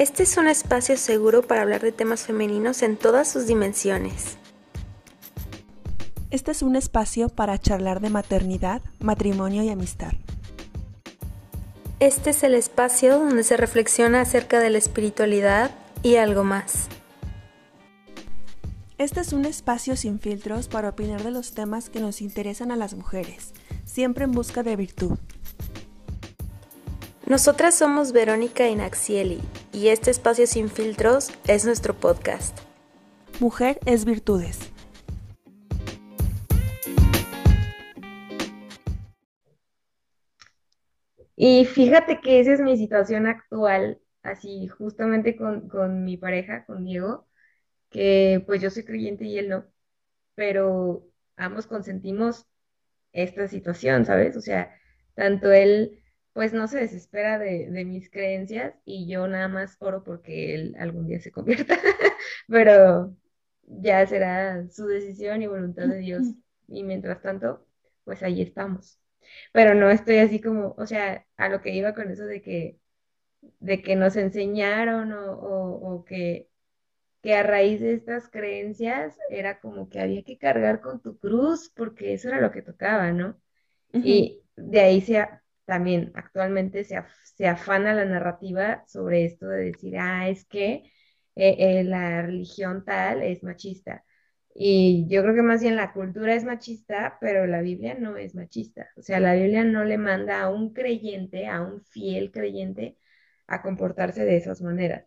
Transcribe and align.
Este 0.00 0.22
es 0.22 0.38
un 0.38 0.48
espacio 0.48 0.96
seguro 0.96 1.42
para 1.42 1.60
hablar 1.60 1.82
de 1.82 1.92
temas 1.92 2.22
femeninos 2.22 2.80
en 2.80 2.96
todas 2.96 3.30
sus 3.30 3.46
dimensiones. 3.46 4.38
Este 6.30 6.52
es 6.52 6.62
un 6.62 6.74
espacio 6.74 7.28
para 7.28 7.58
charlar 7.58 8.00
de 8.00 8.08
maternidad, 8.08 8.80
matrimonio 8.98 9.62
y 9.62 9.68
amistad. 9.68 10.12
Este 11.98 12.30
es 12.30 12.42
el 12.44 12.54
espacio 12.54 13.18
donde 13.18 13.44
se 13.44 13.58
reflexiona 13.58 14.22
acerca 14.22 14.58
de 14.58 14.70
la 14.70 14.78
espiritualidad 14.78 15.70
y 16.02 16.16
algo 16.16 16.44
más. 16.44 16.88
Este 18.96 19.20
es 19.20 19.34
un 19.34 19.44
espacio 19.44 19.96
sin 19.96 20.18
filtros 20.18 20.68
para 20.68 20.88
opinar 20.88 21.22
de 21.22 21.30
los 21.30 21.52
temas 21.52 21.90
que 21.90 22.00
nos 22.00 22.22
interesan 22.22 22.72
a 22.72 22.76
las 22.76 22.94
mujeres, 22.94 23.52
siempre 23.84 24.24
en 24.24 24.32
busca 24.32 24.62
de 24.62 24.76
virtud. 24.76 25.18
Nosotras 27.30 27.78
somos 27.78 28.10
Verónica 28.10 28.66
y 28.66 28.74
Naxieli 28.74 29.40
y 29.72 29.90
este 29.90 30.10
espacio 30.10 30.48
sin 30.48 30.68
filtros 30.68 31.30
es 31.46 31.64
nuestro 31.64 31.94
podcast. 31.94 32.58
Mujer 33.38 33.78
es 33.86 34.04
virtudes. 34.04 34.58
Y 41.36 41.66
fíjate 41.66 42.20
que 42.20 42.40
esa 42.40 42.54
es 42.54 42.60
mi 42.60 42.76
situación 42.76 43.28
actual, 43.28 44.00
así 44.24 44.66
justamente 44.66 45.36
con, 45.36 45.68
con 45.68 46.02
mi 46.02 46.16
pareja, 46.16 46.64
con 46.64 46.84
Diego, 46.84 47.28
que 47.90 48.42
pues 48.44 48.60
yo 48.60 48.70
soy 48.70 48.82
creyente 48.82 49.24
y 49.26 49.38
él 49.38 49.50
no, 49.50 49.66
pero 50.34 51.06
ambos 51.36 51.68
consentimos 51.68 52.48
esta 53.12 53.46
situación, 53.46 54.04
¿sabes? 54.04 54.36
O 54.36 54.40
sea, 54.40 54.74
tanto 55.14 55.52
él 55.52 56.00
pues 56.32 56.52
no 56.52 56.68
se 56.68 56.78
desespera 56.78 57.38
de, 57.38 57.68
mis 57.84 58.10
creencias 58.10 58.74
y 58.84 59.08
yo 59.08 59.26
nada 59.26 59.48
más 59.48 59.76
oro 59.80 60.04
porque 60.04 60.54
él 60.54 60.76
algún 60.78 61.06
día 61.06 61.20
se 61.20 61.32
convierta, 61.32 61.76
pero 62.48 63.16
ya 63.62 64.06
será 64.06 64.68
su 64.68 64.86
decisión 64.86 65.42
y 65.42 65.46
voluntad 65.46 65.86
de 65.86 65.98
Dios. 65.98 66.22
Y 66.72 66.84
mientras 66.84 67.20
tanto, 67.20 67.66
pues 68.04 68.22
ahí 68.22 68.42
estamos. 68.42 69.00
Pero 69.52 69.74
no 69.74 69.90
estoy 69.90 70.18
así 70.18 70.40
como, 70.40 70.76
o 70.78 70.86
sea, 70.86 71.26
a 71.36 71.48
lo 71.48 71.60
que 71.62 71.74
iba 71.74 71.94
con 71.94 72.12
eso 72.12 72.24
de 72.26 72.42
que, 72.42 72.78
de 73.58 73.82
que 73.82 73.96
nos 73.96 74.14
enseñaron 74.14 75.12
o, 75.12 76.04
que, 76.06 76.48
que 77.22 77.34
a 77.34 77.42
raíz 77.42 77.80
de 77.80 77.94
estas 77.94 78.28
creencias 78.28 79.18
era 79.30 79.58
como 79.58 79.88
que 79.88 79.98
había 79.98 80.22
que 80.22 80.38
cargar 80.38 80.80
con 80.80 81.02
tu 81.02 81.18
cruz 81.18 81.72
porque 81.74 82.14
eso 82.14 82.28
era 82.28 82.40
lo 82.40 82.52
que 82.52 82.62
tocaba, 82.62 83.10
¿no? 83.10 83.40
Y 83.92 84.44
de 84.54 84.80
ahí 84.80 85.00
se, 85.00 85.26
también 85.70 86.10
actualmente 86.16 86.82
se, 86.82 86.96
afana 87.46 87.94
la 87.94 88.04
narrativa 88.04 88.82
sobre 88.88 89.24
esto 89.24 89.46
de 89.46 89.66
decir, 89.66 89.96
ah, 89.98 90.28
es 90.28 90.44
que 90.44 90.82
eh, 91.36 91.56
eh, 91.58 91.84
la 91.84 92.22
religión 92.22 92.84
tal 92.84 93.22
es 93.22 93.44
machista. 93.44 94.04
Y 94.52 95.06
yo 95.08 95.22
creo 95.22 95.32
que 95.32 95.42
más 95.42 95.62
bien 95.62 95.76
la 95.76 95.92
cultura 95.92 96.34
es 96.34 96.42
machista, 96.42 97.18
pero 97.20 97.46
la 97.46 97.62
Biblia 97.62 97.94
no 97.94 98.16
es 98.16 98.34
machista. 98.34 98.88
O 98.96 99.02
sea, 99.02 99.20
la 99.20 99.34
Biblia 99.34 99.62
no 99.62 99.84
le 99.84 99.96
manda 99.96 100.42
a 100.42 100.50
un 100.50 100.72
creyente, 100.72 101.46
a 101.46 101.60
un 101.60 101.80
fiel 101.82 102.32
creyente, 102.32 102.98
a 103.46 103.62
comportarse 103.62 104.24
de 104.24 104.38
esas 104.38 104.60
maneras. 104.62 105.04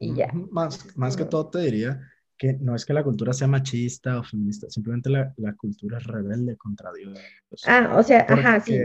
Y 0.00 0.16
ya. 0.16 0.32
Más, 0.32 0.96
más 0.96 1.16
que 1.16 1.26
todo 1.26 1.48
te 1.48 1.60
diría 1.60 2.00
que 2.36 2.54
no 2.54 2.74
es 2.74 2.84
que 2.84 2.92
la 2.92 3.04
cultura 3.04 3.32
sea 3.32 3.46
machista 3.46 4.18
o 4.18 4.24
feminista, 4.24 4.68
simplemente 4.68 5.10
la, 5.10 5.32
cultura 5.56 5.98
es 5.98 6.04
rebelde 6.04 6.56
contra 6.56 6.92
Dios. 6.92 7.20
Ah, 7.64 7.94
o 7.96 8.02
sea, 8.02 8.26
ajá, 8.28 8.58
sí 8.58 8.76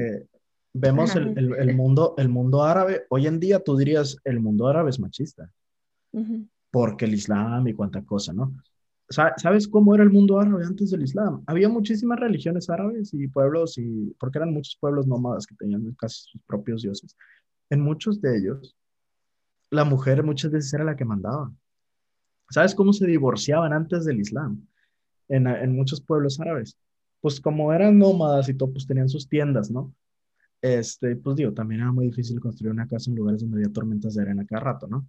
vemos 0.73 1.15
el, 1.15 1.37
el, 1.37 1.75
mundo, 1.75 2.15
el 2.17 2.29
mundo 2.29 2.63
árabe, 2.63 3.05
hoy 3.09 3.27
en 3.27 3.39
día 3.39 3.63
tú 3.63 3.77
dirías, 3.77 4.17
el 4.23 4.39
mundo 4.39 4.67
árabe 4.67 4.89
es 4.89 4.99
machista, 4.99 5.51
porque 6.71 7.05
el 7.05 7.13
Islam 7.13 7.67
y 7.67 7.73
cuánta 7.73 8.03
cosa, 8.03 8.33
¿no? 8.33 8.53
¿Sabes 9.09 9.67
cómo 9.67 9.93
era 9.93 10.03
el 10.03 10.09
mundo 10.09 10.39
árabe 10.39 10.63
antes 10.63 10.91
del 10.91 11.03
Islam? 11.03 11.43
Había 11.45 11.67
muchísimas 11.67 12.17
religiones 12.17 12.69
árabes 12.69 13.13
y 13.13 13.27
pueblos, 13.27 13.77
y, 13.77 14.15
porque 14.17 14.37
eran 14.37 14.53
muchos 14.53 14.77
pueblos 14.79 15.05
nómadas 15.05 15.45
que 15.45 15.55
tenían 15.55 15.93
casi 15.99 16.23
sus 16.29 16.41
propios 16.43 16.81
dioses. 16.81 17.17
En 17.69 17.81
muchos 17.81 18.21
de 18.21 18.37
ellos, 18.37 18.73
la 19.69 19.83
mujer 19.83 20.23
muchas 20.23 20.51
veces 20.51 20.73
era 20.73 20.85
la 20.85 20.95
que 20.95 21.03
mandaba. 21.03 21.51
¿Sabes 22.49 22.73
cómo 22.73 22.93
se 22.93 23.05
divorciaban 23.05 23.73
antes 23.73 24.05
del 24.05 24.21
Islam? 24.21 24.65
En, 25.27 25.45
en 25.45 25.75
muchos 25.75 25.99
pueblos 25.99 26.39
árabes. 26.39 26.77
Pues 27.19 27.41
como 27.41 27.73
eran 27.73 27.99
nómadas 27.99 28.47
y 28.47 28.53
todo, 28.53 28.71
pues 28.71 28.87
tenían 28.87 29.09
sus 29.09 29.27
tiendas, 29.27 29.69
¿no? 29.69 29.93
Este, 30.61 31.15
pues 31.15 31.35
digo, 31.35 31.53
también 31.53 31.81
era 31.81 31.91
muy 31.91 32.05
difícil 32.05 32.39
construir 32.39 32.71
una 32.71 32.87
casa 32.87 33.09
en 33.09 33.17
lugares 33.17 33.41
donde 33.41 33.57
había 33.57 33.73
tormentas 33.73 34.13
de 34.13 34.21
arena 34.21 34.45
cada 34.45 34.61
rato, 34.61 34.87
¿no? 34.87 35.07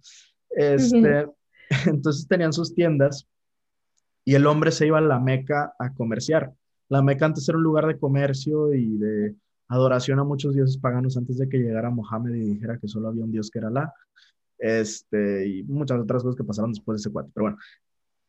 Este, 0.49 1.27
entonces 1.85 2.27
tenían 2.27 2.53
sus 2.53 2.73
tiendas 2.73 3.27
y 4.25 4.35
el 4.35 4.47
hombre 4.47 4.71
se 4.71 4.87
iba 4.87 4.97
a 4.97 5.01
la 5.01 5.19
Meca 5.19 5.73
a 5.77 5.93
comerciar. 5.93 6.53
La 6.89 7.01
Meca 7.01 7.25
antes 7.25 7.47
era 7.47 7.57
un 7.57 7.63
lugar 7.63 7.87
de 7.87 7.99
comercio 7.99 8.73
y 8.73 8.97
de 8.97 9.35
adoración 9.67 10.19
a 10.19 10.23
muchos 10.23 10.55
dioses 10.55 10.77
paganos 10.77 11.17
antes 11.17 11.37
de 11.37 11.49
que 11.49 11.57
llegara 11.57 11.89
Mohammed 11.89 12.33
y 12.35 12.53
dijera 12.53 12.77
que 12.77 12.87
solo 12.87 13.09
había 13.09 13.23
un 13.23 13.31
dios 13.31 13.49
que 13.49 13.59
era 13.59 13.67
Alá. 13.67 13.93
Este, 14.57 15.47
y 15.47 15.63
muchas 15.63 15.99
otras 15.99 16.23
cosas 16.23 16.37
que 16.37 16.43
pasaron 16.43 16.71
después 16.71 16.97
de 16.97 17.01
ese 17.01 17.11
cuate. 17.11 17.31
Pero 17.33 17.45
bueno, 17.45 17.57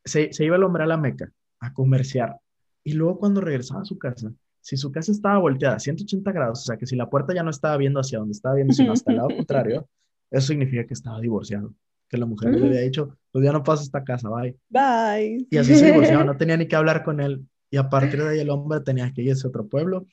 se, 0.04 0.32
se 0.32 0.44
iba 0.44 0.56
el 0.56 0.64
hombre 0.64 0.82
a 0.82 0.86
la 0.86 0.96
Meca 0.96 1.30
a 1.60 1.72
comerciar. 1.72 2.36
Y 2.82 2.94
luego 2.94 3.18
cuando 3.18 3.40
regresaba 3.40 3.82
a 3.82 3.86
su 3.86 3.98
casa, 3.98 4.32
si 4.64 4.78
su 4.78 4.90
casa 4.90 5.12
estaba 5.12 5.36
volteada 5.36 5.76
a 5.76 5.78
180 5.78 6.32
grados, 6.32 6.62
o 6.62 6.64
sea 6.64 6.78
que 6.78 6.86
si 6.86 6.96
la 6.96 7.10
puerta 7.10 7.34
ya 7.34 7.42
no 7.42 7.50
estaba 7.50 7.76
viendo 7.76 8.00
hacia 8.00 8.18
donde 8.18 8.32
estaba 8.32 8.54
viendo, 8.54 8.72
sino 8.72 8.92
hasta 8.92 9.10
el 9.10 9.18
lado 9.18 9.28
contrario, 9.36 9.86
eso 10.30 10.46
significa 10.46 10.86
que 10.86 10.94
estaba 10.94 11.20
divorciado. 11.20 11.74
Que 12.08 12.16
la 12.16 12.24
mujer 12.24 12.54
le 12.54 12.66
había 12.66 12.80
dicho, 12.80 13.14
pues 13.30 13.44
ya 13.44 13.52
no 13.52 13.62
pasa 13.62 13.82
esta 13.82 14.02
casa, 14.02 14.30
bye. 14.30 14.56
Bye. 14.70 15.46
Y 15.50 15.58
así 15.58 15.74
se 15.74 15.86
divorciaba, 15.86 16.24
no 16.24 16.38
tenía 16.38 16.56
ni 16.56 16.66
que 16.66 16.76
hablar 16.76 17.04
con 17.04 17.20
él. 17.20 17.46
Y 17.70 17.76
a 17.76 17.90
partir 17.90 18.22
de 18.22 18.30
ahí 18.30 18.40
el 18.40 18.48
hombre 18.48 18.80
tenía 18.80 19.12
que 19.12 19.20
irse 19.20 19.46
a 19.46 19.50
otro 19.50 19.66
pueblo, 19.68 20.06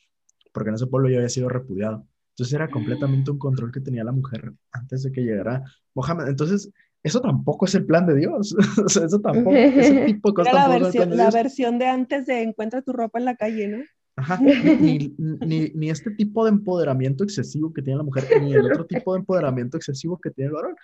porque 0.52 0.70
en 0.70 0.76
ese 0.76 0.88
pueblo 0.88 1.10
ya 1.10 1.18
había 1.18 1.30
sido 1.30 1.48
repudiado. 1.48 2.06
Entonces 2.32 2.54
era 2.54 2.70
completamente 2.70 3.32
un 3.32 3.40
control 3.40 3.72
que 3.72 3.80
tenía 3.80 4.04
la 4.04 4.12
mujer 4.12 4.52
antes 4.74 5.04
de 5.04 5.14
que 5.14 5.22
llegara 5.22 5.64
Mohammed. 5.96 6.28
Entonces, 6.28 6.70
eso 7.04 7.22
tampoco 7.22 7.66
es 7.66 7.76
el 7.76 7.86
plan 7.86 8.06
de 8.06 8.16
Dios. 8.16 8.54
o 8.86 8.90
sea, 8.90 9.06
eso 9.06 9.22
tampoco, 9.22 9.56
ese 9.56 10.06
tipo 10.08 10.30
de 10.30 10.36
cosas. 10.36 10.54
Era 10.54 10.68
la, 10.68 10.78
versión, 10.78 11.16
la 11.16 11.32
versión 11.32 11.80
de 11.80 11.86
antes 11.86 12.26
de 12.26 12.42
encuentra 12.42 12.82
tu 12.82 12.92
ropa 12.92 13.18
en 13.18 13.26
la 13.26 13.38
calle, 13.38 13.70
¿no? 13.70 13.78
Ajá, 14.22 14.40
ni, 14.80 15.16
ni, 15.18 15.70
ni, 15.70 15.90
este 15.90 16.12
tipo 16.12 16.46
de 16.46 16.52
empoderamiento 16.52 17.24
excesivo 17.24 17.74
que 17.74 17.82
tiene 17.82 17.98
la 17.98 18.04
mujer, 18.04 18.26
ni 18.40 18.54
el 18.54 18.66
otro 18.66 18.86
tipo 18.86 19.14
de 19.14 19.20
empoderamiento 19.20 19.78
excesivo 19.78 20.20
que 20.20 20.30
tiene 20.30 20.50
el 20.50 20.54
varón, 20.54 20.76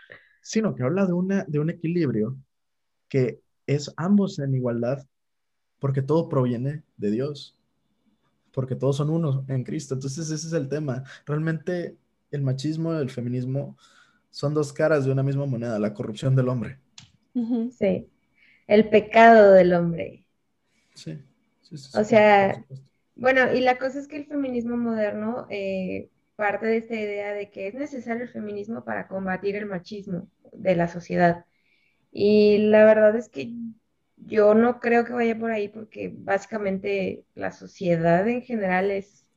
sino 0.41 0.73
que 0.73 0.83
habla 0.83 1.05
de, 1.05 1.13
una, 1.13 1.43
de 1.47 1.59
un 1.59 1.69
equilibrio 1.69 2.35
que 3.07 3.39
es 3.67 3.93
ambos 3.95 4.39
en 4.39 4.55
igualdad, 4.55 5.05
porque 5.79 6.01
todo 6.01 6.29
proviene 6.29 6.83
de 6.97 7.11
Dios, 7.11 7.55
porque 8.51 8.75
todos 8.75 8.97
son 8.97 9.11
uno 9.11 9.45
en 9.47 9.63
Cristo. 9.63 9.93
Entonces 9.93 10.31
ese 10.31 10.47
es 10.47 10.53
el 10.53 10.67
tema. 10.67 11.03
Realmente 11.27 11.95
el 12.31 12.41
machismo 12.41 12.93
y 12.93 12.97
el 12.97 13.11
feminismo 13.11 13.77
son 14.31 14.55
dos 14.55 14.73
caras 14.73 15.05
de 15.05 15.11
una 15.11 15.21
misma 15.21 15.45
moneda, 15.45 15.77
la 15.77 15.93
corrupción 15.93 16.35
del 16.35 16.49
hombre. 16.49 16.79
Sí, 17.71 18.09
el 18.65 18.89
pecado 18.89 19.51
del 19.51 19.73
hombre. 19.73 20.25
Sí. 20.95 21.19
sí, 21.61 21.77
sí 21.77 21.91
o 21.95 22.03
sea, 22.03 22.65
bueno, 23.17 23.53
y 23.53 23.61
la 23.61 23.77
cosa 23.77 23.99
es 23.99 24.07
que 24.07 24.17
el 24.17 24.25
feminismo 24.25 24.77
moderno 24.77 25.47
eh, 25.49 26.09
parte 26.35 26.67
de 26.67 26.77
esta 26.77 26.95
idea 26.95 27.33
de 27.33 27.49
que 27.49 27.67
es 27.67 27.73
necesario 27.73 28.23
el 28.23 28.29
feminismo 28.29 28.83
para 28.85 29.07
combatir 29.07 29.55
el 29.55 29.65
machismo 29.65 30.29
de 30.53 30.75
la 30.75 30.87
sociedad. 30.87 31.45
Y 32.11 32.59
la 32.69 32.85
verdad 32.85 33.15
es 33.15 33.29
que 33.29 33.53
yo 34.17 34.53
no 34.53 34.79
creo 34.79 35.05
que 35.05 35.13
vaya 35.13 35.37
por 35.37 35.51
ahí 35.51 35.67
porque 35.67 36.13
básicamente 36.15 37.25
la 37.35 37.51
sociedad 37.51 38.27
en 38.27 38.41
general 38.43 38.91
es, 38.91 39.27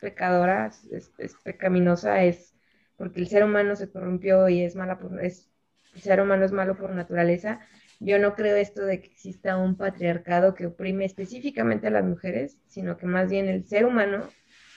pecadora, 0.00 0.70
es, 0.90 1.10
pecaminosa, 1.44 2.24
es 2.24 2.54
porque 2.96 3.20
el 3.20 3.28
ser 3.28 3.44
humano 3.44 3.76
se 3.76 3.90
corrompió 3.90 4.48
y 4.48 4.62
es 4.62 4.76
mala 4.76 4.98
por, 4.98 5.22
es, 5.24 5.50
el 5.94 6.00
ser 6.00 6.20
humano 6.20 6.44
es 6.44 6.52
malo 6.52 6.76
por 6.76 6.90
naturaleza 6.94 7.60
yo 7.98 8.18
no 8.18 8.34
creo 8.34 8.56
esto 8.56 8.84
de 8.84 9.00
que 9.00 9.06
exista 9.06 9.56
un 9.56 9.76
patriarcado 9.76 10.54
que 10.54 10.66
oprime 10.66 11.04
específicamente 11.04 11.86
a 11.86 11.90
las 11.90 12.04
mujeres, 12.04 12.58
sino 12.66 12.96
que 12.96 13.06
más 13.06 13.30
bien 13.30 13.48
el 13.48 13.66
ser 13.66 13.86
humano, 13.86 14.28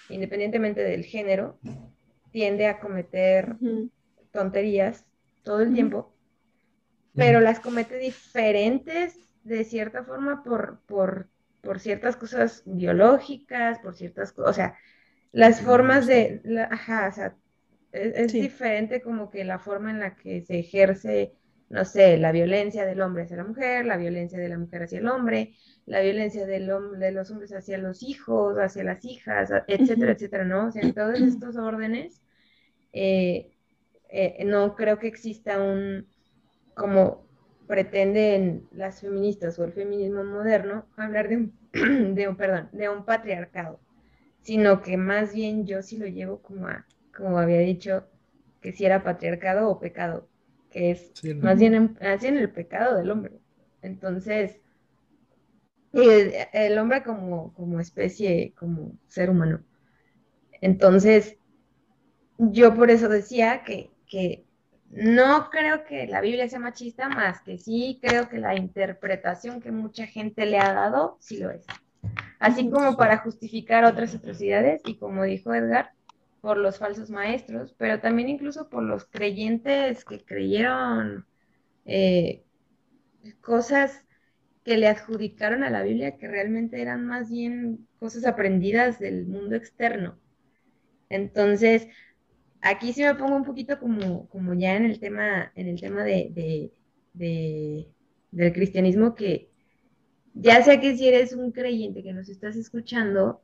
independientemente 0.10 0.82
del 0.82 1.04
género, 1.04 1.60
tiende 2.32 2.68
a 2.68 2.80
cometer 2.80 3.56
tonterías 4.32 5.06
todo 5.44 5.62
el 5.62 5.74
tiempo, 5.74 6.14
pero 7.16 7.42
las 7.42 7.60
comete 7.60 7.98
diferentes 7.98 9.18
de 9.44 9.64
cierta 9.64 10.04
forma 10.04 10.44
por, 10.44 10.80
por, 10.86 11.28
ciertas 11.80 12.16
cosas 12.16 12.64
biológicas, 12.66 13.80
por 13.80 13.96
ciertas 13.96 14.32
cosas, 14.32 14.52
o 14.52 14.54
sea, 14.54 14.78
las 15.32 15.62
formas 15.62 16.08
de, 16.08 16.42
ajá, 16.70 17.08
o 17.10 17.12
sea, 17.12 17.36
es, 17.92 18.34
diferente 18.34 19.02
como 19.02 19.30
que 19.30 19.44
la 19.44 19.60
forma 19.60 19.92
en 19.92 20.00
la 20.00 20.16
que 20.16 20.42
se 20.42 20.60
ejerce 20.60 21.34
no 21.70 21.86
sé, 21.86 22.18
la 22.18 22.32
violencia 22.32 22.86
del 22.86 23.02
hombre 23.02 23.24
hacia 23.24 23.38
la 23.38 23.44
mujer, 23.44 23.86
la 23.86 23.98
violencia 23.98 24.40
de 24.40 24.50
la 24.50 24.58
mujer 24.58 24.84
hacia 24.84 25.00
el 25.00 25.08
hombre, 25.08 25.56
la 25.86 26.02
violencia 26.02 26.46
del 26.46 26.72
de 26.98 27.12
los 27.12 27.32
hombres 27.32 27.54
hacia 27.54 27.78
los 27.78 28.04
hijos, 28.04 28.58
hacia 28.58 28.84
las 28.84 29.06
hijas, 29.06 29.52
etcétera, 29.68 30.14
etcétera, 30.14 30.46
¿no? 30.46 30.68
O 30.68 30.72
sea, 30.72 30.82
en 30.84 30.94
todos 30.94 31.20
estos 31.22 31.58
órdenes, 31.58 32.22
eh, 32.94 33.52
eh, 34.10 34.44
no 34.46 34.76
creo 34.76 35.00
que 35.00 35.08
exista 35.08 35.62
un, 35.62 36.08
como 36.76 37.28
pretenden 37.68 38.68
las 38.72 39.02
feministas 39.02 39.60
o 39.60 39.66
el 39.66 39.74
feminismo 39.74 40.24
moderno 40.24 40.88
hablar 40.98 41.30
de 41.30 41.38
un, 41.38 41.60
de 42.16 42.28
un, 42.28 42.36
perdón, 42.36 42.70
de 42.72 42.90
un 42.90 43.06
patriarcado, 43.06 43.80
sino 44.42 44.82
que 44.82 44.98
más 44.98 45.34
bien 45.34 45.68
yo 45.68 45.84
sí 45.84 45.98
lo 45.98 46.08
llevo 46.08 46.42
como 46.42 46.68
a, 46.68 46.88
como 47.16 47.38
había 47.38 47.60
dicho, 47.60 48.08
que 48.62 48.72
si 48.74 48.86
era 48.86 49.04
patriarcado 49.04 49.70
o 49.70 49.80
pecado, 49.80 50.29
que 50.70 50.92
es 50.92 51.12
más 51.36 51.60
bien 51.60 51.74
en, 51.74 51.98
en 52.00 52.38
el 52.38 52.52
pecado 52.52 52.98
del 52.98 53.12
hombre. 53.12 53.40
Entonces, 53.82 54.60
el, 55.94 56.34
el 56.54 56.78
hombre 56.78 57.04
como, 57.04 57.54
como 57.54 57.80
especie, 57.80 58.54
como 58.58 58.94
ser 59.08 59.30
humano. 59.30 59.62
Entonces, 60.62 61.38
yo 62.38 62.76
por 62.76 62.92
eso 62.92 63.10
decía 63.10 63.64
que, 63.64 63.92
que 64.08 64.46
no 64.90 65.50
creo 65.50 65.84
que 65.86 66.08
la 66.08 66.22
Biblia 66.22 66.50
sea 66.50 66.60
machista, 66.60 67.10
más 67.10 67.42
que 67.42 67.58
sí 67.58 68.00
creo 68.02 68.30
que 68.30 68.40
la 68.40 68.56
interpretación 68.56 69.62
que 69.62 69.72
mucha 69.72 70.08
gente 70.08 70.46
le 70.46 70.58
ha 70.60 70.74
dado 70.74 71.18
sí 71.20 71.38
lo 71.38 71.52
es. 71.52 71.66
Así 72.40 72.70
como 72.70 72.96
para 72.96 73.18
justificar 73.18 73.84
otras 73.84 74.16
atrocidades 74.16 74.82
y 74.86 74.98
como 74.98 75.24
dijo 75.24 75.54
Edgar, 75.54 75.92
por 76.42 76.58
los 76.58 76.78
falsos 76.80 77.10
maestros, 77.10 77.76
pero 77.78 78.00
también 78.00 78.30
incluso 78.30 78.70
por 78.70 78.84
los 78.84 79.06
creyentes 79.06 80.06
que 80.06 80.24
creyeron 80.24 81.26
eh, 81.86 82.44
cosas 83.42 84.06
que 84.64 84.78
le 84.78 84.88
adjudicaron 84.88 85.64
a 85.64 85.70
la 85.70 85.84
Biblia 85.84 86.18
que 86.18 86.28
realmente 86.28 86.82
eran 86.82 87.06
más 87.06 87.30
bien 87.30 87.88
cosas 88.00 88.26
aprendidas 88.26 89.00
del 89.00 89.26
mundo 89.26 89.56
externo. 89.56 90.20
Entonces, 91.10 91.88
aquí 92.62 92.94
sí 92.94 93.04
me 93.04 93.16
pongo 93.16 93.36
un 93.36 93.44
poquito 93.46 93.80
como, 93.80 94.28
como 94.30 94.54
ya 94.54 94.76
en 94.76 94.86
el 94.86 95.00
tema, 95.00 95.52
en 95.56 95.68
el 95.68 95.80
tema 95.80 96.04
de, 96.04 96.72
del 97.14 98.54
cristianismo, 98.54 99.16
que 99.16 99.50
ya 100.34 100.62
sea 100.64 100.80
que 100.80 100.96
si 100.96 101.08
eres 101.08 101.34
un 101.34 101.52
creyente 101.52 102.04
que 102.04 102.14
nos 102.14 102.30
estás 102.30 102.56
escuchando 102.56 103.42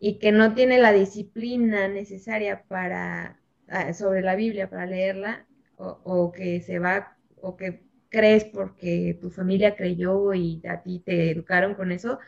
y 0.00 0.18
que 0.18 0.32
no 0.32 0.54
tiene 0.54 0.78
la 0.78 0.92
disciplina 0.92 1.86
necesaria 1.86 2.64
para 2.66 3.38
ah, 3.68 3.92
sobre 3.92 4.22
la 4.22 4.34
Biblia 4.34 4.70
para 4.70 4.86
leerla, 4.86 5.46
o, 5.76 6.32
que 6.32 6.60
se 6.60 6.78
va, 6.78 7.16
o 7.36 7.56
que 7.56 7.82
crees 8.10 8.44
porque 8.44 9.16
tu 9.20 9.30
familia 9.30 9.76
creyó 9.76 10.34
y 10.34 10.60
a 10.68 10.82
ti 10.82 11.02
te 11.04 11.30
educaron 11.30 11.74
con 11.74 11.92
eso, 11.92 12.18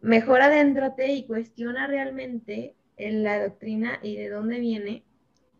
mejor 0.00 0.42
adéntrate 0.42 1.12
y 1.12 1.26
cuestiona 1.26 1.86
realmente 1.86 2.74
en 2.96 3.22
la 3.22 3.42
doctrina 3.42 3.98
y 4.02 4.16
de 4.16 4.28
dónde 4.28 4.60
viene, 4.60 5.04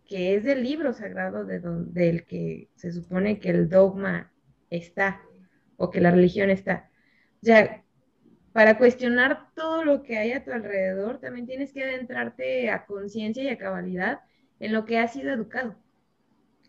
que 0.07 0.35
es 0.35 0.45
del 0.45 0.63
libro 0.63 0.93
sagrado 0.93 1.45
de 1.45 1.61
del 1.61 2.25
que 2.25 2.69
se 2.75 2.93
supone 2.93 3.39
que 3.39 3.51
el 3.51 3.69
dogma 3.69 4.31
está 4.69 5.23
o 5.77 5.91
que 5.91 6.01
la 6.01 6.11
religión 6.11 6.51
está. 6.51 6.91
O 7.43 7.47
sea, 7.47 7.85
para 8.53 8.79
cuestionar 8.79 9.53
todo 9.55 9.85
lo 9.85 10.03
que 10.03 10.19
hay 10.19 10.33
a 10.33 10.45
tu 10.45 10.53
alrededor, 10.53 11.21
también 11.21 11.47
tienes 11.47 11.73
que 11.73 11.85
adentrarte 11.85 12.71
a 12.71 12.87
conciencia 12.87 13.43
y 13.43 13.49
a 13.49 13.59
cabalidad 13.59 14.21
en 14.59 14.73
lo 14.73 14.85
que 14.85 14.99
has 14.99 15.13
sido 15.13 15.33
educado. 15.33 15.77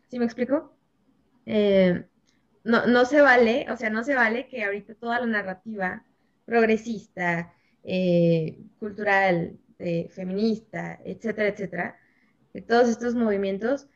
¿Sí 0.09 0.19
me 0.19 0.25
explico? 0.25 0.75
Eh, 1.45 2.05
no, 2.63 2.85
no 2.85 3.05
se 3.05 3.21
vale, 3.21 3.65
o 3.71 3.77
sea, 3.77 3.89
no 3.89 4.03
se 4.03 4.15
vale 4.15 4.47
que 4.47 4.63
ahorita 4.63 4.95
toda 4.95 5.19
la 5.19 5.25
narrativa 5.25 6.05
progresista, 6.45 7.53
eh, 7.83 8.59
cultural, 8.79 9.57
feminista, 10.11 10.99
etcétera, 11.03 11.49
etcétera, 11.49 11.97
de 12.53 12.61
todos 12.61 12.87
estos 12.89 13.15
movimientos, 13.15 13.87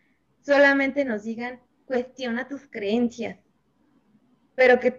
solamente 0.41 1.05
nos 1.05 1.23
digan, 1.23 1.59
cuestiona 1.85 2.47
tus 2.47 2.67
creencias, 2.67 3.37
pero 4.55 4.79
que, 4.79 4.95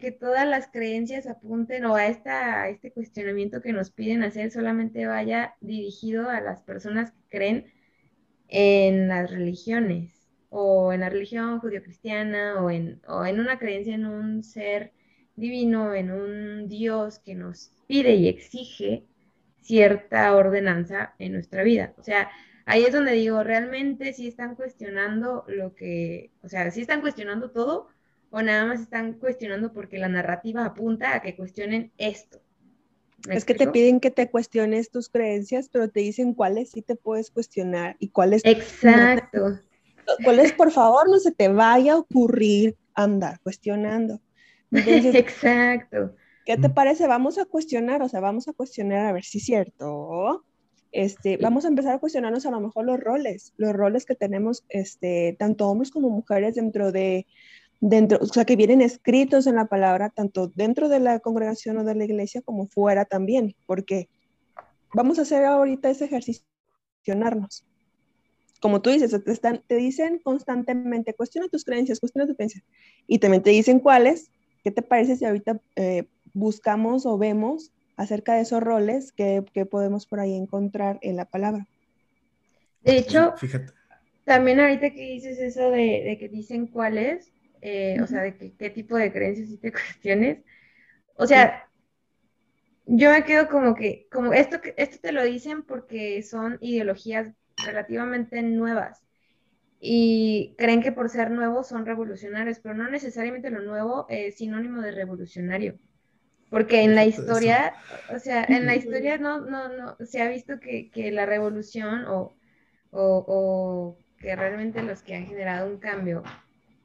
que 0.00 0.10
todas 0.12 0.46
las 0.46 0.68
creencias 0.68 1.26
apunten 1.26 1.84
o 1.84 1.94
a, 1.94 2.06
esta, 2.08 2.68
este 2.68 2.92
cuestionamiento 2.92 3.62
que 3.62 3.72
nos 3.72 3.90
piden 3.90 4.24
hacer 4.24 4.50
solamente 4.50 5.06
vaya 5.06 5.54
dirigido 5.60 6.28
a 6.28 6.40
las 6.40 6.62
personas 6.62 7.12
que 7.12 7.22
creen 7.28 7.72
en 8.48 9.08
las 9.08 9.30
religiones 9.30 10.28
o 10.50 10.92
en 10.92 11.00
la 11.00 11.10
religión 11.10 11.60
judio-cristiana 11.60 12.62
o 12.62 12.70
en, 12.70 13.00
o 13.06 13.24
en 13.24 13.38
una 13.38 13.58
creencia 13.58 13.94
en 13.94 14.06
un 14.06 14.42
ser 14.42 14.92
divino, 15.36 15.94
en 15.94 16.10
un 16.10 16.68
Dios 16.68 17.20
que 17.20 17.34
nos 17.34 17.70
pide 17.86 18.16
y 18.16 18.28
exige 18.28 19.04
cierta 19.60 20.34
ordenanza 20.34 21.14
en 21.18 21.32
nuestra 21.32 21.62
vida. 21.62 21.94
O 21.98 22.02
sea, 22.02 22.30
ahí 22.64 22.84
es 22.84 22.92
donde 22.92 23.12
digo, 23.12 23.44
realmente 23.44 24.12
si 24.12 24.26
están 24.26 24.56
cuestionando 24.56 25.44
lo 25.46 25.74
que, 25.74 26.32
o 26.42 26.48
sea, 26.48 26.70
si 26.70 26.80
están 26.80 27.00
cuestionando 27.00 27.50
todo 27.50 27.88
o 28.30 28.42
nada 28.42 28.66
más 28.66 28.80
están 28.80 29.14
cuestionando 29.14 29.72
porque 29.72 29.98
la 29.98 30.08
narrativa 30.08 30.64
apunta 30.64 31.14
a 31.14 31.22
que 31.22 31.36
cuestionen 31.36 31.92
esto. 31.98 32.40
Es 33.28 33.44
que 33.44 33.54
te 33.54 33.66
piden 33.66 34.00
que 34.00 34.10
te 34.10 34.30
cuestiones 34.30 34.90
tus 34.90 35.08
creencias, 35.08 35.68
pero 35.68 35.90
te 35.90 36.00
dicen 36.00 36.34
cuáles 36.34 36.70
sí 36.70 36.82
te 36.82 36.94
puedes 36.94 37.30
cuestionar 37.30 37.96
y 37.98 38.08
cuáles 38.10 38.42
Exacto. 38.44 39.58
cuáles 40.22 40.52
por 40.52 40.70
favor 40.70 41.10
no 41.10 41.18
se 41.18 41.32
te 41.32 41.48
vaya 41.48 41.94
a 41.94 41.98
ocurrir 41.98 42.76
andar 42.94 43.40
cuestionando. 43.40 44.20
Exacto. 44.72 46.14
¿Qué 46.44 46.56
te 46.56 46.70
parece? 46.70 47.06
Vamos 47.06 47.38
a 47.38 47.44
cuestionar, 47.44 48.02
o 48.02 48.08
sea, 48.08 48.20
vamos 48.20 48.48
a 48.48 48.52
cuestionar 48.52 49.06
a 49.06 49.12
ver 49.12 49.24
si 49.24 49.38
es 49.38 49.44
cierto. 49.44 50.44
Este, 50.92 51.36
vamos 51.36 51.66
a 51.66 51.68
empezar 51.68 51.94
a 51.94 51.98
cuestionarnos 51.98 52.46
a 52.46 52.50
lo 52.50 52.60
mejor 52.60 52.86
los 52.86 52.98
roles, 52.98 53.52
los 53.58 53.74
roles 53.74 54.06
que 54.06 54.14
tenemos, 54.14 54.64
este, 54.70 55.36
tanto 55.38 55.68
hombres 55.68 55.90
como 55.90 56.08
mujeres 56.08 56.54
dentro 56.54 56.90
de, 56.90 57.26
dentro, 57.80 58.18
o 58.20 58.26
sea, 58.26 58.44
que 58.44 58.56
vienen 58.56 58.80
escritos 58.80 59.46
en 59.46 59.56
la 59.56 59.66
palabra, 59.66 60.10
tanto 60.10 60.48
dentro 60.54 60.88
de 60.88 61.00
la 61.00 61.20
congregación 61.20 61.78
o 61.78 61.84
de 61.84 61.94
la 61.94 62.04
iglesia 62.04 62.42
como 62.42 62.66
fuera 62.68 63.04
también, 63.04 63.54
porque 63.66 64.08
vamos 64.94 65.18
a 65.18 65.22
hacer 65.22 65.44
ahorita 65.44 65.90
ese 65.90 66.06
ejercicio, 66.06 66.44
cuestionarnos. 66.96 67.64
Como 68.60 68.82
tú 68.82 68.90
dices, 68.90 69.16
te, 69.24 69.32
están, 69.32 69.62
te 69.66 69.76
dicen 69.76 70.18
constantemente, 70.18 71.14
cuestiona 71.14 71.48
tus 71.48 71.64
creencias, 71.64 72.00
cuestiona 72.00 72.26
tus 72.26 72.36
creencias, 72.36 72.64
y 73.06 73.18
también 73.18 73.42
te 73.42 73.50
dicen 73.50 73.78
cuáles, 73.80 74.30
¿qué 74.64 74.70
te 74.70 74.82
parece 74.82 75.16
si 75.16 75.24
ahorita 75.24 75.60
eh, 75.76 76.08
buscamos 76.32 77.06
o 77.06 77.18
vemos 77.18 77.72
acerca 77.98 78.34
de 78.34 78.42
esos 78.42 78.62
roles 78.62 79.12
que, 79.12 79.44
podemos 79.68 80.06
por 80.06 80.20
ahí 80.20 80.34
encontrar 80.34 80.98
en 81.02 81.16
la 81.16 81.24
palabra. 81.24 81.66
De 82.82 82.96
hecho, 82.96 83.34
Fíjate. 83.36 83.72
también 84.24 84.60
ahorita 84.60 84.90
que 84.90 85.02
dices 85.02 85.38
eso 85.40 85.70
de, 85.70 86.16
que 86.18 86.28
dicen 86.28 86.68
cuáles, 86.68 87.32
eh, 87.62 87.98
o 88.02 88.06
sea, 88.06 88.22
de 88.22 88.54
qué 88.56 88.70
tipo 88.70 88.96
de 88.96 89.12
creencias 89.12 89.50
y 89.50 89.58
te 89.58 89.72
cuestiones, 89.72 90.38
o 91.16 91.26
sea, 91.26 91.68
yo 92.86 93.10
me 93.12 93.24
quedo 93.24 93.48
como 93.48 93.74
que, 93.74 94.08
como 94.10 94.32
esto, 94.32 94.58
esto 94.76 94.98
te 95.00 95.12
lo 95.12 95.22
dicen 95.24 95.62
porque 95.62 96.22
son 96.22 96.58
ideologías 96.60 97.34
relativamente 97.64 98.40
nuevas 98.42 99.04
y 99.80 100.54
creen 100.58 100.82
que 100.82 100.92
por 100.92 101.08
ser 101.08 101.30
nuevos 101.30 101.68
son 101.68 101.86
revolucionarios, 101.86 102.58
pero 102.58 102.74
no 102.74 102.90
necesariamente 102.90 103.50
lo 103.50 103.62
nuevo 103.62 104.06
es 104.08 104.36
sinónimo 104.36 104.82
de 104.82 104.92
revolucionario. 104.92 105.78
Porque 106.50 106.82
en 106.82 106.94
la 106.94 107.04
historia, 107.04 107.74
o 108.14 108.18
sea, 108.18 108.42
en 108.44 108.64
la 108.64 108.74
historia 108.74 109.18
no, 109.18 109.40
no, 109.40 109.68
no, 109.68 109.96
se 110.04 110.22
ha 110.22 110.28
visto 110.28 110.58
que, 110.58 110.90
la 111.12 111.26
revolución 111.26 112.06
o, 112.06 112.34
o, 112.90 113.98
que 114.18 114.34
realmente 114.34 114.82
los 114.82 115.02
que 115.02 115.14
han 115.14 115.26
generado 115.26 115.70
un 115.70 115.78
cambio, 115.78 116.22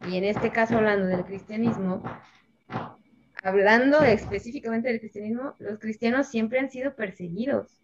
y 0.10 0.17
en 0.17 0.24
este 0.24 0.51
caso 0.51 0.77
hablando 0.77 1.07
del 1.07 1.24
cristianismo, 1.24 2.03
hablando 3.43 4.01
específicamente 4.01 4.89
del 4.89 5.00
cristianismo, 5.00 5.55
los 5.60 5.79
cristianos 5.79 6.27
siempre 6.27 6.60
han 6.60 6.72
sido 6.72 6.95
perseguidos 6.95 7.83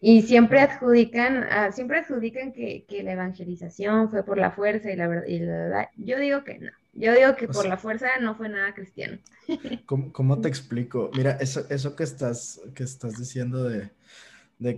y 0.00 0.22
siempre 0.22 0.60
adjudican, 0.60 1.44
ah, 1.50 1.72
siempre 1.72 1.98
adjudican 1.98 2.52
que, 2.52 2.84
la 3.04 3.12
evangelización 3.12 4.10
fue 4.10 4.24
por 4.24 4.38
la 4.38 4.50
fuerza 4.50 4.90
y 4.90 4.96
la 4.96 5.08
verdad, 5.08 5.26
y 5.26 5.38
la 5.40 5.52
verdad, 5.52 5.88
yo 5.96 6.18
digo 6.18 6.42
que 6.44 6.58
no. 6.58 6.70
Yo 6.92 7.14
digo 7.14 7.36
que 7.36 7.46
por 7.46 7.66
la 7.66 7.76
fuerza 7.76 8.08
no 8.20 8.34
fue 8.34 8.48
nada 8.48 8.74
cristiano. 8.74 9.18
¿Cómo, 9.86 10.40
te 10.40 10.48
explico? 10.48 11.10
Mira, 11.14 11.32
eso, 11.40 11.64
eso 11.70 11.94
que, 11.94 12.02
estás, 12.02 12.60
que 12.74 12.82
estás 12.82 13.16
diciendo 13.16 13.64
de, 13.68 13.90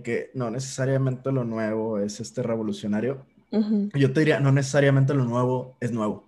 que 0.03 0.29
no 0.35 0.51
necesariamente 0.51 1.31
lo 1.31 1.43
nuevo 1.43 1.99
es 1.99 2.19
este 2.19 2.43
revolucionario, 2.43 3.25
yo 3.93 4.11
te 4.13 4.19
diría, 4.21 4.39
no 4.39 4.51
necesariamente 4.51 5.13
lo 5.13 5.25
nuevo 5.25 5.77
es 5.79 5.91
nuevo. 5.91 6.27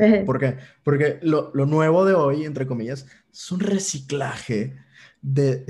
¿Por 0.26 0.38
qué? 0.38 0.58
Porque 0.82 1.18
lo, 1.22 1.52
nuevo 1.52 2.04
de 2.04 2.14
hoy, 2.14 2.44
entre 2.44 2.66
comillas, 2.66 3.06
es 3.32 3.52
un 3.52 3.60
reciclaje 3.60 4.76
de, 5.22 5.66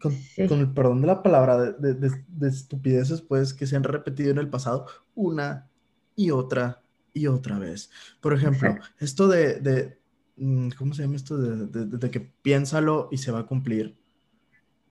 con, 0.00 0.14
el 0.60 0.72
perdón 0.72 1.00
de 1.00 1.06
la 1.06 1.22
palabra, 1.22 1.72
de, 1.72 1.94
de, 1.94 2.48
estupideces 2.48 3.22
pues 3.22 3.54
que 3.54 3.66
se 3.66 3.76
han 3.76 3.84
repetido 3.84 4.30
en 4.30 4.38
el 4.38 4.48
pasado 4.48 4.86
una 5.14 5.68
y 6.14 6.30
otra 6.30 6.82
y 7.12 7.26
otra 7.26 7.58
vez. 7.58 7.90
Por 8.20 8.34
ejemplo, 8.34 8.76
esto 8.98 9.26
de, 9.28 9.98
mm, 10.36 10.70
¿cómo 10.78 10.94
se 10.94 11.02
llama 11.02 11.16
esto? 11.16 11.38
De, 11.38 12.10
que 12.10 12.20
piénsalo 12.20 13.08
y 13.10 13.18
se 13.18 13.32
va 13.32 13.40
a 13.40 13.46
cumplir. 13.46 13.96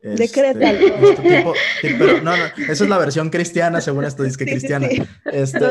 Este, 0.05 0.25
este 0.25 1.95
pero 1.97 2.21
no, 2.21 2.38
no, 2.38 2.43
esa 2.69 2.83
es 2.83 2.89
la 2.89 2.97
versión 3.00 3.31
cristiana, 3.31 3.81
según 3.81 4.05
esto 4.05 4.21
dice 4.21 4.45
cristiana. 4.45 4.88
Este, 5.25 5.65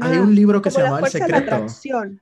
hay, 0.00 0.18
un 0.18 0.34
libro 0.34 0.60
que 0.60 0.70
se 0.72 0.82
llama 0.82 0.98
El 0.98 1.06
Secreto. 1.06 1.66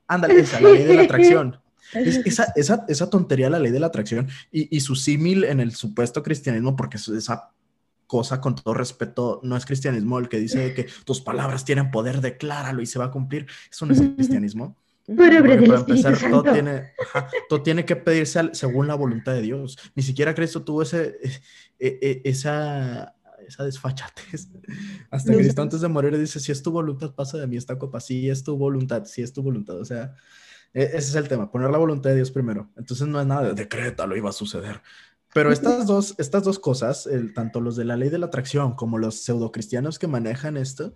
Ándale, 0.07 0.41
esa, 0.41 0.61
la 0.61 0.71
ley 0.71 0.85
de 0.85 0.95
la 0.95 1.03
atracción. 1.03 1.59
esa, 1.95 2.53
esa, 2.55 2.85
esa, 2.89 3.09
tontería, 3.09 3.49
la 3.49 3.59
ley 3.59 3.73
de 3.73 3.81
la 3.81 3.87
atracción, 3.87 4.29
y, 4.53 4.77
y 4.77 4.81
su 4.81 4.95
símil 4.95 5.45
en 5.45 5.61
el 5.61 5.73
supuesto 5.75 6.23
cristianismo, 6.23 6.77
porque 6.77 6.99
esa 6.99 7.51
cosa, 8.07 8.41
con 8.41 8.55
todo 8.55 8.75
respeto, 8.75 9.41
no 9.43 9.57
es 9.57 9.65
cristianismo 9.65 10.19
el 10.19 10.29
que 10.29 10.39
dice 10.39 10.75
que 10.75 10.89
tus 11.05 11.23
palabras 11.23 11.65
tienen 11.65 11.91
poder, 11.91 12.21
decláralo 12.21 12.83
y 12.83 12.87
se 12.87 12.99
va 12.99 13.07
a 13.07 13.11
cumplir. 13.11 13.47
Eso 13.71 13.87
no 13.87 13.95
es 13.95 14.01
cristianismo. 14.17 14.77
Para 15.07 15.75
empezar, 15.75 16.19
todo 16.19 16.43
tiene, 16.43 16.93
todo 17.49 17.63
tiene, 17.63 17.85
que 17.85 17.97
pedirse 17.97 18.51
según 18.53 18.87
la 18.87 18.95
voluntad 18.95 19.33
de 19.33 19.43
Dios. 19.43 19.79
Ni 19.95 20.03
siquiera 20.03 20.35
Cristo 20.35 20.63
tuvo 20.63 20.83
ese, 20.83 21.19
e, 21.79 21.99
e, 22.01 22.23
esa, 22.25 23.15
esa 23.47 23.65
desfachatez. 23.65 24.49
Hasta 25.11 25.33
Cristo 25.35 25.63
antes 25.63 25.81
de 25.81 25.89
morir 25.89 26.17
dice, 26.19 26.41
si 26.41 26.53
es 26.53 26.63
tu 26.63 26.71
voluntad, 26.71 27.15
pasa 27.15 27.39
de 27.39 27.47
mí 27.47 27.57
esta 27.57 27.79
copa. 27.79 28.01
Si 28.01 28.29
es 28.29 28.45
tu 28.45 28.57
voluntad, 28.57 29.05
si 29.05 29.23
es 29.23 29.33
tu 29.33 29.43
voluntad. 29.43 29.79
O 29.79 29.85
sea, 29.85 30.15
e, 30.73 30.85
ese 30.85 30.99
es 30.99 31.15
el 31.15 31.29
tema, 31.29 31.51
poner 31.51 31.71
la 31.71 31.79
voluntad 31.79 32.11
de 32.11 32.17
Dios 32.17 32.31
primero. 32.31 32.71
Entonces 32.77 33.07
no 33.07 33.21
es 33.21 33.27
nada 33.27 33.49
de 33.49 33.55
decreta, 33.55 34.07
lo 34.07 34.17
iba 34.17 34.31
a 34.31 34.35
suceder. 34.35 34.81
Pero 35.33 35.53
estas 35.53 35.87
dos, 35.87 36.15
estas 36.19 36.43
dos 36.43 36.59
cosas, 36.59 37.07
el, 37.07 37.35
tanto 37.35 37.61
los 37.61 37.77
de 37.77 37.85
la 37.85 37.97
ley 37.97 38.09
de 38.09 38.19
la 38.19 38.27
atracción 38.27 38.75
como 38.75 38.99
los 38.99 39.23
pseudocristianos 39.23 39.99
que 39.99 40.09
manejan 40.09 40.57
esto, 40.57 40.95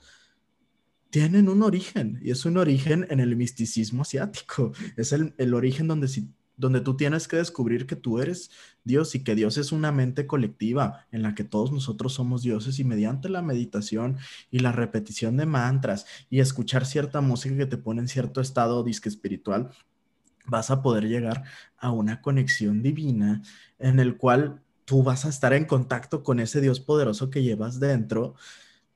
tienen 1.14 1.48
un 1.48 1.62
origen 1.62 2.18
y 2.24 2.32
es 2.32 2.44
un 2.44 2.56
origen 2.56 3.06
en 3.08 3.20
el 3.20 3.36
misticismo 3.36 4.02
asiático. 4.02 4.72
Es 4.96 5.12
el, 5.12 5.32
el 5.38 5.54
origen 5.54 5.86
donde, 5.86 6.08
si, 6.08 6.28
donde 6.56 6.80
tú 6.80 6.96
tienes 6.96 7.28
que 7.28 7.36
descubrir 7.36 7.86
que 7.86 7.94
tú 7.94 8.18
eres 8.18 8.50
Dios 8.82 9.14
y 9.14 9.22
que 9.22 9.36
Dios 9.36 9.56
es 9.56 9.70
una 9.70 9.92
mente 9.92 10.26
colectiva 10.26 11.06
en 11.12 11.22
la 11.22 11.36
que 11.36 11.44
todos 11.44 11.70
nosotros 11.70 12.14
somos 12.14 12.42
dioses 12.42 12.80
y 12.80 12.84
mediante 12.84 13.28
la 13.28 13.42
meditación 13.42 14.18
y 14.50 14.58
la 14.58 14.72
repetición 14.72 15.36
de 15.36 15.46
mantras 15.46 16.04
y 16.30 16.40
escuchar 16.40 16.84
cierta 16.84 17.20
música 17.20 17.56
que 17.58 17.66
te 17.66 17.76
pone 17.76 18.00
en 18.00 18.08
cierto 18.08 18.40
estado 18.40 18.82
disque 18.82 19.08
espiritual, 19.08 19.70
vas 20.46 20.72
a 20.72 20.82
poder 20.82 21.06
llegar 21.06 21.44
a 21.78 21.92
una 21.92 22.22
conexión 22.22 22.82
divina 22.82 23.40
en 23.78 24.00
el 24.00 24.16
cual 24.16 24.64
tú 24.84 25.04
vas 25.04 25.26
a 25.26 25.28
estar 25.28 25.52
en 25.52 25.66
contacto 25.66 26.24
con 26.24 26.40
ese 26.40 26.60
Dios 26.60 26.80
poderoso 26.80 27.30
que 27.30 27.44
llevas 27.44 27.78
dentro 27.78 28.34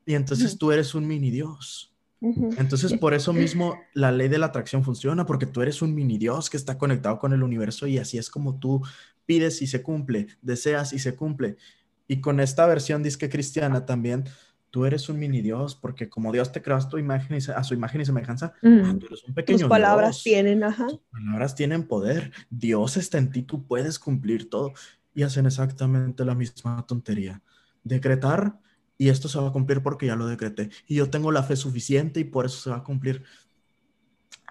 y 0.05 0.15
entonces 0.15 0.59
tú 0.59 0.73
eres 0.73 0.97
un 0.97 1.07
mini 1.07 1.31
Dios. 1.31 1.95
Entonces, 2.21 2.95
por 2.95 3.15
eso 3.15 3.33
mismo 3.33 3.79
la 3.95 4.13
ley 4.13 4.29
de 4.29 4.39
la 4.39 4.47
atracción 4.47 4.85
funciona, 4.85 5.27
porque 5.27 5.47
tú 5.47 5.63
eres 5.63 5.83
un 5.83 5.95
mini 5.95 6.19
Dios 6.19 6.51
que 6.51 6.57
está 6.57 6.79
conectado 6.79 7.19
con 7.19 7.33
el 7.33 7.43
universo 7.43 7.87
y 7.87 7.99
así 7.99 8.19
es 8.19 8.31
como 8.31 8.59
tú 8.59 8.83
pides 9.27 9.63
y 9.63 9.67
se 9.67 9.83
cumple, 9.83 10.29
deseas 10.43 10.93
y 10.93 10.99
se 10.99 11.15
cumple. 11.15 11.57
Y 12.07 12.21
con 12.21 12.41
esta 12.41 12.67
versión 12.67 13.03
disque 13.03 13.29
cristiana 13.29 13.85
también, 13.85 14.25
tú 14.71 14.87
eres 14.87 15.09
un 15.09 15.19
mini 15.19 15.43
Dios, 15.43 15.75
porque 15.75 16.09
como 16.09 16.33
Dios 16.33 16.53
te 16.53 16.63
creó 16.63 16.77
a, 16.77 16.89
tu 16.89 16.99
imagen 16.99 17.37
y, 17.37 17.51
a 17.51 17.63
su 17.63 17.75
imagen 17.75 18.01
y 18.01 18.05
semejanza, 18.05 18.55
ah, 18.63 18.95
tú 18.99 19.07
eres 19.07 19.25
un 19.25 19.35
pequeño 19.35 19.59
Tus 19.59 19.69
palabras 19.69 20.23
tienen, 20.23 20.65
ajá. 20.65 20.87
Tus 20.87 21.01
palabras 21.11 21.55
tienen 21.55 21.87
poder. 21.87 22.33
Dios 22.51 22.97
está 22.97 23.19
en 23.19 23.31
ti, 23.31 23.43
tú 23.43 23.67
puedes 23.67 23.99
cumplir 23.99 24.49
todo. 24.49 24.73
Y 25.15 25.23
hacen 25.23 25.47
exactamente 25.47 26.25
la 26.25 26.35
misma 26.35 26.85
tontería. 26.87 27.43
Decretar 27.83 28.59
y 28.99 29.09
esto 29.09 29.29
se 29.29 29.39
va 29.39 29.49
a 29.49 29.53
cumplir 29.53 29.83
porque 29.83 30.07
ya 30.07 30.17
lo 30.17 30.27
decreté. 30.27 30.71
Y 30.87 30.97
yo 30.97 31.09
tengo 31.09 31.33
la 31.33 31.43
fe 31.43 31.57
suficiente 31.57 32.21
y 32.21 32.25
por 32.25 32.47
eso 32.47 32.59
se 32.59 32.71
va 32.71 32.79
a 32.79 32.85
cumplir. 32.85 33.23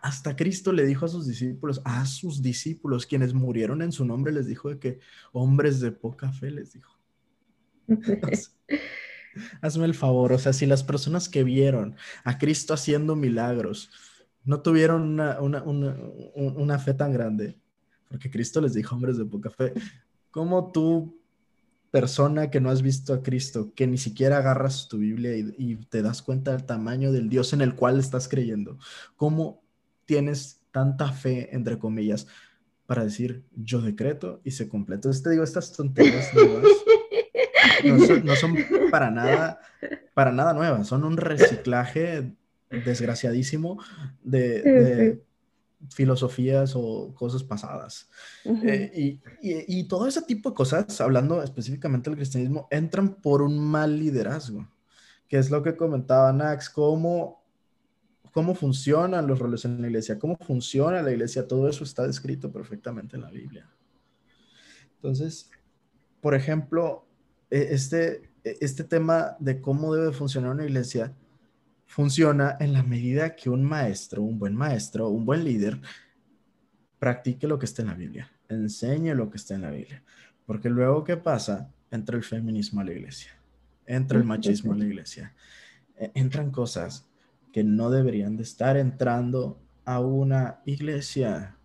Hasta 0.01 0.35
Cristo 0.35 0.71
le 0.71 0.85
dijo 0.85 1.05
a 1.05 1.09
sus 1.09 1.27
discípulos, 1.27 1.81
a 1.83 2.05
sus 2.05 2.41
discípulos, 2.41 3.05
quienes 3.05 3.33
murieron 3.33 3.81
en 3.81 3.91
su 3.91 4.05
nombre, 4.05 4.31
les 4.31 4.47
dijo 4.47 4.69
de 4.69 4.79
que 4.79 4.99
hombres 5.33 5.81
de 5.81 5.91
poca 5.91 6.31
fe, 6.31 6.49
les 6.49 6.73
dijo. 6.73 6.97
Hazme 9.61 9.85
el 9.85 9.93
favor, 9.93 10.33
o 10.33 10.39
sea, 10.39 10.53
si 10.53 10.65
las 10.65 10.83
personas 10.83 11.29
que 11.29 11.43
vieron 11.43 11.95
a 12.23 12.37
Cristo 12.37 12.73
haciendo 12.73 13.15
milagros 13.15 13.91
no 14.43 14.61
tuvieron 14.61 15.01
una, 15.01 15.41
una, 15.41 15.63
una, 15.63 15.97
una 16.35 16.79
fe 16.79 16.93
tan 16.93 17.11
grande, 17.11 17.59
porque 18.07 18.31
Cristo 18.31 18.61
les 18.61 18.73
dijo 18.73 18.95
hombres 18.95 19.17
de 19.17 19.25
poca 19.25 19.49
fe, 19.49 19.73
¿cómo 20.31 20.71
tú, 20.71 21.19
persona 21.91 22.49
que 22.49 22.59
no 22.59 22.69
has 22.69 22.81
visto 22.81 23.13
a 23.13 23.23
Cristo, 23.23 23.71
que 23.75 23.87
ni 23.87 23.97
siquiera 23.97 24.37
agarras 24.37 24.87
tu 24.87 24.97
Biblia 24.97 25.35
y, 25.35 25.75
te 25.89 26.01
das 26.01 26.21
cuenta 26.21 26.51
del 26.51 26.65
tamaño 26.65 27.11
del 27.11 27.29
Dios 27.29 27.53
en 27.53 27.61
el 27.61 27.75
cual 27.75 27.99
estás 27.99 28.27
creyendo, 28.27 28.77
cómo 29.15 29.63
tienes 30.05 30.61
tanta 30.71 31.11
fe, 31.11 31.55
entre 31.55 31.77
comillas, 31.77 32.27
para 32.85 33.03
decir 33.03 33.43
yo 33.55 33.81
decreto 33.81 34.41
y 34.43 34.51
se 34.51 34.67
cumple? 34.67 34.95
Entonces 34.95 35.23
te 35.23 35.29
digo, 35.29 35.43
estas 35.43 35.73
tonterías 35.73 36.29
no 38.23 38.35
son, 38.35 38.55
para 38.91 39.11
nada, 39.11 39.59
para 40.13 40.31
nada 40.31 40.53
nuevas, 40.53 40.87
son 40.87 41.03
un 41.03 41.17
reciclaje 41.17 42.33
desgraciadísimo 42.69 43.81
de, 44.23 45.21
filosofías 45.89 46.73
o 46.75 47.13
cosas 47.13 47.43
pasadas. 47.43 48.09
Eh, 48.45 49.19
y, 49.41 49.83
todo 49.85 50.07
ese 50.07 50.21
tipo 50.21 50.49
de 50.49 50.55
cosas, 50.55 50.99
hablando 51.01 51.41
específicamente 51.43 52.09
del 52.09 52.17
cristianismo, 52.17 52.67
entran 52.71 53.15
por 53.15 53.41
un 53.41 53.59
mal 53.59 53.97
liderazgo, 53.99 54.67
que 55.27 55.37
es 55.37 55.51
lo 55.51 55.61
que 55.61 55.75
comentaba 55.75 56.33
Nax, 56.33 56.69
cómo, 56.69 57.43
cómo 58.31 58.55
funcionan 58.55 59.27
los 59.27 59.39
roles 59.39 59.65
en 59.65 59.81
la 59.81 59.87
iglesia, 59.87 60.17
cómo 60.17 60.37
funciona 60.37 61.01
la 61.01 61.11
iglesia, 61.11 61.47
todo 61.47 61.69
eso 61.69 61.83
está 61.83 62.05
descrito 62.07 62.51
perfectamente 62.51 63.15
en 63.15 63.21
la 63.21 63.29
Biblia. 63.29 63.69
Entonces, 64.95 65.51
por 66.21 66.33
ejemplo, 66.33 67.05
e, 67.51 67.67
este, 67.71 68.31
e, 68.43 68.57
este 68.61 68.83
tema 68.83 69.37
de 69.39 69.61
cómo 69.61 69.93
debe 69.93 70.11
funcionar 70.11 70.51
una 70.51 70.65
iglesia 70.65 71.13
funciona 71.87 72.57
en 72.59 72.73
la 72.73 72.83
medida 72.83 73.35
que 73.35 73.49
un 73.49 73.63
maestro, 73.63 74.21
un 74.21 74.37
buen 74.37 74.53
maestro, 74.55 75.09
un 75.09 75.25
buen 75.25 75.43
líder, 75.43 75.79
practique 76.99 77.47
lo 77.47 77.57
que 77.57 77.65
está 77.65 77.81
en 77.81 77.87
la 77.87 77.93
Biblia, 77.95 78.29
enseñe 78.49 79.15
lo 79.15 79.29
que 79.29 79.37
está 79.37 79.55
en 79.55 79.61
la 79.61 79.71
Biblia. 79.71 80.03
Porque 80.45 80.69
luego, 80.69 81.03
¿qué 81.03 81.17
pasa? 81.17 81.71
Entra 81.89 82.17
el 82.17 82.23
feminismo 82.23 82.81
a 82.81 82.83
la 82.83 82.91
iglesia, 82.91 83.31
entra 83.85 84.17
el 84.17 84.25
machismo 84.25 84.73
a 84.73 84.77
la 84.77 84.85
iglesia, 84.85 85.33
e, 85.95 86.11
entran 86.13 86.51
cosas 86.51 87.07
que 87.51 87.63
no 87.63 87.89
deberían 87.89 88.35
de 88.37 88.43
estar 88.43 88.77
entrando 88.77 89.59
a 89.85 89.99
una 90.01 90.61
iglesia. 90.65 91.57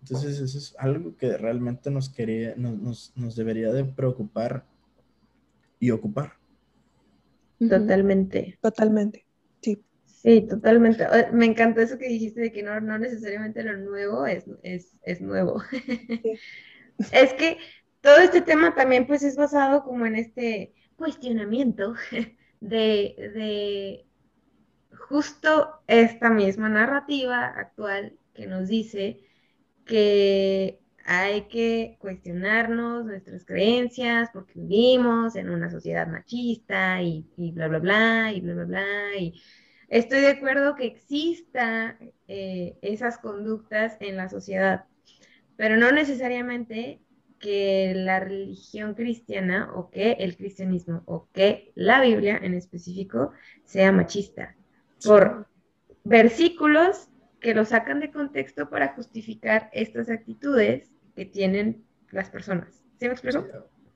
Entonces, 0.00 0.40
eso 0.40 0.58
es 0.58 0.74
algo 0.78 1.16
que 1.16 1.36
realmente 1.36 1.90
nos, 1.90 2.08
quería, 2.08 2.54
nos, 2.56 3.12
nos 3.16 3.36
debería 3.36 3.72
de 3.72 3.84
preocupar 3.84 4.64
y 5.78 5.90
ocupar. 5.90 6.34
Totalmente. 7.58 8.58
Totalmente, 8.60 9.25
sí. 10.22 10.46
Totalmente. 10.48 11.06
Me 11.32 11.46
encantó 11.46 11.80
eso 11.80 11.98
que 11.98 12.08
dijiste 12.08 12.40
de 12.40 12.52
que 12.52 12.62
no, 12.62 12.80
no 12.80 12.98
necesariamente 12.98 13.62
lo 13.62 13.76
nuevo 13.76 14.26
es, 14.26 14.44
es, 14.62 15.20
nuevo. 15.20 15.62
es 17.12 17.34
que 17.34 17.58
todo 18.00 18.18
este 18.18 18.40
tema 18.40 18.74
también 18.74 19.06
pues 19.06 19.22
es 19.22 19.36
basado 19.36 19.84
como 19.84 20.06
en 20.06 20.16
este 20.16 20.74
cuestionamiento 20.96 21.94
de, 22.60 23.14
de 23.34 24.06
justo 25.08 25.80
esta 25.86 26.30
misma 26.30 26.68
narrativa 26.68 27.46
actual 27.46 28.18
que 28.34 28.46
nos 28.46 28.68
dice 28.68 29.20
que 29.84 30.80
hay 31.06 31.42
que 31.42 31.96
cuestionarnos 32.00 33.04
nuestras 33.04 33.44
creencias 33.44 34.28
porque 34.32 34.54
vivimos 34.56 35.36
en 35.36 35.50
una 35.50 35.70
sociedad 35.70 36.06
machista 36.08 37.00
y, 37.00 37.24
bla, 37.52 37.68
bla, 37.68 37.78
bla, 37.78 38.32
y 38.32 38.40
bla, 38.40 38.54
bla, 38.54 38.64
bla. 38.64 39.16
Y 39.16 39.40
estoy 39.88 40.20
de 40.20 40.28
acuerdo 40.28 40.74
que 40.74 40.86
exista 40.86 41.98
eh, 42.28 42.76
esas 42.82 43.18
conductas 43.18 43.96
en 44.00 44.16
la 44.16 44.28
sociedad, 44.28 44.84
pero 45.56 45.76
no 45.76 45.92
necesariamente 45.92 47.00
que 47.38 47.92
la 47.94 48.20
religión 48.20 48.94
cristiana 48.94 49.70
o 49.74 49.90
que 49.90 50.12
el 50.12 50.36
cristianismo 50.36 51.02
o 51.06 51.28
que 51.32 51.72
la 51.74 52.00
Biblia 52.00 52.38
en 52.42 52.54
específico 52.54 53.32
sea 53.64 53.92
machista. 53.92 54.56
Por 55.04 55.46
versículos 56.04 57.08
que 57.40 57.54
lo 57.54 57.64
sacan 57.64 58.00
de 58.00 58.10
contexto 58.10 58.70
para 58.70 58.94
justificar 58.94 59.68
estas 59.72 60.08
actitudes 60.08 60.90
que 61.14 61.26
tienen 61.26 61.84
las 62.10 62.30
personas. 62.30 62.84
¿Sí 62.98 63.06
me 63.06 63.12
explico? 63.12 63.46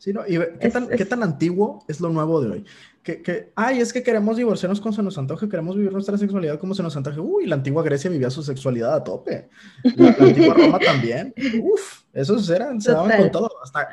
Sí, 0.00 0.14
no, 0.14 0.22
y 0.26 0.38
¿qué, 0.58 0.70
tan, 0.70 0.88
¿qué, 0.88 1.04
tan, 1.04 1.22
antiguo 1.22 1.84
es 1.86 2.00
lo 2.00 2.08
nuevo 2.08 2.40
de 2.40 2.50
hoy? 2.50 2.64
Que, 3.02 3.20
que, 3.20 3.52
ay, 3.54 3.80
es 3.80 3.92
que 3.92 4.02
queremos 4.02 4.38
divorciarnos 4.38 4.80
como 4.80 4.94
se 4.94 5.02
nos 5.02 5.18
antoje, 5.18 5.46
queremos 5.46 5.76
vivir 5.76 5.92
nuestra 5.92 6.16
sexualidad 6.16 6.58
como 6.58 6.74
se 6.74 6.82
nos 6.82 6.96
antoje. 6.96 7.20
Uy, 7.20 7.44
la 7.44 7.56
antigua 7.56 7.82
Grecia 7.82 8.08
vivía 8.08 8.30
su 8.30 8.42
sexualidad 8.42 8.94
a 8.94 9.04
tope. 9.04 9.50
La, 9.96 10.08
antigua 10.18 10.54
Roma 10.54 10.78
también. 10.86 11.34
Uf, 11.62 12.04
esos 12.14 12.48
eran, 12.48 12.80
se 12.80 12.92
daban 12.92 13.14
con 13.14 13.30
todo. 13.30 13.50
Hasta, 13.62 13.90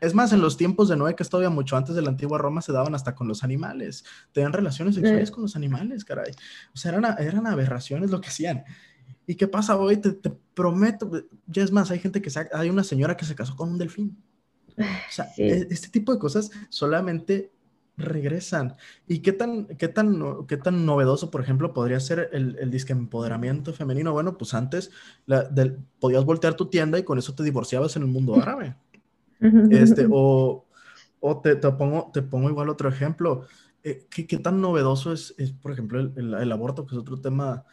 es 0.00 0.12
más, 0.12 0.32
en 0.32 0.40
los 0.40 0.56
tiempos 0.56 0.88
de 0.88 0.96
Noé, 0.96 1.14
que 1.14 1.22
es 1.22 1.30
todavía 1.30 1.50
mucho 1.50 1.76
antes 1.76 1.94
de 1.94 2.02
la 2.02 2.08
antigua 2.08 2.36
Roma, 2.36 2.60
se 2.60 2.72
daban 2.72 2.96
hasta 2.96 3.14
con 3.14 3.28
los 3.28 3.44
animales. 3.44 4.04
Tenían 4.32 4.52
relaciones 4.52 4.96
sexuales 4.96 5.30
con 5.30 5.42
los 5.42 5.54
animales, 5.54 6.04
caray. 6.04 6.32
O 6.74 6.76
sea, 6.76 6.90
eran, 6.90 7.04
eran 7.20 7.46
aberraciones 7.46 8.10
lo 8.10 8.20
que 8.20 8.26
hacían. 8.26 8.64
¿Y 9.24 9.36
qué 9.36 9.46
pasa 9.46 9.76
hoy? 9.76 9.98
Te, 9.98 10.14
te 10.14 10.32
prometo, 10.52 11.12
ya 11.46 11.62
es 11.62 11.70
más, 11.70 11.92
hay 11.92 12.00
gente 12.00 12.20
que 12.20 12.30
se, 12.30 12.48
hay 12.52 12.70
una 12.70 12.82
señora 12.82 13.16
que 13.16 13.24
se 13.24 13.36
casó 13.36 13.54
con 13.54 13.68
un 13.68 13.78
delfín. 13.78 14.20
O 14.78 15.12
sea, 15.12 15.26
e, 15.36 15.66
este 15.70 15.88
tipo 15.88 16.12
de 16.12 16.18
cosas 16.18 16.50
solamente 16.68 17.52
regresan. 17.96 18.76
¿Y 19.06 19.20
qué 19.20 19.32
tan, 19.32 19.66
qué 19.66 19.88
tan, 19.88 20.46
qué 20.46 20.56
tan 20.56 20.84
novedoso, 20.84 21.30
por 21.30 21.40
ejemplo, 21.40 21.72
podría 21.72 22.00
ser 22.00 22.30
el, 22.32 22.56
el 22.58 22.70
disque 22.70 22.92
empoderamiento 22.92 23.72
femenino? 23.72 24.12
Bueno, 24.12 24.36
pues 24.36 24.54
antes 24.54 24.90
podías 26.00 26.24
voltear 26.24 26.54
tu 26.54 26.66
tienda 26.66 26.98
y 26.98 27.04
con 27.04 27.18
eso 27.18 27.34
te 27.34 27.44
divorciabas 27.44 27.94
en 27.96 28.02
el 28.02 28.08
mundo 28.08 28.34
árabe. 28.34 28.76
Este, 29.70 30.06
o 30.10 30.64
o 31.26 31.40
te, 31.40 31.56
te, 31.56 31.70
pongo, 31.72 32.10
te 32.12 32.20
pongo 32.20 32.50
igual 32.50 32.68
otro 32.68 32.86
ejemplo. 32.86 33.46
Eh, 33.82 34.06
¿qué, 34.10 34.26
¿qué, 34.26 34.36
tan 34.36 34.60
novedoso 34.60 35.10
es, 35.10 35.34
es 35.38 35.52
por 35.52 35.72
ejemplo, 35.72 35.98
el, 35.98 36.34
el, 36.34 36.52
aborto, 36.52 36.84
que 36.84 36.94
es 36.94 37.00
otro 37.00 37.18
tema, 37.18 37.64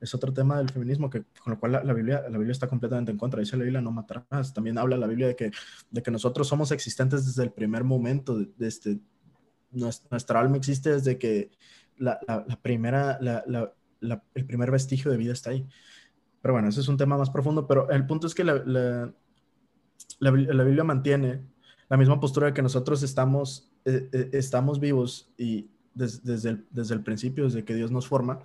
es 0.00 0.14
otro 0.14 0.32
tema 0.32 0.58
del 0.58 0.70
feminismo, 0.70 1.10
que, 1.10 1.24
con 1.42 1.52
lo 1.52 1.60
cual 1.60 1.72
la, 1.72 1.84
la, 1.84 1.92
Biblia, 1.92 2.22
la 2.22 2.38
Biblia 2.38 2.52
está 2.52 2.66
completamente 2.66 3.12
en 3.12 3.18
contra. 3.18 3.40
Dice 3.40 3.56
la 3.56 3.64
Biblia, 3.64 3.80
no 3.80 3.92
matarás. 3.92 4.54
También 4.54 4.78
habla 4.78 4.96
la 4.96 5.06
Biblia 5.06 5.28
de 5.28 5.36
que, 5.36 5.50
de 5.90 6.02
que 6.02 6.10
nosotros 6.10 6.48
somos 6.48 6.72
existentes 6.72 7.26
desde 7.26 7.42
el 7.42 7.52
primer 7.52 7.84
momento, 7.84 8.38
de, 8.38 8.48
de 8.56 8.68
este, 8.68 8.98
nuestra, 9.72 10.40
alma 10.40 10.56
existe 10.56 10.90
desde 10.90 11.18
que 11.18 11.50
la, 11.96 12.18
la 12.26 12.56
primera, 12.60 13.18
el 13.20 14.46
primer 14.46 14.70
vestigio 14.70 15.10
de 15.10 15.16
vida 15.16 15.32
está 15.32 15.50
ahí. 15.50 15.66
Pero 16.42 16.54
bueno, 16.54 16.68
ese 16.68 16.80
es 16.80 16.88
un 16.88 16.96
tema 16.96 17.18
más 17.18 17.30
profundo, 17.30 17.66
pero 17.66 17.90
el 17.90 18.06
punto 18.06 18.26
es 18.26 18.34
que 18.34 18.44
la, 18.44 19.12
Biblia 20.20 20.84
mantiene 20.84 21.42
la 21.88 21.96
misma 21.96 22.18
postura 22.20 22.46
de 22.48 22.54
que 22.54 22.62
nosotros 22.62 23.02
estamos, 23.02 23.70
eh, 23.84 24.08
eh, 24.12 24.30
estamos 24.32 24.80
vivos 24.80 25.32
y 25.36 25.68
desde, 25.94 26.50
el, 26.50 26.66
desde 26.70 26.94
el 26.94 27.02
principio, 27.02 27.44
desde 27.44 27.64
que 27.64 27.74
Dios 27.74 27.90
nos 27.90 28.06
forma, 28.06 28.40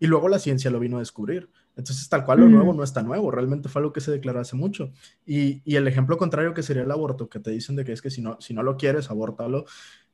y 0.00 0.06
luego 0.06 0.28
la 0.28 0.38
ciencia 0.38 0.70
lo 0.70 0.80
vino 0.80 0.96
a 0.96 1.00
descubrir. 1.00 1.50
Entonces, 1.76 2.08
tal 2.08 2.24
cual 2.24 2.40
lo 2.40 2.48
nuevo 2.48 2.72
no 2.72 2.82
está 2.82 3.02
nuevo, 3.02 3.30
realmente 3.30 3.68
fue 3.68 3.80
algo 3.80 3.92
que 3.92 4.00
se 4.00 4.10
declaró 4.10 4.40
hace 4.40 4.56
mucho. 4.56 4.92
Y, 5.24 5.62
y, 5.64 5.76
el 5.76 5.86
ejemplo 5.86 6.16
contrario 6.18 6.54
que 6.54 6.62
sería 6.62 6.82
el 6.82 6.90
aborto, 6.90 7.28
que 7.28 7.38
te 7.38 7.50
dicen 7.50 7.76
de 7.76 7.84
que 7.84 7.92
es 7.92 8.02
que 8.02 8.10
si 8.10 8.20
no, 8.20 8.40
si 8.40 8.54
no 8.54 8.62
lo 8.62 8.76
quieres, 8.76 9.10
abórtalo, 9.10 9.66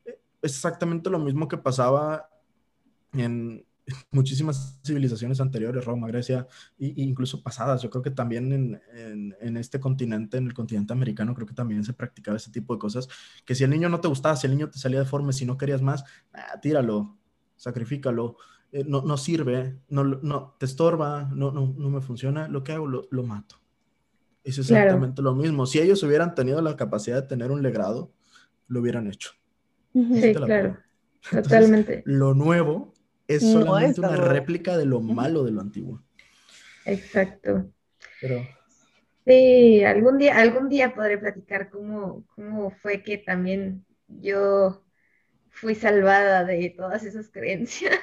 eh, 0.05 0.21
es 0.43 0.53
exactamente 0.53 1.09
lo 1.09 1.19
mismo 1.19 1.49
que 1.49 1.57
pasaba 1.57 2.29
en, 3.13 3.65
muchísimas 4.11 4.79
civilizaciones 4.85 5.41
anteriores, 5.41 5.85
Roma, 5.85 6.09
Grecia, 6.09 6.47
e 6.79 6.93
incluso 6.97 7.43
pasadas. 7.43 7.83
Yo 7.83 7.91
creo 7.91 8.03
que 8.03 8.11
también 8.11 8.53
en, 8.53 9.37
en, 9.41 9.57
este 9.57 9.81
continente, 9.81 10.39
en 10.39 10.47
el 10.47 10.55
continente 10.55 10.93
americano, 10.93 11.35
creo 11.35 11.47
que 11.47 11.55
también 11.55 11.85
se 11.85 11.93
practicaba 11.93 12.37
ese 12.37 12.51
tipo 12.51 12.75
de 12.75 12.81
cosas, 12.81 13.09
que 13.45 13.55
si 13.55 13.65
el 13.65 13.71
niño 13.71 13.89
no 13.89 14.01
te 14.01 14.09
gustaba, 14.09 14.37
si 14.37 14.47
el 14.47 14.53
niño 14.53 14.71
te 14.71 14.79
salía 14.79 14.99
deforme, 14.99 15.33
si 15.33 15.47
no 15.47 15.57
querías 15.57 15.83
más, 15.83 16.05
ah, 16.33 16.61
tíralo, 16.61 17.17
sacrifícalo, 17.57 18.37
eh, 18.73 18.85
no, 18.87 19.03
no, 19.03 19.17
sirve, 19.17 19.79
no, 19.89 20.05
no, 20.05 20.57
te 20.59 20.67
estorba, 20.67 21.29
no, 21.33 21.51
no, 21.51 21.75
no 21.77 21.91
me 21.91 22.01
funciona, 22.01 22.49
lo 22.49 22.65
que 22.65 22.73
hago 22.73 22.87
lo, 22.87 23.07
lo 23.11 23.23
mato. 23.23 23.57
Es 24.45 24.59
exactamente 24.59 25.23
lo 25.23 25.35
mismo. 25.35 25.67
Si 25.67 25.81
ellos 25.81 26.03
hubieran 26.03 26.35
tenido 26.35 26.61
la 26.63 26.77
capacidad 26.77 27.21
de 27.21 27.29
tener 27.29 27.51
un 27.51 27.63
legrado, 27.63 28.13
lo 28.69 28.81
hubieran 28.81 29.09
hecho. 29.09 29.31
Sí, 29.93 30.35
claro. 30.35 30.79
Totalmente. 31.31 32.03
Lo 32.07 32.35
nuevo 32.35 32.95
es 33.27 33.43
solamente 33.43 34.01
una 34.01 34.15
réplica 34.15 34.77
de 34.77 34.87
lo 34.87 35.01
malo 35.01 35.43
de 35.43 35.51
lo 35.51 35.61
antiguo. 35.61 36.03
Exacto. 36.85 37.69
Sí, 39.27 39.83
algún 39.83 40.19
día, 40.19 40.37
algún 40.39 40.69
día 40.69 40.95
podré 40.95 41.19
platicar 41.19 41.69
cómo, 41.69 42.25
cómo 42.35 42.71
fue 42.71 43.03
que 43.03 43.19
también 43.19 43.85
yo 44.07 44.85
fui 45.51 45.75
salvada 45.75 46.45
de 46.45 46.73
todas 46.77 47.05
esas 47.05 47.29
creencias, 47.31 47.99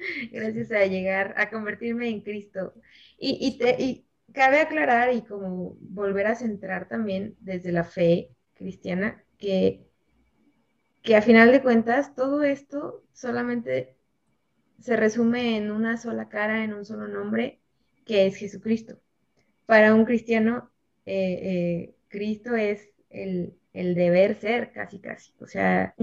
gracias 0.32 0.70
a 0.72 0.86
llegar 0.86 1.34
a 1.36 1.50
convertirme 1.50 2.08
en 2.08 2.20
Cristo. 2.22 2.74
Y, 3.18 3.38
y, 3.40 3.58
te, 3.58 3.82
y 3.82 4.06
cabe 4.32 4.60
aclarar 4.60 5.12
y 5.14 5.22
como 5.22 5.76
volver 5.80 6.26
a 6.26 6.34
centrar 6.34 6.88
también 6.88 7.36
desde 7.40 7.72
la 7.72 7.84
fe 7.84 8.30
cristiana 8.54 9.22
que, 9.38 9.86
que 11.02 11.16
a 11.16 11.22
final 11.22 11.50
de 11.52 11.62
cuentas 11.62 12.14
todo 12.14 12.42
esto 12.42 13.04
solamente 13.12 13.96
se 14.80 14.96
resume 14.96 15.56
en 15.56 15.70
una 15.70 15.96
sola 15.96 16.28
cara, 16.28 16.64
en 16.64 16.72
un 16.72 16.84
solo 16.84 17.06
nombre, 17.06 17.60
que 18.06 18.26
es 18.26 18.36
Jesucristo. 18.36 18.98
Para 19.66 19.94
un 19.94 20.04
cristiano, 20.04 20.70
eh, 21.06 21.38
eh, 21.42 21.94
Cristo 22.08 22.54
es 22.56 22.88
el, 23.10 23.54
deber 23.72 24.36
ser, 24.36 24.72
casi, 24.72 24.98
casi. 24.98 25.32
O 25.40 25.46
sea, 25.46 25.94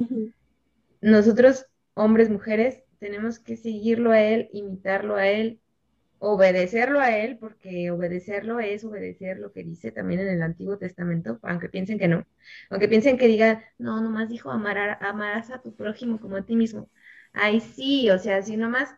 nosotros, 1.02 1.66
hombres, 1.96 2.30
mujeres, 2.30 2.84
tenemos 3.00 3.40
que 3.40 3.58
seguirlo 3.58 4.12
a 4.12 4.22
Él, 4.22 4.50
imitarlo 4.54 5.16
a 5.16 5.28
Él, 5.28 5.60
obedecerlo 6.20 7.00
a 7.00 7.16
Él, 7.18 7.38
porque 7.40 7.92
obedecerlo 7.92 8.60
es 8.60 8.84
obedecer 8.84 9.38
lo 9.40 9.52
que 9.54 9.64
dice 9.64 9.92
también 9.92 10.22
en 10.22 10.30
el 10.30 10.42
Antiguo 10.42 10.78
Testamento, 10.78 11.40
aunque 11.44 11.70
piensen 11.70 12.00
que 12.00 12.08
no, 12.08 12.26
aunque 12.70 12.88
piensen 12.88 13.18
que 13.18 13.28
diga, 13.28 13.64
no, 13.78 14.02
nomás 14.02 14.30
dijo 14.30 14.52
amar, 14.52 14.98
amarás 15.02 15.52
a 15.52 15.62
tu 15.62 15.76
prójimo 15.76 16.20
como 16.20 16.38
a 16.38 16.46
ti 16.46 16.56
mismo. 16.56 16.90
Ay, 17.34 17.60
sí, 17.62 18.10
o 18.10 18.18
sea, 18.20 18.42
si 18.42 18.58
nomás, 18.58 18.96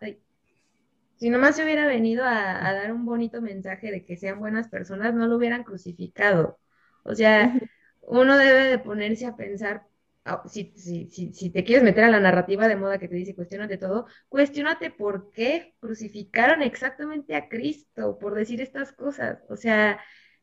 si 1.18 1.30
nomás 1.30 1.56
se 1.56 1.64
hubiera 1.64 1.86
venido 1.86 2.24
a, 2.26 2.74
dar 2.74 2.94
un 2.94 3.06
bonito 3.06 3.42
mensaje 3.42 3.92
de 3.92 4.06
que 4.06 4.18
sean 4.18 4.40
buenas 4.40 4.70
personas, 4.70 5.14
no 5.14 5.28
lo 5.28 5.36
hubieran 5.38 5.64
crucificado. 5.64 6.60
O 7.04 7.16
sea, 7.16 7.54
uno 8.02 8.38
debe 8.38 8.66
de 8.66 8.80
ponerse 8.80 9.26
a 9.26 9.36
pensar, 9.36 9.86
ah, 10.30 10.44
si, 10.48 10.74
si, 10.76 11.34
si, 11.34 11.50
te 11.50 11.64
quieres 11.64 11.84
meter 11.84 12.04
a 12.06 12.10
la 12.10 12.20
narrativa 12.20 12.68
de 12.68 12.76
moda 12.76 13.00
que 13.00 13.08
te 13.08 13.16
dice 13.16 13.36
cuestionate 13.36 13.78
todo, 13.78 14.06
cuestionate 14.28 14.92
por 14.92 15.32
qué 15.32 15.76
crucificaron 15.80 16.62
exactamente 16.62 17.36
a 17.36 17.50
Cristo 17.50 18.18
por 18.20 18.36
decir 18.36 18.62
estas 18.62 18.92
cosas. 18.94 19.40
O 19.50 19.56
sea, 19.56 20.00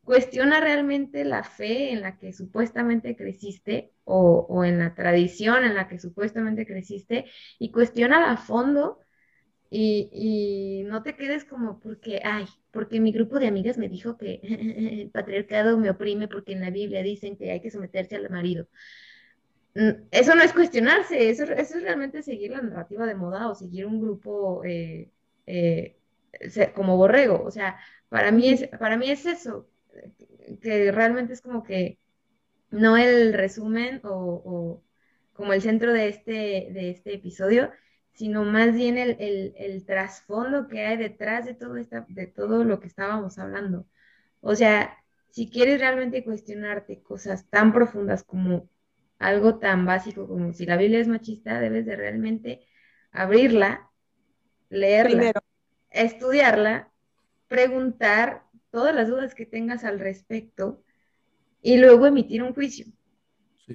cuestiona 0.07 0.61
realmente 0.61 1.25
la 1.25 1.43
fe 1.43 1.93
en 1.93 2.01
la 2.01 2.17
que 2.19 2.33
supuestamente 2.33 3.17
creciste 3.17 3.93
o, 4.05 4.65
en 4.65 4.79
la 4.79 4.95
tradición 4.95 5.65
en 5.65 5.75
la 5.75 5.89
que 5.89 5.99
supuestamente 5.99 6.65
creciste 6.65 7.27
y 7.59 7.73
cuestiona 7.73 8.31
a 8.33 8.37
fondo 8.37 9.01
y, 9.69 10.85
no 10.87 11.03
te 11.03 11.17
quedes 11.17 11.45
como 11.45 11.81
porque, 11.81 12.21
ay, 12.25 12.47
porque 12.71 13.01
mi 13.01 13.11
grupo 13.13 13.41
de 13.41 13.49
amigas 13.49 13.79
me 13.79 13.89
dijo 13.89 14.17
que 14.17 14.41
el 15.03 15.11
patriarcado 15.11 15.77
me 15.79 15.91
oprime 15.91 16.29
porque 16.29 16.53
en 16.53 16.61
la 16.61 16.71
Biblia 16.71 17.03
dicen 17.03 17.37
que 17.37 17.51
hay 17.51 17.61
que 17.61 17.71
someterse 17.73 18.17
al 18.17 18.31
marido. 18.31 18.69
Mm, 19.77 20.09
eso 20.11 20.35
no 20.35 20.43
es 20.43 20.55
cuestionarse, 20.55 21.29
eso, 21.29 21.45
eso 21.45 21.77
es 21.77 21.83
realmente 21.83 22.23
seguir 22.23 22.53
la 22.53 22.63
narrativa 22.63 23.05
de 23.07 23.15
moda 23.15 23.51
o 23.51 23.55
seguir 23.55 23.85
un 23.87 24.01
grupo 24.01 24.65
eh, 24.65 25.11
eh, 25.47 25.99
como 26.75 26.97
borrego. 26.97 27.43
O 27.45 27.51
sea, 27.51 27.79
para 28.09 28.31
mí 28.33 28.49
es, 28.51 28.69
para 28.79 28.97
mí 28.97 29.11
es 29.11 29.27
eso, 29.27 29.69
que 30.63 30.93
realmente 30.93 31.35
es 31.35 31.43
como 31.43 31.63
que 31.63 31.99
no 32.71 32.97
el 32.97 33.35
resumen 33.35 34.01
o, 34.05 34.83
como 35.35 35.53
el 35.53 35.63
centro 35.63 35.93
de 35.93 36.09
este, 36.09 36.33
de 36.73 36.91
este 36.91 37.15
episodio, 37.15 37.71
sino 38.15 38.45
más 38.45 38.75
bien 38.75 38.97
el, 38.99 39.85
trasfondo 39.87 40.69
que 40.69 40.87
hay 40.87 40.97
detrás 40.97 41.45
de 41.47 41.55
todo, 41.55 41.77
esta, 41.77 42.07
de 42.09 42.27
todo 42.27 42.65
lo 42.65 42.81
que 42.81 42.87
estábamos 42.89 43.39
hablando. 43.39 43.87
O 44.41 44.55
sea, 44.55 44.97
si 45.31 45.51
quieres 45.51 45.81
realmente 45.81 46.25
cuestionarte 46.25 47.03
cosas 47.03 47.49
tan 47.51 47.73
profundas 47.75 48.25
como 48.25 48.71
algo 49.19 49.59
tan 49.59 49.87
básico 49.87 50.27
como 50.27 50.53
si 50.53 50.67
la 50.67 50.77
Biblia 50.77 51.01
es 51.01 51.09
machista, 51.09 51.61
debes 51.61 51.87
de 51.87 51.97
realmente 51.97 52.67
abrirla, 53.11 53.91
leerla, 54.69 55.33
estudiarla, 55.91 56.93
preguntar 57.49 58.45
todas 58.71 58.95
las 58.95 59.09
dudas 59.09 59.35
que 59.35 59.47
tengas 59.47 59.85
al 59.85 59.99
respecto 60.01 60.83
y 61.63 61.79
luego 61.79 62.07
emitir 62.07 62.43
un 62.43 62.55
juicio. 62.55 62.87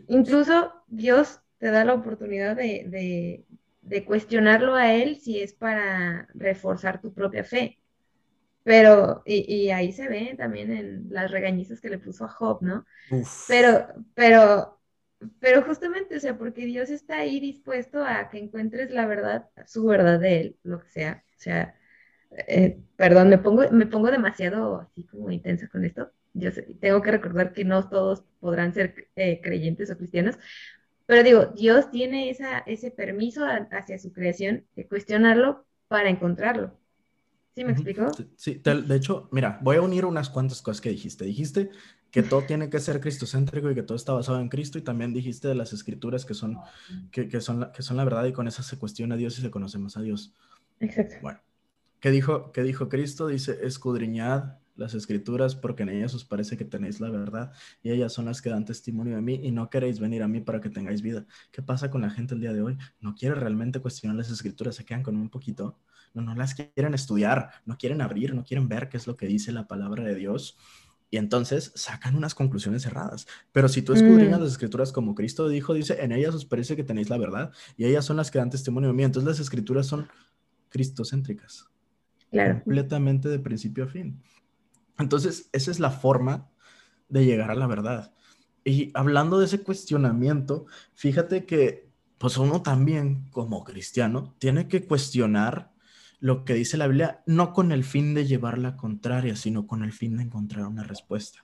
Incluso 0.07 0.73
Dios 0.87 1.41
te 1.57 1.71
da 1.71 1.83
la 1.83 1.93
oportunidad 1.93 2.55
de, 2.55 3.45
cuestionarlo 4.05 4.75
a 4.75 4.93
Él 4.93 5.17
si 5.17 5.41
es 5.41 5.53
para 5.53 6.27
reforzar 6.33 7.01
tu 7.01 7.13
propia 7.13 7.43
fe. 7.43 7.79
Pero, 8.63 9.23
y, 9.25 9.69
ahí 9.71 9.91
se 9.91 10.07
ve 10.07 10.35
también 10.37 10.71
en 10.71 11.07
las 11.09 11.31
regañizas 11.31 11.81
que 11.81 11.89
le 11.89 11.97
puso 11.97 12.25
a 12.25 12.29
Job, 12.29 12.61
¿no? 12.61 12.85
Pero, 13.47 13.87
pero, 14.13 14.80
pero 15.39 15.63
justamente, 15.63 16.15
o 16.15 16.19
sea, 16.19 16.37
porque 16.37 16.65
Dios 16.65 16.89
está 16.89 17.19
ahí 17.19 17.39
dispuesto 17.39 18.03
a 18.03 18.29
que 18.29 18.39
encuentres 18.39 18.91
la 18.91 19.05
verdad, 19.05 19.49
su 19.65 19.85
verdad 19.85 20.19
de 20.19 20.41
Él, 20.41 20.57
lo 20.63 20.79
que 20.81 20.89
sea. 20.89 21.23
O 21.37 21.39
sea, 21.39 21.75
eh, 22.47 22.79
perdón, 22.95 23.29
me 23.29 23.37
pongo, 23.37 23.69
me 23.71 23.85
pongo 23.85 24.09
demasiado 24.09 24.81
así 24.81 25.03
como 25.05 25.31
intensa 25.31 25.67
con 25.67 25.85
esto. 25.85 26.11
Yo 26.33 26.49
tengo 26.79 27.01
que 27.01 27.11
recordar 27.11 27.53
que 27.53 27.65
no 27.65 27.89
todos 27.89 28.23
podrán 28.39 28.73
ser 28.73 29.09
eh, 29.15 29.41
creyentes 29.41 29.91
o 29.91 29.97
cristianos, 29.97 30.37
pero 31.05 31.23
digo, 31.23 31.47
Dios 31.47 31.91
tiene 31.91 32.29
esa, 32.29 32.59
ese 32.59 32.89
permiso 32.89 33.45
hacia 33.71 33.99
su 33.99 34.13
creación 34.13 34.65
de 34.75 34.87
cuestionarlo 34.87 35.65
para 35.89 36.09
encontrarlo. 36.09 36.79
¿Sí 37.53 37.65
me 37.65 37.73
explico? 37.73 38.07
Sí, 38.37 38.61
de 38.63 38.95
hecho, 38.95 39.27
mira, 39.31 39.59
voy 39.61 39.75
a 39.75 39.81
unir 39.81 40.05
unas 40.05 40.29
cuantas 40.29 40.61
cosas 40.61 40.79
que 40.79 40.89
dijiste. 40.89 41.25
Dijiste 41.25 41.69
que 42.11 42.23
todo 42.23 42.43
tiene 42.43 42.69
que 42.69 42.79
ser 42.79 42.99
cristocéntrico 42.99 43.71
y 43.71 43.75
que 43.75 43.83
todo 43.83 43.95
está 43.95 44.13
basado 44.13 44.39
en 44.39 44.49
Cristo 44.49 44.77
y 44.77 44.81
también 44.81 45.13
dijiste 45.13 45.47
de 45.47 45.55
las 45.55 45.73
escrituras 45.73 46.25
que 46.25 46.33
son, 46.33 46.57
que, 47.11 47.27
que 47.27 47.41
son, 47.41 47.61
la, 47.61 47.71
que 47.71 47.81
son 47.81 47.97
la 47.97 48.03
verdad 48.03 48.25
y 48.25 48.33
con 48.33 48.47
esas 48.47 48.65
se 48.65 48.77
cuestiona 48.77 49.15
a 49.15 49.17
Dios 49.17 49.39
y 49.39 49.41
se 49.41 49.49
conoce 49.49 49.77
más 49.77 49.97
a 49.97 50.01
Dios. 50.01 50.33
Exacto. 50.79 51.15
Bueno, 51.21 51.39
¿Qué 52.01 52.09
dijo, 52.09 52.51
qué 52.51 52.63
dijo 52.63 52.89
Cristo? 52.89 53.27
Dice, 53.27 53.59
escudriñad 53.61 54.57
las 54.75 54.95
escrituras 54.95 55.55
porque 55.55 55.83
en 55.83 55.89
ellas 55.89 56.15
os 56.15 56.25
parece 56.25 56.57
que 56.57 56.65
tenéis 56.65 56.99
la 56.99 57.11
verdad 57.11 57.51
y 57.83 57.91
ellas 57.91 58.11
son 58.11 58.25
las 58.25 58.41
que 58.41 58.49
dan 58.49 58.65
testimonio 58.65 59.15
de 59.15 59.21
mí 59.21 59.39
y 59.43 59.51
no 59.51 59.69
queréis 59.69 59.99
venir 59.99 60.23
a 60.23 60.27
mí 60.27 60.41
para 60.41 60.59
que 60.59 60.71
tengáis 60.71 61.03
vida. 61.03 61.27
¿Qué 61.51 61.61
pasa 61.61 61.91
con 61.91 62.01
la 62.01 62.09
gente 62.09 62.33
el 62.33 62.41
día 62.41 62.53
de 62.53 62.63
hoy? 62.63 62.77
No 62.99 63.13
quiere 63.13 63.35
realmente 63.35 63.79
cuestionar 63.81 64.17
las 64.17 64.31
escrituras, 64.31 64.75
se 64.75 64.83
quedan 64.83 65.03
con 65.03 65.15
un 65.15 65.29
poquito. 65.29 65.77
No, 66.15 66.23
no 66.23 66.33
las 66.33 66.55
quieren 66.55 66.95
estudiar, 66.95 67.51
no 67.67 67.77
quieren 67.77 68.01
abrir, 68.01 68.33
no 68.33 68.43
quieren 68.43 68.67
ver 68.67 68.89
qué 68.89 68.97
es 68.97 69.05
lo 69.05 69.15
que 69.15 69.27
dice 69.27 69.51
la 69.51 69.67
palabra 69.67 70.03
de 70.03 70.15
Dios. 70.15 70.57
Y 71.11 71.17
entonces 71.17 71.73
sacan 71.75 72.15
unas 72.15 72.33
conclusiones 72.33 72.83
cerradas. 72.83 73.27
Pero 73.51 73.67
si 73.67 73.81
tú 73.81 73.91
escudriñas 73.93 74.39
mm. 74.39 74.43
las 74.43 74.51
escrituras 74.53 74.93
como 74.93 75.13
Cristo 75.13 75.49
dijo, 75.49 75.73
dice, 75.73 76.01
en 76.01 76.13
ellas 76.13 76.33
os 76.33 76.45
parece 76.45 76.77
que 76.77 76.85
tenéis 76.85 77.09
la 77.09 77.17
verdad 77.17 77.51
y 77.75 77.85
ellas 77.85 78.05
son 78.05 78.15
las 78.17 78.31
que 78.31 78.39
dan 78.39 78.49
testimonio 78.49 78.89
de 78.89 78.95
mí. 78.95 79.03
Entonces 79.03 79.27
las 79.27 79.39
escrituras 79.39 79.85
son 79.85 80.07
cristocéntricas. 80.69 81.67
Claro. 82.31 82.61
Completamente 82.63 83.27
de 83.27 83.39
principio 83.39 83.83
a 83.83 83.87
fin. 83.87 84.23
Entonces, 84.97 85.49
esa 85.51 85.69
es 85.69 85.79
la 85.79 85.91
forma 85.91 86.49
de 87.09 87.25
llegar 87.25 87.51
a 87.51 87.55
la 87.55 87.67
verdad. 87.67 88.13
Y 88.63 88.91
hablando 88.93 89.37
de 89.37 89.45
ese 89.45 89.61
cuestionamiento, 89.61 90.65
fíjate 90.93 91.45
que 91.45 91.91
pues 92.17 92.37
uno 92.37 92.61
también 92.61 93.25
como 93.31 93.63
cristiano 93.63 94.35
tiene 94.37 94.67
que 94.67 94.85
cuestionar 94.85 95.70
lo 96.21 96.45
que 96.45 96.53
dice 96.53 96.77
la 96.77 96.87
Biblia, 96.87 97.23
no 97.25 97.51
con 97.51 97.71
el 97.71 97.83
fin 97.83 98.13
de 98.13 98.25
llevar 98.25 98.59
la 98.59 98.77
contraria, 98.77 99.35
sino 99.35 99.65
con 99.65 99.83
el 99.83 99.91
fin 99.91 100.17
de 100.17 100.23
encontrar 100.23 100.67
una 100.67 100.83
respuesta. 100.83 101.43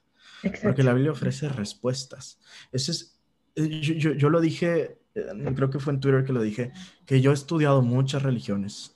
Porque 0.61 0.83
la 0.83 0.93
Biblia 0.93 1.11
ofrece 1.11 1.49
respuestas. 1.49 2.39
Ese 2.71 2.91
es, 2.91 3.19
eh, 3.55 3.81
yo, 3.81 4.29
lo 4.29 4.39
dije, 4.39 4.99
eh, 5.15 5.53
creo 5.55 5.71
que 5.71 5.79
fue 5.79 5.93
en 5.93 5.99
Twitter 5.99 6.23
que 6.23 6.31
lo 6.31 6.43
dije, 6.43 6.71
que 7.07 7.21
yo 7.21 7.31
he 7.31 7.33
estudiado 7.33 7.81
muchas 7.81 8.21
religiones 8.21 8.95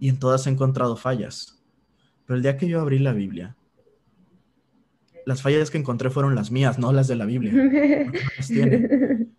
y 0.00 0.08
en 0.08 0.18
todas 0.18 0.48
he 0.48 0.50
encontrado 0.50 0.96
fallas. 0.96 1.62
Pero 2.26 2.36
el 2.36 2.42
día 2.42 2.56
que 2.56 2.66
yo 2.66 2.80
abrí 2.80 2.98
la 2.98 3.12
Biblia, 3.12 3.56
las 5.24 5.42
fallas 5.42 5.70
que 5.70 5.78
encontré 5.78 6.10
fueron 6.10 6.34
las 6.34 6.50
mías, 6.50 6.80
no 6.80 6.92
las 6.92 7.06
de 7.06 7.16
la 7.16 7.24
Biblia. 7.24 7.52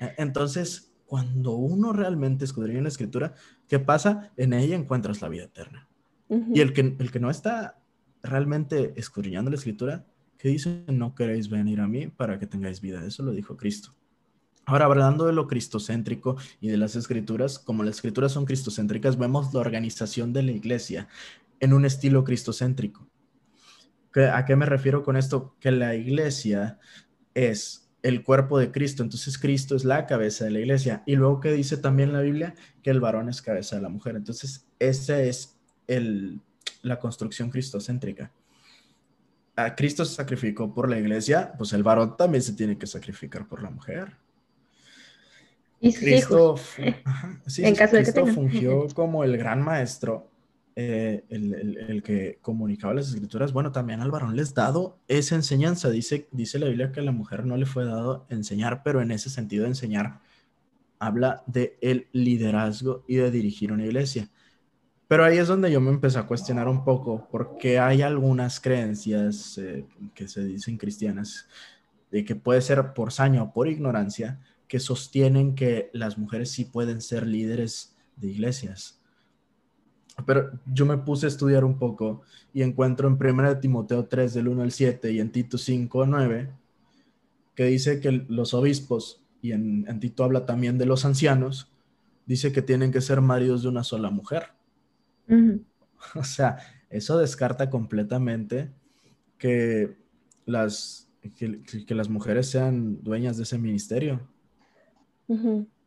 E, 0.00 0.12
entonces, 0.18 0.92
cuando 1.06 1.52
uno 1.52 1.92
realmente 1.92 2.44
escudriña 2.44 2.82
la 2.82 2.88
escritura, 2.88 3.34
¿qué 3.68 3.78
pasa? 3.78 4.32
En 4.36 4.52
ella 4.52 4.76
encuentras 4.76 5.22
la 5.22 5.28
vida 5.28 5.44
eterna. 5.44 5.88
Y 6.52 6.60
el 6.60 6.72
que, 6.72 6.96
el 6.98 7.10
que 7.12 7.20
no 7.20 7.30
está 7.30 7.78
realmente 8.22 8.94
escudriñando 8.96 9.50
la 9.50 9.56
escritura, 9.56 10.06
¿qué 10.38 10.48
dice? 10.48 10.84
No 10.88 11.14
queréis 11.14 11.48
venir 11.48 11.80
a 11.80 11.86
mí 11.86 12.08
para 12.08 12.38
que 12.38 12.46
tengáis 12.46 12.80
vida. 12.80 13.04
Eso 13.04 13.22
lo 13.22 13.32
dijo 13.32 13.56
Cristo. 13.56 13.94
Ahora, 14.66 14.86
hablando 14.86 15.26
de 15.26 15.34
lo 15.34 15.46
cristocéntrico 15.46 16.36
y 16.60 16.68
de 16.68 16.78
las 16.78 16.96
escrituras, 16.96 17.58
como 17.58 17.82
las 17.82 17.96
escrituras 17.96 18.32
son 18.32 18.46
cristocéntricas, 18.46 19.18
vemos 19.18 19.52
la 19.52 19.60
organización 19.60 20.32
de 20.32 20.42
la 20.42 20.52
iglesia 20.52 21.08
en 21.60 21.74
un 21.74 21.84
estilo 21.84 22.24
cristocéntrico. 22.24 23.06
¿A 24.32 24.44
qué 24.44 24.56
me 24.56 24.66
refiero 24.66 25.02
con 25.02 25.16
esto? 25.16 25.54
Que 25.60 25.70
la 25.70 25.94
iglesia 25.94 26.78
es 27.34 27.83
el 28.04 28.22
cuerpo 28.22 28.58
de 28.58 28.70
Cristo, 28.70 29.02
entonces 29.02 29.38
Cristo 29.38 29.74
es 29.74 29.84
la 29.84 30.04
cabeza 30.04 30.44
de 30.44 30.50
la 30.50 30.58
iglesia. 30.60 31.02
Y 31.06 31.16
luego 31.16 31.40
que 31.40 31.52
dice 31.52 31.78
también 31.78 32.12
la 32.12 32.20
Biblia 32.20 32.54
que 32.82 32.90
el 32.90 33.00
varón 33.00 33.30
es 33.30 33.40
cabeza 33.40 33.76
de 33.76 33.82
la 33.82 33.88
mujer. 33.88 34.14
Entonces, 34.14 34.66
esa 34.78 35.22
es 35.22 35.56
el, 35.86 36.42
la 36.82 36.98
construcción 36.98 37.48
cristocéntrica. 37.48 38.30
A 39.56 39.74
Cristo 39.74 40.04
se 40.04 40.16
sacrificó 40.16 40.74
por 40.74 40.90
la 40.90 40.98
iglesia, 40.98 41.54
pues 41.56 41.72
el 41.72 41.82
varón 41.82 42.14
también 42.18 42.42
se 42.42 42.52
tiene 42.52 42.76
que 42.76 42.86
sacrificar 42.86 43.48
por 43.48 43.62
la 43.62 43.70
mujer. 43.70 44.14
Y 45.80 45.94
Cristo, 45.94 46.56
en 46.76 47.74
caso 47.74 47.96
de 47.96 48.04
que 48.04 48.32
fungió 48.32 48.86
como 48.94 49.24
el 49.24 49.38
gran 49.38 49.62
maestro 49.62 50.30
eh, 50.76 51.24
el, 51.28 52.02
que 52.02 52.38
comunicaba 52.42 52.94
las 52.94 53.08
escrituras, 53.08 53.52
bueno, 53.52 53.70
también 53.70 54.00
al 54.00 54.10
varón 54.10 54.34
les 54.34 54.54
dado 54.54 54.98
esa 55.06 55.36
enseñanza. 55.36 55.90
Dice, 55.90 56.28
dice 56.32 56.58
la 56.58 56.66
Biblia 56.66 56.90
que 56.90 57.00
a 57.00 57.04
la 57.04 57.12
mujer 57.12 57.46
no 57.46 57.56
le 57.56 57.66
fue 57.66 57.84
dado 57.84 58.26
enseñar, 58.28 58.82
pero 58.82 59.00
en 59.00 59.10
ese 59.10 59.30
sentido 59.30 59.62
de 59.62 59.70
enseñar 59.70 60.20
habla 60.98 61.42
de 61.46 61.78
el 61.80 62.08
liderazgo 62.12 63.04
y 63.06 63.16
de 63.16 63.30
dirigir 63.30 63.72
una 63.72 63.84
iglesia. 63.84 64.28
Pero 65.06 65.24
ahí 65.24 65.38
es 65.38 65.48
donde 65.48 65.70
yo 65.70 65.80
me 65.80 65.90
empecé 65.90 66.18
a 66.18 66.26
cuestionar 66.26 66.66
un 66.66 66.84
poco, 66.84 67.28
porque 67.30 67.78
hay 67.78 68.02
algunas 68.02 68.58
creencias 68.58 69.58
eh, 69.58 69.86
que 70.14 70.26
se 70.28 70.44
dicen 70.44 70.78
cristianas, 70.78 71.46
de 72.10 72.24
que 72.24 72.34
puede 72.34 72.60
ser 72.62 72.94
por 72.94 73.12
saño 73.12 73.44
o 73.44 73.52
por 73.52 73.68
ignorancia, 73.68 74.40
que 74.66 74.80
sostienen 74.80 75.54
que 75.54 75.90
las 75.92 76.18
mujeres 76.18 76.50
sí 76.50 76.64
pueden 76.64 77.00
ser 77.00 77.26
líderes 77.26 77.94
de 78.16 78.28
iglesias. 78.28 79.00
Pero 80.26 80.52
yo 80.72 80.86
me 80.86 80.98
puse 80.98 81.26
a 81.26 81.28
estudiar 81.28 81.64
un 81.64 81.78
poco 81.78 82.22
y 82.52 82.62
encuentro 82.62 83.08
en 83.08 83.14
1 83.14 83.58
Timoteo 83.58 84.06
3 84.06 84.34
del 84.34 84.48
1 84.48 84.62
al 84.62 84.72
7 84.72 85.12
y 85.12 85.20
en 85.20 85.30
Tito 85.30 85.58
5 85.58 86.02
al 86.02 86.10
9 86.10 86.50
que 87.54 87.64
dice 87.66 88.00
que 88.00 88.10
los 88.28 88.54
obispos, 88.54 89.22
y 89.40 89.52
en, 89.52 90.00
Tito 90.00 90.24
habla 90.24 90.46
también 90.46 90.78
de 90.78 90.86
los 90.86 91.04
ancianos, 91.04 91.70
dice 92.26 92.52
que 92.52 92.62
tienen 92.62 92.90
que 92.90 93.00
ser 93.00 93.20
maridos 93.20 93.62
de 93.62 93.68
una 93.68 93.84
sola 93.84 94.10
mujer. 94.10 94.48
O 96.16 96.22
sea, 96.22 96.58
eso 96.90 97.16
descarta 97.16 97.70
completamente 97.70 98.70
que 99.38 99.96
las, 100.44 101.08
que, 101.38 101.94
las 101.94 102.10
mujeres 102.10 102.50
sean 102.50 103.02
dueñas 103.02 103.38
de 103.38 103.44
ese 103.44 103.56
ministerio. 103.56 104.20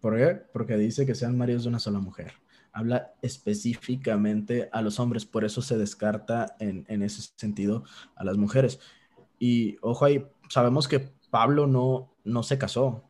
¿Por 0.02 0.18
qué? 0.18 0.42
Porque 0.52 0.76
dice 0.76 1.06
que 1.06 1.14
sean 1.14 1.38
maridos 1.38 1.64
de 1.64 1.70
una 1.70 1.78
sola 1.78 2.00
mujer 2.00 2.34
habla 2.78 3.14
específicamente 3.24 4.70
a 4.72 4.84
los 4.84 5.00
hombres, 5.00 5.26
por 5.26 5.44
eso 5.44 5.64
se 5.64 5.80
descarta 5.80 6.56
en, 6.60 7.02
ese 7.02 7.32
sentido 7.36 7.84
a 8.16 8.24
las 8.24 8.38
mujeres. 8.38 8.80
Y 9.40 9.78
ojo 9.82 10.06
ahí, 10.06 10.28
sabemos 10.48 10.88
que 10.88 11.12
Pablo 11.32 11.66
no, 11.66 12.14
no 12.24 12.44
se 12.44 12.60
casó. 12.60 13.04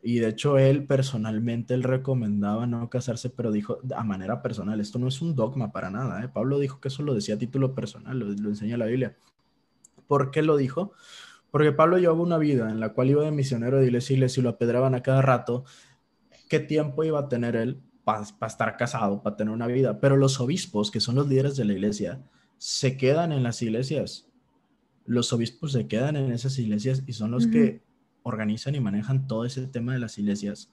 Y 0.00 0.20
de 0.20 0.28
hecho 0.28 0.58
él 0.58 0.86
personalmente, 0.86 1.74
él 1.74 1.82
recomendaba 1.82 2.68
no 2.68 2.88
casarse, 2.88 3.30
pero 3.30 3.50
dijo 3.50 3.78
a 3.96 4.04
manera 4.04 4.42
personal, 4.42 4.78
esto 4.78 5.00
no 5.00 5.08
es 5.08 5.20
un 5.20 5.34
dogma 5.34 5.72
para 5.72 5.90
nada. 5.90 6.22
¿eh? 6.22 6.28
Pablo 6.28 6.60
dijo 6.60 6.80
que 6.80 6.86
eso 6.86 7.02
lo 7.02 7.14
decía 7.14 7.34
a 7.34 7.38
título 7.38 7.74
personal, 7.74 8.16
lo, 8.16 8.26
lo 8.26 8.48
enseña 8.48 8.76
la 8.76 8.86
Biblia. 8.86 9.16
¿Por 10.06 10.30
qué 10.30 10.42
lo 10.42 10.56
dijo? 10.56 10.92
Porque 11.50 11.72
Pablo 11.72 11.98
llevaba 11.98 12.20
una 12.20 12.38
vida 12.38 12.70
en 12.70 12.78
la 12.78 12.90
cual 12.90 13.10
iba 13.10 13.24
de 13.24 13.32
misionero 13.32 13.78
de 13.78 13.86
iglesia 13.86 14.14
y 14.14 14.42
lo 14.42 14.50
apedraban 14.50 14.94
a 14.94 15.02
cada 15.02 15.20
rato. 15.20 15.64
¿Qué 16.48 16.60
tiempo 16.60 17.02
iba 17.02 17.18
a 17.18 17.28
tener 17.28 17.56
él 17.56 17.82
para 18.04 18.22
estar 18.22 18.76
casado, 18.76 19.22
para 19.22 19.36
tener 19.36 19.52
una 19.52 19.66
vida. 19.66 20.00
Pero 20.00 20.16
los 20.16 20.40
obispos, 20.40 20.90
que 20.90 21.00
son 21.00 21.14
los 21.14 21.28
líderes 21.28 21.56
de 21.56 21.64
la 21.64 21.72
iglesia, 21.72 22.22
se 22.58 22.96
quedan 22.96 23.32
en 23.32 23.42
las 23.42 23.62
iglesias. 23.62 24.28
Los 25.06 25.32
obispos 25.32 25.72
se 25.72 25.86
quedan 25.86 26.16
en 26.16 26.32
esas 26.32 26.58
iglesias 26.58 27.02
y 27.06 27.14
son 27.14 27.30
los 27.30 27.46
que 27.46 27.82
organizan 28.22 28.74
y 28.74 28.80
manejan 28.80 29.26
todo 29.26 29.44
ese 29.44 29.66
tema 29.66 29.92
de 29.92 29.98
las 29.98 30.18
iglesias. 30.18 30.70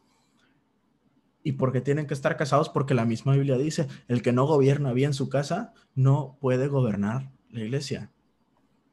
¿Y 1.44 1.54
por 1.54 1.72
qué 1.72 1.82
tienen 1.82 2.06
que 2.06 2.14
estar 2.14 2.38
casados? 2.38 2.70
Porque 2.70 2.94
la 2.94 3.06
misma 3.06 3.34
Biblia 3.34 3.58
dice, 3.58 3.88
el 4.08 4.22
que 4.22 4.32
no 4.32 4.46
gobierna 4.46 4.94
bien 4.94 5.14
su 5.14 5.28
casa 5.28 5.74
no 5.96 6.38
puede 6.40 6.68
gobernar 6.68 7.32
la 7.50 7.62
iglesia. 7.62 8.12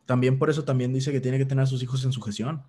También 0.07 0.38
por 0.38 0.48
eso 0.48 0.64
también 0.64 0.92
dice 0.92 1.12
que 1.12 1.20
tiene 1.20 1.38
que 1.38 1.44
tener 1.44 1.64
a 1.64 1.66
sus 1.66 1.83
hijos 1.83 2.05
en 2.05 2.12
sujeción. 2.12 2.62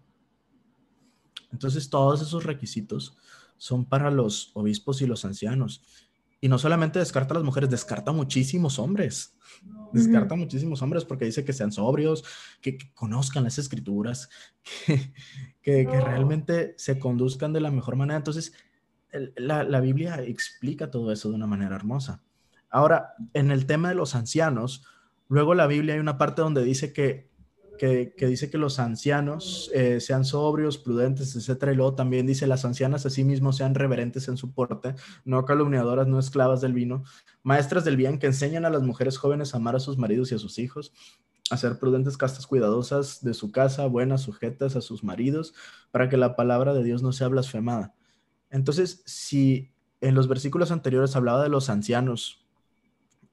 Entonces 1.51 1.89
todos 1.89 2.21
esos 2.21 2.43
requisitos 2.43 3.17
son 3.59 3.85
para 3.85 4.09
los 4.09 4.49
obispos 4.55 5.03
y 5.03 5.05
los 5.05 5.23
ancianos. 5.25 5.83
Y 6.41 6.47
no 6.47 6.57
solamente 6.57 6.99
descarta 6.99 7.33
a 7.33 7.37
las 7.37 7.43
mujeres, 7.43 7.69
descarta 7.69 8.11
a 8.11 8.13
muchísimos 8.13 8.79
hombres. 8.79 9.35
Descarta 9.91 10.35
a 10.35 10.37
muchísimos 10.37 10.81
hombres 10.81 11.03
porque 11.03 11.25
dice 11.25 11.43
que 11.43 11.53
sean 11.53 11.71
sobrios, 11.71 12.23
que, 12.61 12.77
conozcan 12.93 13.43
las 13.43 13.57
escrituras, 13.57 14.29
que, 15.61 15.83
realmente 15.85 16.73
se 16.77 16.97
conduzcan 16.97 17.53
de 17.53 17.61
la 17.61 17.71
mejor 17.71 17.97
manera. 17.97 18.17
Entonces, 18.17 18.53
la, 19.35 19.63
la 19.63 19.81
Biblia 19.81 20.23
explica 20.23 20.89
todo 20.89 21.11
eso 21.11 21.29
de 21.29 21.35
una 21.35 21.47
manera 21.47 21.75
hermosa. 21.75 22.23
Ahora, 22.69 23.15
en 23.33 23.51
el 23.51 23.65
tema 23.65 23.89
de 23.89 23.95
los 23.95 24.15
ancianos, 24.15 24.85
luego 25.27 25.55
la 25.55 25.67
Biblia 25.67 25.95
hay 25.95 25.99
una 25.99 26.17
parte 26.17 26.41
donde 26.41 26.63
dice 26.63 26.93
que 26.93 27.28
que, 27.79 28.13
dice 28.27 28.49
que 28.49 28.57
los 28.57 28.77
ancianos 28.77 29.71
eh, 29.73 30.01
sean 30.01 30.25
sobrios, 30.25 30.77
prudentes, 30.77 31.35
etcétera, 31.35 31.71
y 31.71 31.75
luego 31.75 31.95
también 31.95 32.27
dice 32.27 32.45
las 32.45 32.65
ancianas 32.65 33.05
asimismo 33.05 33.53
sean 33.53 33.73
reverentes 33.73 34.27
en 34.27 34.37
su 34.37 34.53
porte, 34.53 34.95
no 35.23 35.45
calumniadoras, 35.45 36.05
no 36.07 36.19
esclavas 36.19 36.59
del 36.61 36.73
vino, 36.73 37.03
maestras 37.41 37.85
del 37.85 37.95
bien 37.95 38.19
que 38.19 38.27
enseñan 38.27 38.65
a 38.65 38.69
las 38.69 38.83
mujeres 38.83 39.17
jóvenes 39.17 39.53
a 39.53 39.57
amar 39.57 39.77
a 39.77 39.79
sus 39.79 39.97
maridos 39.97 40.31
y 40.31 40.35
a 40.35 40.39
sus 40.39 40.59
hijos, 40.59 40.93
a 41.49 41.57
ser 41.57 41.79
prudentes, 41.79 42.17
castas, 42.17 42.45
cuidadosas 42.45 43.23
de 43.23 43.33
su 43.33 43.51
casa, 43.51 43.87
buenas, 43.87 44.21
sujetas 44.21 44.75
a 44.75 44.81
sus 44.81 45.03
maridos, 45.03 45.53
para 45.89 46.09
que 46.09 46.17
la 46.17 46.35
palabra 46.35 46.73
de 46.73 46.83
Dios 46.83 47.01
no 47.01 47.13
sea 47.13 47.29
blasfemada. 47.29 47.95
Entonces, 48.51 49.01
si 49.05 49.71
en 50.01 50.15
los 50.15 50.27
versículos 50.27 50.71
anteriores 50.71 51.15
hablaba 51.15 51.41
de 51.41 51.49
los 51.49 51.69
ancianos 51.69 52.45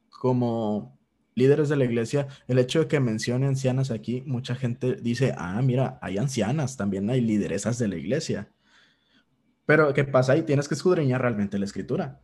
como 0.09 0.96
líderes 1.37 1.69
de 1.69 1.77
la 1.77 1.85
iglesia, 1.85 2.27
el 2.49 2.59
hecho 2.59 2.81
de 2.81 2.89
que 2.89 2.99
mencione 2.99 3.47
ancianas 3.47 3.91
aquí, 3.91 4.23
mucha 4.27 4.57
gente 4.57 4.97
dice, 4.97 5.35
ah, 5.37 5.61
mira, 5.63 5.99
hay 6.03 6.19
ancianas, 6.19 6.77
también 6.77 7.09
hay 7.11 7.21
lideresas 7.21 7.79
de 7.79 7.89
la 7.89 7.97
iglesia. 7.97 8.49
Pero, 9.67 9.93
¿qué 9.93 10.05
pasa 10.05 10.33
ahí? 10.33 10.43
Tienes 10.43 10.67
que 10.67 10.75
escudriñar 10.75 11.21
realmente 11.21 11.59
la 11.59 11.67
escritura. 11.67 12.21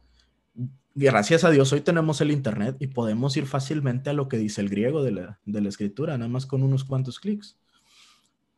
gracias 0.95 1.45
a 1.45 1.51
Dios 1.51 1.73
hoy 1.73 1.83
tenemos 1.83 2.21
el 2.21 2.31
Internet 2.31 2.77
y 2.81 2.89
podemos 2.89 3.37
ir 3.37 3.47
fácilmente 3.47 4.11
a 4.11 4.13
lo 4.15 4.29
que 4.29 4.39
dice 4.39 4.61
el 4.63 4.71
griego 4.71 5.03
de 5.03 5.13
la, 5.13 5.41
de 5.45 5.61
la 5.61 5.69
escritura, 5.69 6.17
nada 6.17 6.29
más 6.31 6.47
con 6.47 6.63
unos 6.63 6.85
cuantos 6.85 7.21
clics. 7.21 7.59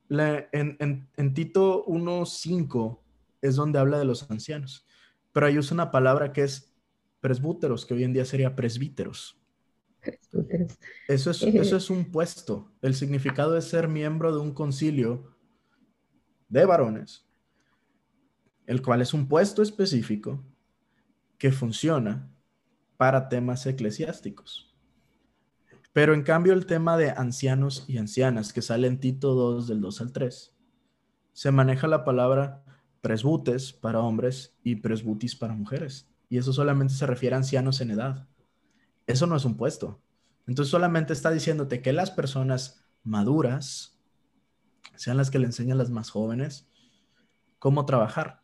en, 0.09 0.77
en, 0.79 1.09
en, 1.17 1.35
Tito 1.35 1.85
1.5 1.87 3.01
es 3.43 3.57
donde 3.57 3.79
habla 3.81 3.99
de 3.99 4.05
los 4.05 4.31
ancianos, 4.31 4.87
pero 5.33 5.47
ahí 5.47 5.59
usa 5.59 5.75
una 5.75 5.91
palabra 5.91 6.33
que 6.33 6.43
es 6.43 6.73
presbúteros, 7.21 7.87
que 7.87 7.95
hoy 7.95 8.05
en 8.05 8.13
día 8.13 8.25
sería 8.25 8.55
presbíteros. 8.55 9.44
Eso 11.09 11.31
es, 11.31 11.43
eso 11.43 11.77
es 11.77 11.91
un 11.91 12.11
puesto. 12.11 12.73
El 12.83 12.95
significado 12.95 13.57
es 13.57 13.67
ser 13.67 13.89
miembro 13.89 14.33
de 14.33 14.41
un 14.41 14.53
concilio 14.53 15.35
de 16.49 16.65
varones, 16.65 17.27
el 18.67 18.83
cual 18.83 19.03
es 19.03 19.15
un 19.15 19.29
puesto 19.29 19.63
específico 19.63 20.43
que 21.39 21.53
funciona 21.53 22.31
para 22.97 23.29
temas 23.29 23.67
eclesiásticos. 23.67 24.75
Pero 25.93 26.15
en 26.15 26.23
cambio 26.23 26.53
el 26.53 26.67
tema 26.67 26.97
de 26.97 27.11
ancianos 27.11 27.85
y 27.87 27.99
ancianas, 27.99 28.53
que 28.53 28.63
sale 28.63 28.89
en 28.89 28.99
Tito 28.99 29.35
2 29.35 29.69
del 29.69 29.81
2 29.81 30.01
al 30.01 30.13
3, 30.13 30.55
se 31.33 31.51
maneja 31.51 31.87
la 31.87 32.05
palabra 32.05 32.65
presbutes 33.01 33.73
para 33.73 34.01
hombres 34.01 34.57
y 34.65 34.77
presbutis 34.77 35.37
para 35.37 35.55
mujeres. 35.55 36.09
Y 36.29 36.39
eso 36.39 36.53
solamente 36.53 36.95
se 36.95 37.07
refiere 37.07 37.35
a 37.35 37.39
ancianos 37.39 37.81
en 37.81 37.91
edad. 37.91 38.27
Eso 39.07 39.27
no 39.27 39.37
es 39.37 39.45
un 39.45 39.57
puesto. 39.57 40.01
Entonces 40.47 40.71
solamente 40.71 41.13
está 41.13 41.31
diciéndote 41.31 41.83
que 41.83 41.93
las 41.93 42.11
personas 42.11 42.85
maduras 43.03 43.99
sean 44.97 45.17
las 45.17 45.31
que 45.31 45.39
le 45.39 45.47
enseñan 45.47 45.77
a 45.77 45.83
las 45.83 45.91
más 45.91 46.11
jóvenes 46.11 46.69
cómo 47.59 47.87
trabajar. 47.87 48.41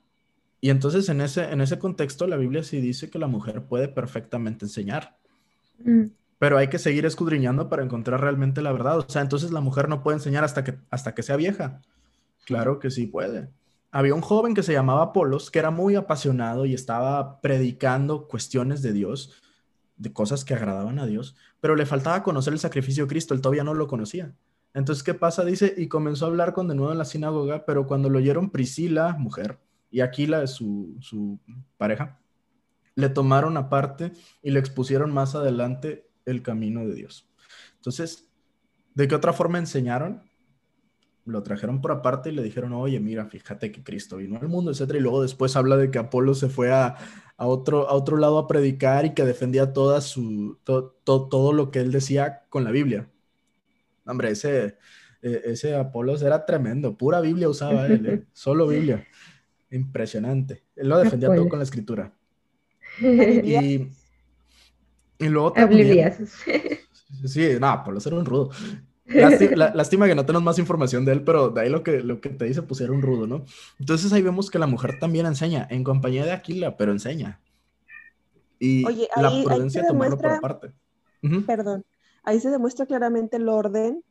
Y 0.60 0.70
entonces 0.70 1.08
en 1.08 1.20
ese, 1.20 1.50
en 1.50 1.60
ese 1.60 1.78
contexto 1.78 2.26
la 2.26 2.36
Biblia 2.36 2.62
sí 2.62 2.80
dice 2.80 3.10
que 3.10 3.18
la 3.18 3.26
mujer 3.26 3.64
puede 3.66 3.88
perfectamente 3.88 4.64
enseñar. 4.64 5.18
Mm. 5.78 6.06
Pero 6.38 6.56
hay 6.56 6.68
que 6.68 6.78
seguir 6.78 7.04
escudriñando 7.04 7.68
para 7.68 7.82
encontrar 7.82 8.20
realmente 8.20 8.62
la 8.62 8.72
verdad. 8.72 8.98
O 8.98 9.08
sea, 9.08 9.20
entonces 9.20 9.50
la 9.52 9.60
mujer 9.60 9.88
no 9.88 10.02
puede 10.02 10.16
enseñar 10.16 10.42
hasta 10.42 10.64
que, 10.64 10.78
hasta 10.90 11.14
que 11.14 11.22
sea 11.22 11.36
vieja. 11.36 11.82
Claro 12.46 12.78
que 12.78 12.90
sí 12.90 13.06
puede. 13.06 13.50
Había 13.90 14.14
un 14.14 14.20
joven 14.20 14.54
que 14.54 14.62
se 14.62 14.72
llamaba 14.72 15.02
Apolos, 15.02 15.50
que 15.50 15.58
era 15.58 15.70
muy 15.70 15.96
apasionado 15.96 16.64
y 16.64 16.74
estaba 16.74 17.40
predicando 17.40 18.26
cuestiones 18.26 18.82
de 18.82 18.92
Dios, 18.92 19.42
de 20.00 20.12
cosas 20.14 20.46
que 20.46 20.54
agradaban 20.54 20.98
a 20.98 21.06
Dios, 21.06 21.36
pero 21.60 21.76
le 21.76 21.84
faltaba 21.84 22.22
conocer 22.22 22.54
el 22.54 22.58
sacrificio 22.58 23.04
de 23.04 23.10
Cristo, 23.10 23.34
él 23.34 23.42
todavía 23.42 23.64
no 23.64 23.74
lo 23.74 23.86
conocía. 23.86 24.34
Entonces, 24.72 25.04
¿qué 25.04 25.12
pasa? 25.12 25.44
Dice, 25.44 25.74
y 25.76 25.88
comenzó 25.88 26.24
a 26.24 26.28
hablar 26.28 26.54
con 26.54 26.68
de 26.68 26.74
nuevo 26.74 26.90
en 26.90 26.98
la 26.98 27.04
sinagoga, 27.04 27.66
pero 27.66 27.86
cuando 27.86 28.08
lo 28.08 28.18
oyeron 28.18 28.50
Priscila, 28.50 29.14
mujer, 29.18 29.58
y 29.90 30.00
Aquila, 30.00 30.46
su, 30.46 30.96
su 31.00 31.38
pareja, 31.76 32.18
le 32.94 33.10
tomaron 33.10 33.58
aparte 33.58 34.12
y 34.42 34.50
le 34.50 34.60
expusieron 34.60 35.12
más 35.12 35.34
adelante 35.34 36.08
el 36.24 36.42
camino 36.42 36.86
de 36.86 36.94
Dios. 36.94 37.28
Entonces, 37.76 38.26
¿de 38.94 39.06
qué 39.06 39.14
otra 39.14 39.34
forma 39.34 39.58
enseñaron? 39.58 40.22
Lo 41.26 41.42
trajeron 41.42 41.80
por 41.80 41.92
aparte 41.92 42.30
y 42.30 42.32
le 42.32 42.42
dijeron, 42.42 42.72
oye, 42.72 42.98
mira, 42.98 43.26
fíjate 43.26 43.70
que 43.70 43.84
Cristo 43.84 44.16
vino 44.16 44.38
al 44.40 44.48
mundo, 44.48 44.70
etc. 44.70 44.94
Y 44.96 45.00
luego 45.00 45.22
después 45.22 45.54
habla 45.56 45.76
de 45.76 45.90
que 45.90 45.98
Apolo 45.98 46.34
se 46.34 46.48
fue 46.48 46.72
a, 46.72 46.96
a 47.36 47.46
otro, 47.46 47.88
a 47.88 47.92
otro 47.92 48.16
lado 48.16 48.38
a 48.38 48.46
predicar 48.46 49.04
y 49.04 49.14
que 49.14 49.24
defendía 49.24 49.72
toda 49.72 50.00
su, 50.00 50.58
todo 50.64 51.52
lo 51.52 51.70
que 51.70 51.80
él 51.80 51.92
decía 51.92 52.44
con 52.48 52.64
la 52.64 52.70
Biblia. 52.70 53.08
Hombre, 54.04 54.30
ese, 54.30 54.76
e, 55.22 55.42
ese 55.44 55.74
Apolos 55.74 56.22
era 56.22 56.44
tremendo, 56.44 56.96
pura 56.96 57.20
Biblia 57.20 57.48
usaba 57.48 57.86
él, 57.86 58.06
¿eh? 58.06 58.24
solo 58.32 58.66
Biblia. 58.66 59.06
Impresionante. 59.70 60.64
Él 60.76 60.88
lo 60.88 60.98
defendía 60.98 61.34
todo 61.34 61.48
con 61.48 61.58
la 61.58 61.64
escritura. 61.64 62.12
Y, 63.00 63.88
y 65.18 65.28
luego 65.28 65.52
también... 65.52 66.14
Sí, 67.24 67.48
no, 67.60 67.82
Pablo 67.84 68.00
era 68.04 68.16
un 68.16 68.24
rudo. 68.24 68.50
Lástima, 69.10 70.06
que 70.06 70.14
no 70.14 70.24
tenemos 70.24 70.44
más 70.44 70.58
información 70.58 71.04
de 71.04 71.12
él, 71.12 71.24
pero 71.24 71.50
de 71.50 71.62
ahí 71.62 71.68
lo 71.68 71.82
que, 71.82 72.00
lo 72.00 72.20
que 72.20 72.30
te 72.30 72.44
dice, 72.44 72.62
pues 72.62 72.80
era 72.80 72.92
un 72.92 73.02
rudo, 73.02 73.26
¿no? 73.26 73.44
Entonces 73.78 74.12
ahí 74.12 74.22
vemos 74.22 74.50
que 74.50 74.58
la 74.58 74.66
mujer 74.66 74.98
también 74.98 75.26
enseña, 75.26 75.66
en 75.70 75.84
compañía 75.84 76.24
de 76.24 76.32
Aquila, 76.32 76.76
pero 76.76 76.92
enseña. 76.92 77.40
Y 78.58 78.84
la 79.16 79.30
prudencia 79.42 79.86
tomarlo 79.86 80.18
por 80.18 80.32
aparte. 80.32 80.72
Perdón, 81.46 81.84
ahí 82.22 82.40
se 82.40 82.50
demuestra 82.50 82.86
claramente 82.86 83.36
el 83.36 83.48
orden 83.48 84.02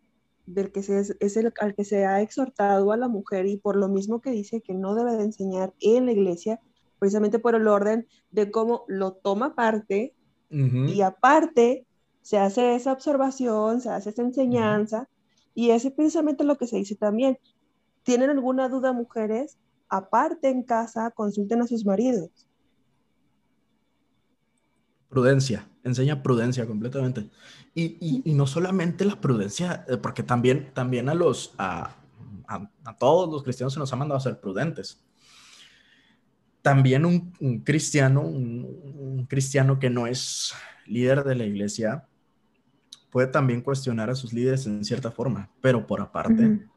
del 0.45 0.71
que 0.71 0.81
se 0.81 0.99
es, 1.19 1.37
el 1.37 1.53
al 1.59 1.75
que 1.75 1.85
se 1.85 2.05
ha 2.05 2.21
exhortado 2.21 2.91
a 2.91 2.97
la 2.97 3.07
mujer 3.07 3.45
y 3.45 3.57
por 3.57 3.75
lo 3.75 3.87
mismo 3.87 4.19
que 4.19 4.31
dice 4.31 4.61
que 4.61 4.73
no 4.73 4.95
debe 4.95 5.15
de 5.15 5.23
enseñar 5.23 5.73
en 5.79 6.07
la 6.07 6.11
iglesia, 6.11 6.59
precisamente 6.97 7.37
por 7.37 7.53
el 7.55 7.67
orden 7.67 8.07
de 8.31 8.49
cómo 8.49 8.83
lo 8.87 9.13
toma 9.13 9.55
parte 9.55 10.15
y 10.51 11.01
aparte 11.01 11.85
se 12.21 12.37
hace 12.37 12.75
esa 12.75 12.93
observación, 12.93 13.81
se 13.81 13.89
hace 13.89 14.11
esa 14.11 14.21
enseñanza 14.21 15.07
y 15.55 15.71
es 15.71 15.89
precisamente 15.91 16.43
lo 16.43 16.57
que 16.57 16.67
se 16.67 16.77
dice 16.77 16.95
también. 16.95 17.37
¿Tienen 18.03 18.29
alguna 18.29 18.69
duda 18.69 18.93
mujeres? 18.93 19.57
Aparte 19.89 20.49
en 20.49 20.63
casa, 20.63 21.11
consulten 21.11 21.61
a 21.61 21.67
sus 21.67 21.85
maridos. 21.85 22.29
Prudencia, 25.09 25.67
enseña 25.83 26.21
prudencia 26.21 26.67
completamente. 26.67 27.29
Y, 27.73 28.21
no 28.33 28.45
solamente 28.45 29.05
la 29.05 29.19
prudencia, 29.19 29.85
eh, 29.87 29.97
porque 29.97 30.21
también, 30.21 30.71
también 30.73 31.09
a 31.09 31.13
los, 31.13 31.53
a, 31.57 31.95
todos 32.99 33.29
los 33.31 33.43
cristianos 33.43 33.73
se 33.73 33.79
nos 33.79 33.91
ha 33.93 33.95
mandado 33.95 34.17
a 34.17 34.21
ser 34.21 34.39
prudentes. 34.39 35.01
También 36.61 37.05
un, 37.05 37.31
cristiano, 37.63 38.21
un, 38.21 39.25
cristiano 39.29 39.79
que 39.79 39.89
no 39.89 40.07
es 40.07 40.53
líder 40.85 41.23
de 41.23 41.35
la 41.35 41.45
iglesia, 41.45 42.08
puede 43.09 43.27
también 43.27 43.61
cuestionar 43.61 44.09
a 44.09 44.15
sus 44.15 44.33
líderes 44.33 44.65
en 44.65 44.83
cierta 44.83 45.11
forma, 45.11 45.49
pero 45.61 45.87
por 45.87 46.01
aparte, 46.01 46.67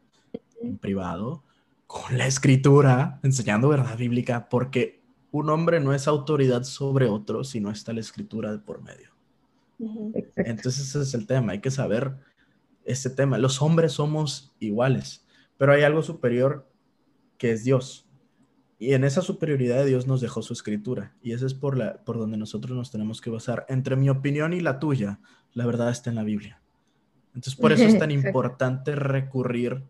en 0.61 0.79
privado, 0.79 1.45
con 1.87 2.17
la 2.17 2.27
escritura, 2.27 3.21
enseñando 3.23 3.69
verdad 3.69 3.99
bíblica, 3.99 4.49
porque 4.49 5.03
un 5.31 5.51
hombre 5.51 5.81
no 5.81 5.95
es 5.95 6.09
autoridad 6.09 6.65
sobre 6.65 7.07
otro 7.07 7.45
si 7.45 7.61
no 7.61 7.71
está 7.71 7.93
la 7.93 8.01
escritura 8.01 8.53
de 8.53 8.59
por 8.59 8.83
medio. 8.83 9.11
Entonces 10.37 10.89
ese 10.89 11.03
es 11.03 11.15
el 11.15 11.27
tema, 11.27 11.53
hay 11.53 11.61
que 11.61 11.71
saber 11.71 12.17
este 12.85 13.11
tema. 13.11 13.39
Los 13.39 13.61
hombres 13.63 13.93
somos 13.93 14.55
iguales, 14.61 15.27
pero 15.57 15.73
hay 15.73 15.83
algo 15.83 16.03
superior 16.03 16.69
que 17.39 17.53
es 17.53 17.65
Dios. 17.65 18.09
Y 18.79 18.95
en 18.95 19.05
esa 19.05 19.23
superioridad 19.23 19.77
de 19.77 19.87
Dios 19.87 20.07
nos 20.07 20.21
dejó 20.21 20.43
su 20.43 20.53
escritura. 20.53 21.15
Y 21.23 21.33
esa 21.33 21.47
es 21.47 21.55
por, 21.55 21.77
la, 21.77 22.03
por 22.05 22.19
donde 22.19 22.37
nosotros 22.37 22.77
nos 22.77 22.91
tenemos 22.91 23.21
que 23.21 23.31
basar. 23.31 23.65
Entre 23.69 23.95
mi 23.95 24.11
opinión 24.11 24.53
y 24.53 24.61
la 24.61 24.81
tuya, 24.81 25.21
la 25.55 25.67
verdad 25.67 25.91
está 25.91 26.11
en 26.11 26.17
la 26.17 26.25
Biblia. 26.25 26.61
Entonces 27.29 27.57
por 27.57 27.73
eso 27.73 27.85
es 27.85 27.99
tan 27.99 28.11
importante 28.13 28.95
recurrir 28.95 29.85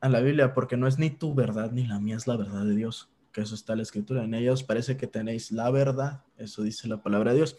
a 0.00 0.08
la 0.08 0.20
Biblia, 0.20 0.54
porque 0.54 0.76
no 0.76 0.86
es 0.86 0.98
ni 0.98 1.10
tu 1.10 1.34
verdad 1.34 1.72
ni 1.72 1.86
la 1.86 2.00
mía, 2.00 2.16
es 2.16 2.26
la 2.26 2.36
verdad 2.36 2.64
de 2.64 2.74
Dios 2.74 3.10
que 3.32 3.42
eso 3.42 3.54
está 3.54 3.72
en 3.72 3.78
la 3.78 3.82
escritura. 3.82 4.24
En 4.24 4.34
ella 4.34 4.52
os 4.52 4.62
parece 4.62 4.96
que 4.96 5.06
tenéis 5.06 5.52
la 5.52 5.70
verdad, 5.70 6.24
eso 6.36 6.62
dice 6.62 6.88
la 6.88 7.02
palabra 7.02 7.30
de 7.30 7.38
Dios. 7.38 7.56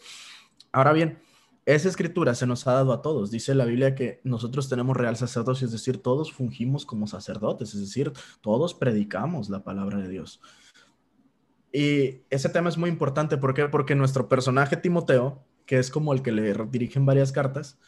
Ahora 0.70 0.92
bien, 0.92 1.18
esa 1.64 1.88
escritura 1.88 2.34
se 2.34 2.46
nos 2.46 2.66
ha 2.66 2.72
dado 2.72 2.92
a 2.92 3.02
todos. 3.02 3.30
Dice 3.30 3.54
la 3.54 3.64
Biblia 3.64 3.94
que 3.94 4.20
nosotros 4.24 4.68
tenemos 4.68 4.96
real 4.96 5.16
sacerdocio, 5.16 5.66
es 5.66 5.72
decir, 5.72 6.02
todos 6.02 6.32
fungimos 6.32 6.84
como 6.84 7.06
sacerdotes, 7.06 7.74
es 7.74 7.80
decir, 7.80 8.12
todos 8.40 8.74
predicamos 8.74 9.48
la 9.48 9.62
palabra 9.62 9.98
de 9.98 10.08
Dios. 10.08 10.40
Y 11.72 12.22
ese 12.28 12.48
tema 12.50 12.68
es 12.68 12.76
muy 12.76 12.90
importante, 12.90 13.38
¿por 13.38 13.54
qué? 13.54 13.68
Porque 13.68 13.94
nuestro 13.94 14.28
personaje 14.28 14.76
Timoteo, 14.76 15.42
que 15.72 15.78
es 15.78 15.90
como 15.90 16.12
el 16.12 16.20
que 16.20 16.32
le 16.32 16.52
dirigen 16.70 17.06
varias 17.06 17.32
cartas, 17.32 17.78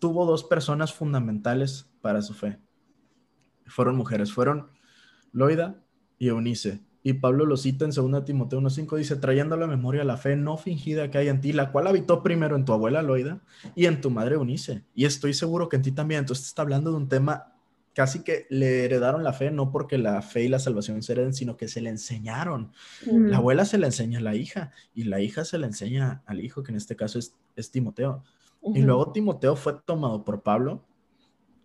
tuvo 0.00 0.26
dos 0.26 0.42
personas 0.42 0.92
fundamentales 0.92 1.88
para 2.00 2.22
su 2.22 2.34
fe. 2.34 2.58
Fueron 3.66 3.94
mujeres, 3.94 4.32
fueron 4.32 4.72
Loida 5.30 5.80
y 6.18 6.26
Eunice. 6.26 6.84
Y 7.04 7.12
Pablo 7.12 7.46
lo 7.46 7.56
cita 7.56 7.84
en 7.84 7.92
2 7.92 8.24
Timoteo 8.24 8.60
1.5, 8.60 8.96
dice, 8.96 9.14
trayendo 9.14 9.54
a 9.54 9.58
la 9.58 9.68
memoria 9.68 10.02
la 10.02 10.16
fe 10.16 10.34
no 10.34 10.56
fingida 10.56 11.08
que 11.08 11.18
hay 11.18 11.28
en 11.28 11.40
ti, 11.40 11.52
la 11.52 11.70
cual 11.70 11.86
habitó 11.86 12.24
primero 12.24 12.56
en 12.56 12.64
tu 12.64 12.72
abuela 12.72 13.00
Loida 13.00 13.44
y 13.76 13.86
en 13.86 14.00
tu 14.00 14.10
madre 14.10 14.34
Eunice. 14.34 14.84
Y 14.92 15.04
estoy 15.04 15.34
seguro 15.34 15.68
que 15.68 15.76
en 15.76 15.82
ti 15.82 15.92
también. 15.92 16.18
Entonces 16.18 16.48
está 16.48 16.62
hablando 16.62 16.90
de 16.90 16.96
un 16.96 17.08
tema 17.08 17.55
casi 17.96 18.22
que 18.22 18.46
le 18.50 18.84
heredaron 18.84 19.24
la 19.24 19.32
fe, 19.32 19.50
no 19.50 19.72
porque 19.72 19.96
la 19.96 20.20
fe 20.20 20.44
y 20.44 20.48
la 20.48 20.58
salvación 20.58 21.02
se 21.02 21.12
hereden, 21.12 21.32
sino 21.32 21.56
que 21.56 21.66
se 21.66 21.80
le 21.80 21.88
enseñaron. 21.88 22.70
La 23.06 23.38
abuela 23.38 23.64
se 23.64 23.78
le 23.78 23.86
enseña 23.86 24.18
a 24.18 24.22
la 24.22 24.34
hija 24.34 24.70
y 24.94 25.04
la 25.04 25.22
hija 25.22 25.46
se 25.46 25.56
le 25.56 25.66
enseña 25.66 26.22
al 26.26 26.44
hijo, 26.44 26.62
que 26.62 26.72
en 26.72 26.76
este 26.76 26.94
caso 26.94 27.18
es, 27.18 27.70
Timoteo. 27.70 28.22
Y 28.74 28.82
luego 28.82 29.12
Timoteo 29.12 29.56
fue 29.56 29.80
tomado 29.86 30.24
por 30.24 30.42
Pablo 30.42 30.84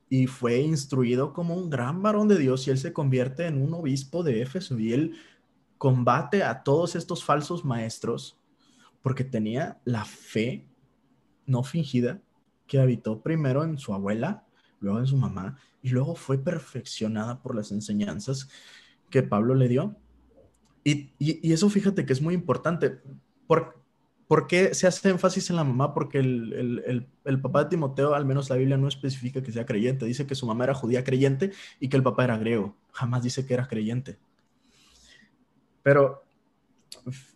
y 0.07 0.27
fue 0.27 0.61
instruido 0.61 1.33
como 1.33 1.53
un 1.53 1.69
gran 1.69 2.01
varón 2.01 2.29
de 2.29 2.37
Dios 2.37 2.65
y 2.65 2.71
él 2.71 2.77
se 2.77 2.93
convierte 2.93 3.47
en 3.47 3.61
un 3.61 3.73
obispo 3.73 4.23
de 4.23 4.41
Éfeso 4.41 4.79
y 4.79 4.93
él 4.93 5.17
combate 5.77 6.43
a 6.43 6.63
todos 6.63 6.95
estos 6.95 7.25
falsos 7.25 7.65
maestros 7.65 8.39
porque 9.01 9.25
tenía 9.25 9.81
la 9.83 10.05
fe 10.05 10.65
no 11.45 11.61
fingida 11.63 12.21
que 12.67 12.79
habitó 12.79 13.21
primero 13.21 13.65
en 13.65 13.77
su 13.77 13.93
abuela, 13.93 14.45
luego 14.81 14.99
en 14.99 15.07
su 15.07 15.15
mamá 15.15 15.57
y 15.81 15.89
luego 15.89 16.15
fue 16.15 16.37
perfeccionada 16.37 17.41
por 17.41 17.55
las 17.55 17.71
enseñanzas 17.71 18.49
que 19.09 19.23
Pablo 19.23 19.55
le 19.55 19.67
dio. 19.67 19.95
Y, 20.83 21.13
y, 21.19 21.53
eso 21.53 21.69
fíjate 21.69 22.05
que 22.05 22.13
es 22.13 22.21
muy 22.21 22.33
importante. 22.33 22.99
Por, 23.47 23.81
¿Por 24.31 24.47
qué 24.47 24.73
se 24.73 24.87
hace 24.87 25.09
énfasis 25.09 25.49
en 25.49 25.57
la 25.57 25.63
mamá? 25.63 25.93
Porque 25.93 26.19
el, 26.19 27.39
papá 27.41 27.65
de 27.65 27.69
Timoteo, 27.69 28.15
al 28.15 28.25
menos 28.25 28.49
la 28.49 28.55
Biblia 28.55 28.77
no 28.77 28.87
especifica 28.87 29.43
que 29.43 29.51
sea 29.51 29.65
creyente. 29.65 30.05
Dice 30.05 30.25
que 30.25 30.35
su 30.35 30.45
mamá 30.45 30.63
era 30.63 30.73
judía 30.73 31.03
creyente 31.03 31.51
y 31.79 31.89
que 31.89 31.97
el 31.97 32.03
papá 32.03 32.23
era 32.23 32.37
griego. 32.37 32.75
Jamás 32.93 33.23
dice 33.23 33.45
que 33.45 33.53
era 33.53 33.67
creyente. 33.67 34.17
Pero 35.83 36.23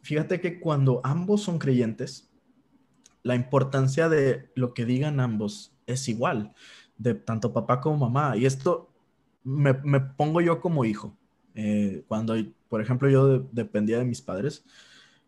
fíjate 0.02 0.40
que 0.40 0.60
cuando 0.60 1.02
ambos 1.04 1.44
son 1.44 1.60
creyentes, 1.60 2.32
la 3.24 3.36
importancia 3.36 4.08
de 4.08 4.50
lo 4.56 4.74
que 4.74 4.86
digan 4.86 5.20
ambos 5.20 5.76
es 5.88 6.08
igual, 6.08 6.54
de 6.98 7.14
tanto 7.14 7.54
papá 7.54 7.82
como 7.82 8.10
mamá. 8.10 8.38
Y 8.38 8.46
esto 8.46 8.90
me, 9.44 9.74
pongo 9.74 10.42
yo 10.42 10.60
como 10.60 10.86
hijo. 10.86 11.16
Eh, 11.54 12.04
cuando, 12.08 12.36
por 12.68 12.82
ejemplo, 12.82 13.10
yo 13.10 13.40
dependía 13.52 14.00
de 14.00 14.06
mis 14.06 14.22
padres, 14.22 14.66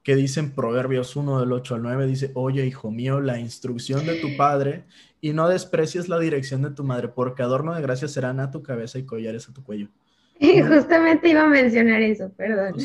que 0.04 0.16
dicen 0.16 0.52
Proverbios 0.52 1.16
1 1.16 1.42
del 1.42 1.52
8 1.52 1.76
al 1.76 1.84
9, 1.84 2.08
dice, 2.08 2.32
oye, 2.34 2.66
hijo 2.66 2.92
mío, 2.92 3.20
la 3.20 3.40
instrucción 3.40 4.06
de 4.06 4.16
tu 4.16 4.38
padre 4.38 4.86
y 5.20 5.34
no 5.34 5.50
desprecies 5.50 6.08
la 6.08 6.20
dirección 6.20 6.62
de 6.62 6.72
tu 6.72 6.84
madre, 6.84 7.10
porque 7.10 7.44
adorno 7.44 7.76
de 7.76 7.82
gracia 7.82 8.08
serán 8.08 8.40
a 8.40 8.52
tu 8.52 8.64
cabeza 8.64 9.00
y 9.00 9.04
collares 9.04 9.50
a 9.50 9.54
tu 9.54 9.64
cuello. 9.64 9.90
Justamente 10.40 11.30
iba 11.30 11.44
a 11.44 11.48
mencionar 11.48 12.02
eso, 12.02 12.32
perdón. 12.38 12.76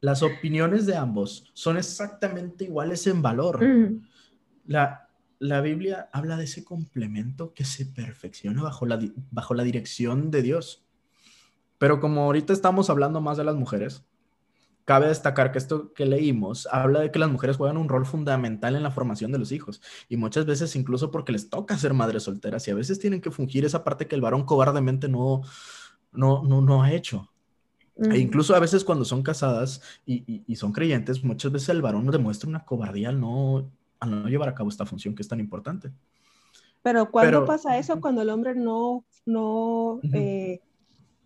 las 0.00 0.22
opiniones 0.22 0.84
de 0.86 0.96
ambos 0.96 1.50
son 1.54 1.76
exactamente 1.76 2.64
iguales 2.64 3.06
en 3.06 3.22
valor. 3.22 3.60
La, 4.66 5.01
la 5.42 5.60
Biblia 5.60 6.08
habla 6.12 6.36
de 6.36 6.44
ese 6.44 6.64
complemento 6.64 7.52
que 7.52 7.64
se 7.64 7.84
perfecciona 7.84 8.62
bajo 8.62 8.86
la, 8.86 8.98
bajo 9.30 9.54
la 9.54 9.64
dirección 9.64 10.30
de 10.30 10.42
Dios. 10.42 10.84
Pero 11.78 12.00
como 12.00 12.22
ahorita 12.22 12.52
estamos 12.52 12.90
hablando 12.90 13.20
más 13.20 13.36
de 13.36 13.44
las 13.44 13.56
mujeres, 13.56 14.04
Cabe 14.84 15.06
destacar 15.06 15.52
que 15.52 15.58
esto 15.58 15.92
que 15.92 16.06
leímos 16.06 16.66
habla 16.66 17.00
de 17.00 17.12
que 17.12 17.20
las 17.20 17.30
mujeres 17.30 17.56
juegan 17.56 17.76
un 17.76 17.88
rol 17.88 18.04
fundamental 18.04 18.74
en 18.74 18.82
la 18.82 18.90
formación 18.90 19.30
de 19.30 19.38
los 19.38 19.52
hijos 19.52 19.80
y 20.08 20.16
muchas 20.16 20.44
veces 20.44 20.74
incluso 20.74 21.12
porque 21.12 21.30
les 21.30 21.48
toca 21.48 21.78
ser 21.78 21.94
madres 21.94 22.24
solteras 22.24 22.66
y 22.66 22.72
a 22.72 22.74
veces 22.74 22.98
tienen 22.98 23.20
que 23.20 23.30
fungir 23.30 23.64
esa 23.64 23.84
parte 23.84 24.08
que 24.08 24.16
el 24.16 24.20
varón 24.20 24.44
cobardemente 24.44 25.08
no, 25.08 25.42
no, 26.10 26.42
no, 26.42 26.82
ha 26.82 26.92
hecho. 26.92 27.30
E 28.10 28.18
incluso 28.18 28.56
a 28.56 28.58
veces 28.58 28.82
cuando 28.82 29.04
son 29.04 29.22
casadas 29.22 29.82
y, 30.04 30.56
son 30.56 30.72
creyentes, 30.72 31.22
muchas 31.22 31.52
veces 31.52 31.68
el 31.68 31.82
varón 31.82 32.10
demuestra 32.10 32.48
una 32.48 32.64
cobardía 32.64 33.12
al 34.02 34.10
no, 34.10 34.28
llevar 34.28 34.48
a 34.48 34.54
cabo 34.54 34.68
esta 34.68 34.86
función 34.86 35.14
que 35.14 35.22
es 35.22 35.28
tan 35.28 35.40
importante. 35.40 35.92
Pero 36.82 37.10
¿cuándo 37.10 37.44
pasa 37.44 37.78
eso? 37.78 38.00
Cuando 38.00 38.22
el 38.22 38.30
hombre 38.30 38.54
no, 38.54 39.04
no, 39.24 40.00
eh, 40.12 40.60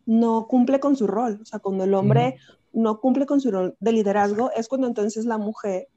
no 0.04 0.46
cumple 0.46 0.80
con 0.80 0.96
su 0.96 1.06
rol. 1.06 1.38
O 1.40 1.44
sea, 1.46 1.58
cuando 1.58 1.84
el 1.84 1.94
hombre 1.94 2.36
no 2.72 3.00
cumple 3.00 3.24
con 3.24 3.40
su 3.40 3.50
rol 3.50 3.74
de 3.80 3.92
liderazgo, 3.92 4.50
es 4.54 4.68
cuando 4.68 4.86
entonces 4.86 5.24
la 5.24 5.38
mujer 5.38 5.88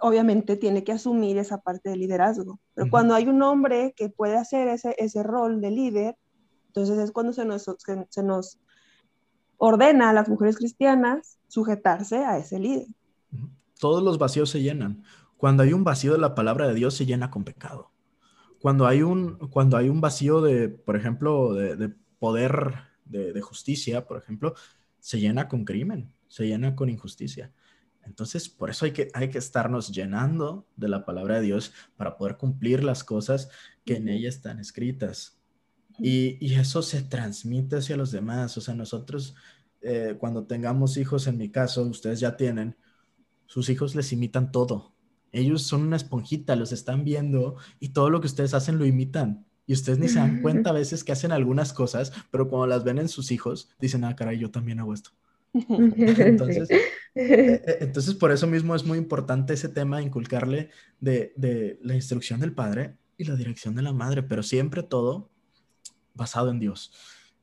obviamente 0.00 0.56
tiene 0.56 0.84
que 0.84 0.92
asumir 0.92 1.38
esa 1.38 1.58
parte 1.58 1.88
de 1.88 1.96
liderazgo. 1.96 2.60
Pero 2.74 2.90
cuando 2.90 3.14
hay 3.14 3.26
un 3.26 3.40
hombre 3.42 3.94
que 3.96 4.10
puede 4.10 4.36
hacer 4.36 4.68
ese, 4.68 4.94
ese 4.98 5.22
rol 5.22 5.60
de 5.60 5.70
líder, 5.70 6.16
entonces 6.66 6.98
es 6.98 7.12
cuando 7.12 7.32
se 7.32 7.44
nos, 7.44 7.64
se, 8.10 8.22
nos 8.22 8.58
ordena 9.56 10.10
a 10.10 10.12
las 10.12 10.28
mujeres 10.28 10.56
cristianas 10.56 11.38
sujetarse 11.48 12.24
a 12.24 12.38
ese 12.38 12.58
líder. 12.58 12.86
Todos 13.78 14.02
los 14.02 14.18
vacíos 14.18 14.50
se 14.50 14.60
llenan. 14.60 15.02
Cuando 15.40 15.62
hay 15.62 15.72
un 15.72 15.84
vacío 15.84 16.12
de 16.12 16.18
la 16.18 16.34
palabra 16.34 16.68
de 16.68 16.74
Dios, 16.74 16.94
se 16.94 17.06
llena 17.06 17.30
con 17.30 17.44
pecado. 17.44 17.90
Cuando 18.60 18.86
hay 18.86 19.00
un, 19.00 19.38
cuando 19.48 19.78
hay 19.78 19.88
un 19.88 20.02
vacío 20.02 20.42
de, 20.42 20.68
por 20.68 20.96
ejemplo, 20.96 21.54
de, 21.54 21.94
poder, 22.18 22.74
de, 23.06 23.32
de, 23.32 23.40
justicia, 23.40 24.06
por 24.06 24.18
ejemplo, 24.18 24.52
se 24.98 25.18
llena 25.18 25.48
con 25.48 25.64
crimen, 25.64 26.12
se 26.28 26.46
llena 26.46 26.76
con 26.76 26.90
injusticia. 26.90 27.54
Entonces, 28.04 28.50
por 28.50 28.68
eso 28.68 28.84
hay 28.84 28.92
que, 28.92 29.08
hay 29.14 29.30
que 29.30 29.38
estarnos 29.38 29.90
llenando 29.90 30.66
de 30.76 30.88
la 30.88 31.06
palabra 31.06 31.36
de 31.36 31.46
Dios 31.46 31.72
para 31.96 32.18
poder 32.18 32.36
cumplir 32.36 32.84
las 32.84 33.02
cosas 33.02 33.48
que 33.86 33.96
en 33.96 34.10
ella 34.10 34.28
están 34.28 34.58
escritas. 34.58 35.40
Y, 35.98 36.52
eso 36.54 36.82
se 36.82 37.00
transmite 37.00 37.76
hacia 37.76 37.96
los 37.96 38.10
demás. 38.10 38.58
O 38.58 38.60
sea, 38.60 38.74
nosotros, 38.74 39.34
eh, 39.80 40.16
cuando 40.20 40.44
tengamos 40.44 40.98
hijos, 40.98 41.26
en 41.26 41.38
mi 41.38 41.50
caso, 41.50 41.80
ustedes 41.84 42.20
ya 42.20 42.36
tienen, 42.36 42.76
sus 43.46 43.70
hijos 43.70 43.94
les 43.94 44.12
imitan 44.12 44.52
todo. 44.52 44.99
Ellos 45.32 45.62
son 45.62 45.82
una 45.82 45.96
esponjita, 45.96 46.56
los 46.56 46.72
están 46.72 47.04
viendo 47.04 47.56
y 47.78 47.90
todo 47.90 48.10
lo 48.10 48.20
que 48.20 48.26
ustedes 48.26 48.54
hacen 48.54 48.78
lo 48.78 48.86
imitan. 48.86 49.46
Y 49.66 49.72
ustedes 49.72 49.98
ni 50.00 50.08
se 50.08 50.18
dan 50.18 50.42
cuenta 50.42 50.70
a 50.70 50.72
veces 50.72 51.04
que 51.04 51.12
hacen 51.12 51.30
algunas 51.30 51.72
cosas, 51.72 52.12
pero 52.32 52.48
cuando 52.48 52.66
las 52.66 52.82
ven 52.82 52.98
en 52.98 53.08
sus 53.08 53.30
hijos, 53.30 53.70
dicen, 53.80 54.02
ah, 54.02 54.16
caray, 54.16 54.38
yo 54.38 54.50
también 54.50 54.80
hago 54.80 54.92
esto. 54.92 55.10
Entonces, 55.54 56.70
eh, 56.70 56.82
eh, 57.14 57.78
entonces, 57.80 58.14
por 58.14 58.30
eso 58.30 58.46
mismo 58.46 58.74
es 58.74 58.84
muy 58.84 58.98
importante 58.98 59.54
ese 59.54 59.68
tema, 59.68 60.00
inculcarle 60.00 60.70
de, 61.00 61.32
de, 61.36 61.78
la 61.82 61.94
instrucción 61.94 62.40
del 62.40 62.52
padre 62.52 62.96
y 63.16 63.24
la 63.24 63.34
dirección 63.36 63.74
de 63.74 63.82
la 63.82 63.92
madre, 63.92 64.22
pero 64.22 64.42
siempre 64.42 64.82
todo 64.82 65.30
basado 66.14 66.50
en 66.50 66.60
Dios. 66.60 66.92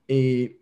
y 0.08 0.58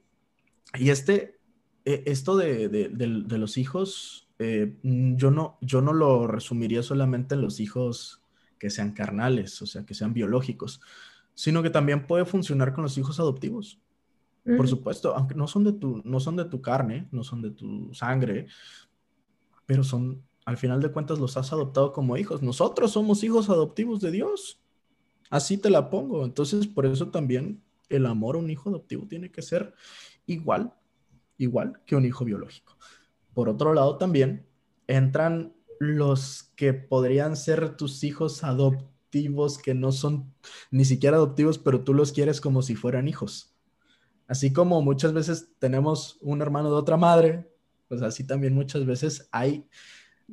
este, 0.74 1.40
e, 1.84 2.04
esto 2.08 2.36
de, 2.36 2.68
de, 2.68 2.90
de 2.90 3.38
los 3.38 3.58
hijos, 3.58 4.25
eh, 4.40 4.76
yo, 4.84 5.32
no, 5.32 5.58
yo 5.62 5.82
no 5.82 5.94
lo 5.94 6.28
resumiría 6.28 6.84
solamente 6.84 7.36
en 7.36 7.42
los 7.42 7.60
hijos 7.60 8.22
que 8.60 8.70
sean 8.70 8.92
carnales, 8.92 9.62
o 9.62 9.66
sea, 9.66 9.86
que 9.86 9.94
sean 9.94 10.14
biológicos, 10.14 10.82
sino 11.34 11.62
que 11.64 11.70
también 11.70 12.08
puede 12.08 12.26
funcionar 12.26 12.74
con 12.74 12.84
los 12.84 12.98
hijos 12.98 13.20
adoptivos. 13.20 13.80
Por 14.46 14.68
supuesto, 14.68 15.16
aunque 15.16 15.34
no 15.34 15.48
son 15.48 15.64
de 15.64 15.74
tu, 15.74 16.04
no 16.06 16.20
son 16.20 16.36
de 16.36 16.46
tu 16.46 16.62
carne, 16.62 17.08
no 17.12 17.24
son 17.24 17.42
de 17.42 17.50
tu 17.50 17.92
sangre, 17.96 18.46
pero 19.66 19.84
son, 19.84 20.24
al 20.46 20.58
final 20.58 20.82
de 20.82 20.92
cuentas, 20.92 21.18
los 21.18 21.36
has 21.36 21.52
adoptado 21.52 21.92
como 21.92 22.16
hijos. 22.16 22.44
Nosotros 22.44 22.92
somos 22.92 23.24
hijos 23.24 23.50
adoptivos 23.50 24.02
de 24.02 24.12
Dios. 24.12 24.62
Así 25.32 25.58
te 25.58 25.72
la 25.72 25.90
pongo. 25.90 26.24
Entonces, 26.24 26.68
por 26.68 26.86
eso 26.86 27.10
también 27.10 27.64
el 27.90 28.06
amor 28.06 28.36
a 28.36 28.40
un 28.40 28.52
hijo 28.52 28.70
adoptivo 28.70 29.08
tiene 29.08 29.32
que 29.32 29.42
ser 29.42 29.74
igual, 30.28 30.72
igual 31.40 31.82
que 31.84 31.96
un 31.96 32.06
hijo 32.06 32.24
biológico. 32.24 32.78
Por 33.36 33.50
otro 33.50 33.74
lado, 33.74 33.98
también 33.98 34.48
entran 34.88 35.54
los 35.80 36.54
que 36.56 36.74
podrían 36.74 37.36
ser 37.36 37.76
tus 37.76 38.04
hijos 38.04 38.44
adoptivos 38.44 39.58
que 39.58 39.76
no 39.76 39.92
son 39.92 40.34
ni 40.72 40.86
siquiera 40.86 41.18
adoptivos, 41.18 41.60
pero 41.60 41.84
tú 41.84 41.94
los 41.94 42.14
quieres 42.14 42.40
como 42.42 42.62
si 42.62 42.76
fueran 42.76 43.08
hijos. 43.10 43.54
Así 44.28 44.54
como 44.54 44.82
muchas 44.82 45.14
veces 45.14 45.50
tenemos 45.60 46.18
un 46.22 46.42
hermano 46.42 46.70
de 46.72 46.78
otra 46.78 46.98
madre, 46.98 47.48
pues 47.90 48.02
así 48.02 48.24
también 48.24 48.56
muchas 48.56 48.86
veces 48.86 49.28
hay, 49.32 49.68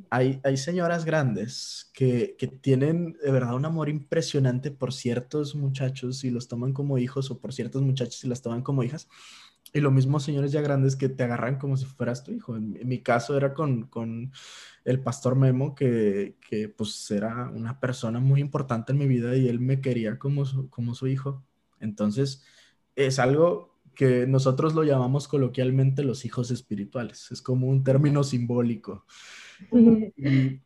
hay, 0.08 0.40
hay 0.44 0.56
señoras 0.56 1.04
grandes 1.04 1.90
que, 1.92 2.36
que 2.38 2.46
tienen 2.46 3.14
de 3.22 3.32
verdad 3.32 3.54
un 3.54 3.64
amor 3.64 3.88
impresionante 3.88 4.70
por 4.70 4.92
ciertos 4.92 5.56
muchachos 5.56 6.22
y 6.22 6.30
los 6.30 6.46
toman 6.46 6.72
como 6.72 6.98
hijos 6.98 7.32
o 7.32 7.40
por 7.40 7.52
ciertos 7.52 7.82
muchachos 7.82 8.22
y 8.24 8.28
las 8.28 8.42
toman 8.42 8.62
como 8.62 8.84
hijas. 8.84 9.08
Y 9.74 9.80
lo 9.80 9.90
mismo 9.90 10.20
señores 10.20 10.52
ya 10.52 10.60
grandes 10.60 10.96
que 10.96 11.08
te 11.08 11.22
agarran 11.24 11.58
como 11.58 11.76
si 11.76 11.86
fueras 11.86 12.24
tu 12.24 12.30
hijo. 12.32 12.56
En, 12.56 12.78
mi 12.86 12.98
caso 12.98 13.36
era 13.36 13.54
con, 13.54 13.84
con 13.86 14.32
el 14.84 15.00
pastor 15.00 15.34
Memo, 15.34 15.74
que, 15.74 16.36
que, 16.46 16.68
pues 16.68 17.10
era 17.10 17.48
una 17.48 17.80
persona 17.80 18.20
muy 18.20 18.40
importante 18.40 18.92
en 18.92 18.98
mi 18.98 19.06
vida 19.06 19.34
y 19.34 19.48
él 19.48 19.60
me 19.60 19.80
quería 19.80 20.18
como 20.18 20.44
su, 20.44 20.68
como 20.68 20.94
su 20.94 21.06
hijo. 21.06 21.42
Entonces, 21.80 22.42
es 22.96 23.18
algo 23.18 23.72
que 23.94 24.26
nosotros 24.26 24.74
lo 24.74 24.84
llamamos 24.84 25.26
coloquialmente 25.26 26.04
los 26.04 26.24
hijos 26.26 26.50
espirituales. 26.50 27.30
Es 27.30 27.40
como 27.40 27.66
un 27.68 27.82
término 27.82 28.24
simbólico. 28.24 29.06
Y, 30.16 30.60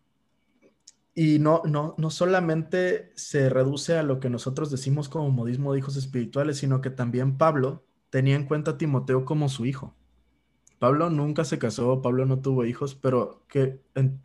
y 1.15 1.39
no, 1.39 1.63
no, 1.65 1.95
no 1.97 2.11
solamente 2.11 3.13
se 3.15 3.49
reduce 3.49 3.97
a 3.97 4.03
lo 4.03 4.21
que 4.21 4.31
nosotros 4.31 4.71
decimos 4.71 5.09
como 5.09 5.31
modismo 5.31 5.73
de 5.73 5.79
hijos 5.79 5.97
espirituales, 5.97 6.59
sino 6.59 6.81
que 6.81 6.91
también 6.91 7.39
Pablo 7.39 7.86
tenía 8.11 8.37
en 8.37 8.45
cuenta 8.45 8.73
a 8.73 8.79
Timoteo 8.79 9.25
como 9.25 9.49
su 9.49 9.67
hijo. 9.67 9.95
Pablo 10.79 11.09
nunca 11.09 11.45
se 11.45 11.59
casó, 11.59 12.03
Pablo 12.03 12.27
no 12.27 12.41
tuvo 12.41 12.67
hijos, 12.67 12.95
pero 12.95 13.43
que 13.49 13.81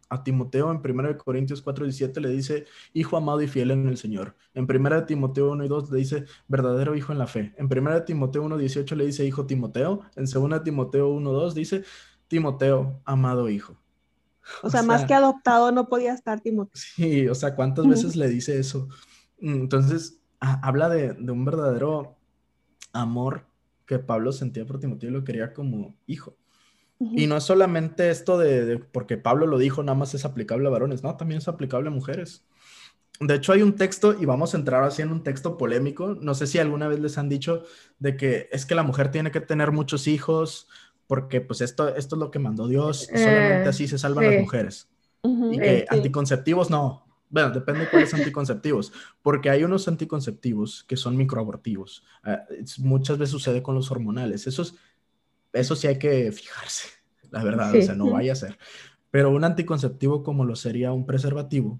a 0.09 0.23
Timoteo 0.23 0.69
en 0.71 0.81
1 0.83 1.17
Corintios 1.17 1.61
4, 1.61 1.85
17 1.85 2.19
le 2.19 2.29
dice, 2.29 2.65
hijo 2.93 3.15
amado 3.15 3.41
y 3.41 3.47
fiel 3.47 3.71
en 3.71 3.87
el 3.87 3.97
Señor. 3.97 4.35
En 4.53 4.67
1 4.69 5.05
Timoteo 5.05 5.51
1 5.51 5.63
y 5.63 5.67
2 5.69 5.91
le 5.91 5.97
dice, 5.97 6.25
verdadero 6.49 6.95
hijo 6.95 7.13
en 7.13 7.19
la 7.19 7.27
fe. 7.27 7.53
En 7.57 7.69
1 7.71 8.03
Timoteo 8.03 8.43
1, 8.43 8.57
18 8.57 8.95
le 8.95 9.05
dice, 9.05 9.25
hijo 9.25 9.45
Timoteo. 9.45 10.01
En 10.15 10.25
2 10.25 10.63
Timoteo 10.63 11.07
1, 11.09 11.31
2 11.31 11.55
dice, 11.55 11.83
Timoteo, 12.27 13.01
amado 13.05 13.49
hijo. 13.49 13.77
O, 14.61 14.69
sea, 14.69 14.83
más 14.83 15.05
que 15.05 15.13
adoptado 15.13 15.71
no 15.71 15.87
podía 15.87 16.13
estar 16.13 16.41
Timoteo. 16.41 16.73
Sí, 16.75 17.29
o 17.29 17.35
sea, 17.35 17.55
¿cuántas 17.55 17.87
veces 17.87 18.17
le 18.17 18.27
dice 18.27 18.59
eso? 18.59 18.89
Entonces, 19.37 20.19
habla 20.39 20.89
de, 20.89 21.13
de 21.13 21.31
un 21.31 21.45
verdadero 21.45 22.17
amor 22.91 23.50
que 23.91 23.99
Pablo 23.99 24.31
sentía 24.31 24.65
por 24.65 24.79
Timoteo 24.79 25.09
y 25.09 25.13
lo 25.13 25.25
quería 25.25 25.53
como 25.53 25.97
hijo. 26.07 26.37
Y 26.99 27.25
no 27.25 27.35
es 27.35 27.43
solamente 27.43 28.11
esto 28.11 28.37
de, 28.37 28.77
porque 28.77 29.17
Pablo 29.17 29.47
lo 29.47 29.57
dijo, 29.57 29.81
nada 29.81 29.97
más 29.97 30.13
es 30.13 30.23
aplicable 30.23 30.67
a 30.67 30.71
varones, 30.71 31.01
no, 31.01 31.17
también 31.17 31.39
es 31.39 31.47
aplicable 31.47 31.89
a 31.89 31.91
mujeres. 31.91 32.45
De 33.19 33.35
hecho, 33.35 33.51
hay 33.53 33.63
un 33.63 33.75
texto, 33.75 34.15
y 34.17 34.25
vamos 34.25 34.53
a 34.53 34.57
entrar 34.57 34.83
así 34.83 35.01
en 35.01 35.11
un 35.11 35.23
texto 35.23 35.57
polémico, 35.57 36.15
no 36.21 36.35
sé 36.35 36.45
si 36.45 36.59
alguna 36.59 36.87
vez 36.87 36.99
les 36.99 37.17
han 37.17 37.27
dicho 37.27 37.63
de 37.97 38.15
que 38.15 38.47
es 38.51 38.65
que 38.67 38.75
la 38.75 38.83
mujer 38.83 39.09
tiene 39.11 39.31
que 39.31 39.41
tener 39.41 39.71
muchos 39.71 40.07
hijos, 40.07 40.69
porque 41.07 41.41
pues 41.41 41.59
esto, 41.61 41.93
esto 41.93 42.15
es 42.15 42.19
lo 42.19 42.31
que 42.31 42.39
mandó 42.39 42.67
Dios, 42.67 43.09
y 43.11 43.17
solamente 43.17 43.65
eh, 43.65 43.69
así 43.69 43.87
se 43.87 43.97
salvan 43.97 44.27
las 44.27 44.39
mujeres. 44.39 44.87
y 45.23 45.57
que 45.57 45.85
anticonceptivos 45.89 46.69
no. 46.69 47.07
Bueno, 47.31 47.49
depende 47.49 47.81
de 47.81 47.89
cuáles 47.89 48.13
anticonceptivos, 48.13 48.91
porque 49.23 49.49
hay 49.49 49.63
unos 49.63 49.87
anticonceptivos 49.87 50.83
que 50.83 50.97
son 50.97 51.15
microabortivos. 51.15 52.03
Ah, 52.23 52.43
muchas 52.79 53.17
veces 53.17 53.31
sucede 53.31 53.63
con 53.63 53.73
los 53.73 53.89
hormonales. 53.89 54.45
Eso, 54.47 54.63
eso 55.53 55.75
sí 55.75 55.87
hay 55.87 55.97
que 55.97 56.31
fijarse, 56.33 56.89
la 57.31 57.43
verdad, 57.43 57.73
o 57.73 57.81
sea, 57.81 57.95
no 57.95 58.11
vaya 58.11 58.33
a 58.33 58.35
ser. 58.35 58.59
Pero 59.09 59.31
un 59.31 59.45
anticonceptivo 59.45 60.23
como 60.23 60.43
lo 60.43 60.55
sería 60.55 60.91
un 60.91 61.05
preservativo, 61.05 61.79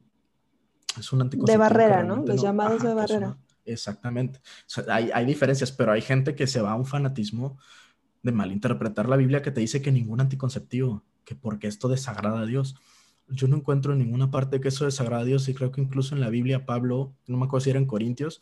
es 0.97 1.11
un 1.11 1.21
anticonceptivo. 1.21 1.63
De 1.63 1.69
barrera, 1.69 2.03
¿no? 2.03 2.23
Los 2.25 2.41
llamados 2.41 2.81
de 2.81 2.93
barrera. 2.93 3.37
exactamente. 3.65 4.39
hay, 4.87 5.11
hay 5.13 5.25
diferencias, 5.25 5.71
pero 5.71 5.91
hay 5.91 6.01
gente 6.01 6.33
que 6.33 6.47
se 6.47 6.61
va 6.61 6.71
a 6.71 6.75
un 6.75 6.85
fanatismo 6.85 7.57
de 8.23 8.31
malinterpretar 8.31 9.09
la 9.09 9.17
Biblia 9.17 9.41
que 9.41 9.51
te 9.51 9.61
dice 9.61 9.81
que 9.81 9.91
ningún 9.91 10.21
anticonceptivo, 10.21 11.03
que 11.25 11.35
porque 11.35 11.67
esto 11.67 11.89
desagrada 11.89 12.41
a 12.41 12.45
Dios. 12.45 12.75
Yo 13.31 13.47
no 13.47 13.57
encuentro 13.57 13.93
en 13.93 13.99
ninguna 13.99 14.31
parte 14.31 14.59
que 14.59 14.67
eso 14.67 14.85
desagrada 14.85 15.23
a 15.23 15.25
Dios 15.25 15.47
y 15.49 15.53
creo 15.53 15.71
que 15.71 15.81
incluso 15.81 16.15
en 16.15 16.21
la 16.21 16.29
Biblia 16.29 16.65
Pablo, 16.65 17.13
no 17.27 17.37
me 17.37 17.45
acuerdo 17.45 17.63
si 17.63 17.69
era 17.69 17.79
en 17.79 17.85
Corintios, 17.85 18.41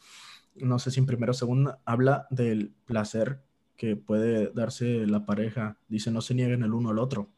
no 0.56 0.80
sé 0.80 0.92
si 0.92 1.00
en 1.00 1.06
primera 1.06 1.32
o 1.32 1.34
segunda, 1.34 1.80
habla 1.86 2.28
del 2.30 2.74
placer 2.86 3.42
que 3.78 3.96
puede 3.96 4.52
darse 4.52 5.08
la 5.08 5.26
pareja. 5.26 5.78
Dice, 5.88 6.12
no 6.12 6.22
se 6.22 6.36
nieguen 6.36 6.64
el 6.64 6.74
uno 6.74 6.90
al 6.90 7.00
otro. 7.00 7.30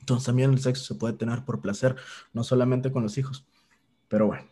Entonces 0.00 0.26
también 0.26 0.52
el 0.52 0.60
sexo 0.60 0.84
se 0.84 0.94
puede 0.94 1.14
tener 1.14 1.44
por 1.44 1.60
placer, 1.60 1.96
no 2.32 2.44
solamente 2.44 2.92
con 2.92 3.02
los 3.02 3.18
hijos. 3.18 3.44
Pero 4.08 4.28
bueno, 4.28 4.44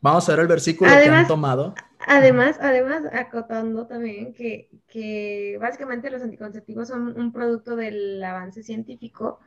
vamos 0.00 0.26
a 0.28 0.32
ver 0.32 0.40
el 0.40 0.46
versículo 0.46 0.90
que 0.90 1.08
han 1.08 1.26
tomado. 1.26 1.74
Además, 2.06 2.56
además, 2.62 3.02
acotando 3.12 3.86
también 3.86 4.32
que, 4.32 4.70
que 4.86 5.58
básicamente 5.60 6.10
los 6.10 6.22
anticonceptivos 6.22 6.88
son 6.88 7.20
un 7.20 7.32
producto 7.32 7.76
del 7.76 8.24
avance 8.24 8.62
científico. 8.62 9.40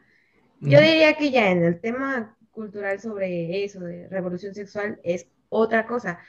Yo 0.62 0.80
diría 0.80 1.16
que 1.16 1.32
ya 1.32 1.52
en 1.52 1.64
el 1.64 1.80
tema 1.80 2.38
cultural 2.52 3.00
sobre 3.00 3.64
eso, 3.64 3.80
de 3.80 4.08
revolución 4.10 4.54
sexual, 4.54 5.00
es 5.04 5.28
otra 5.50 5.86
cosa. 5.86 6.20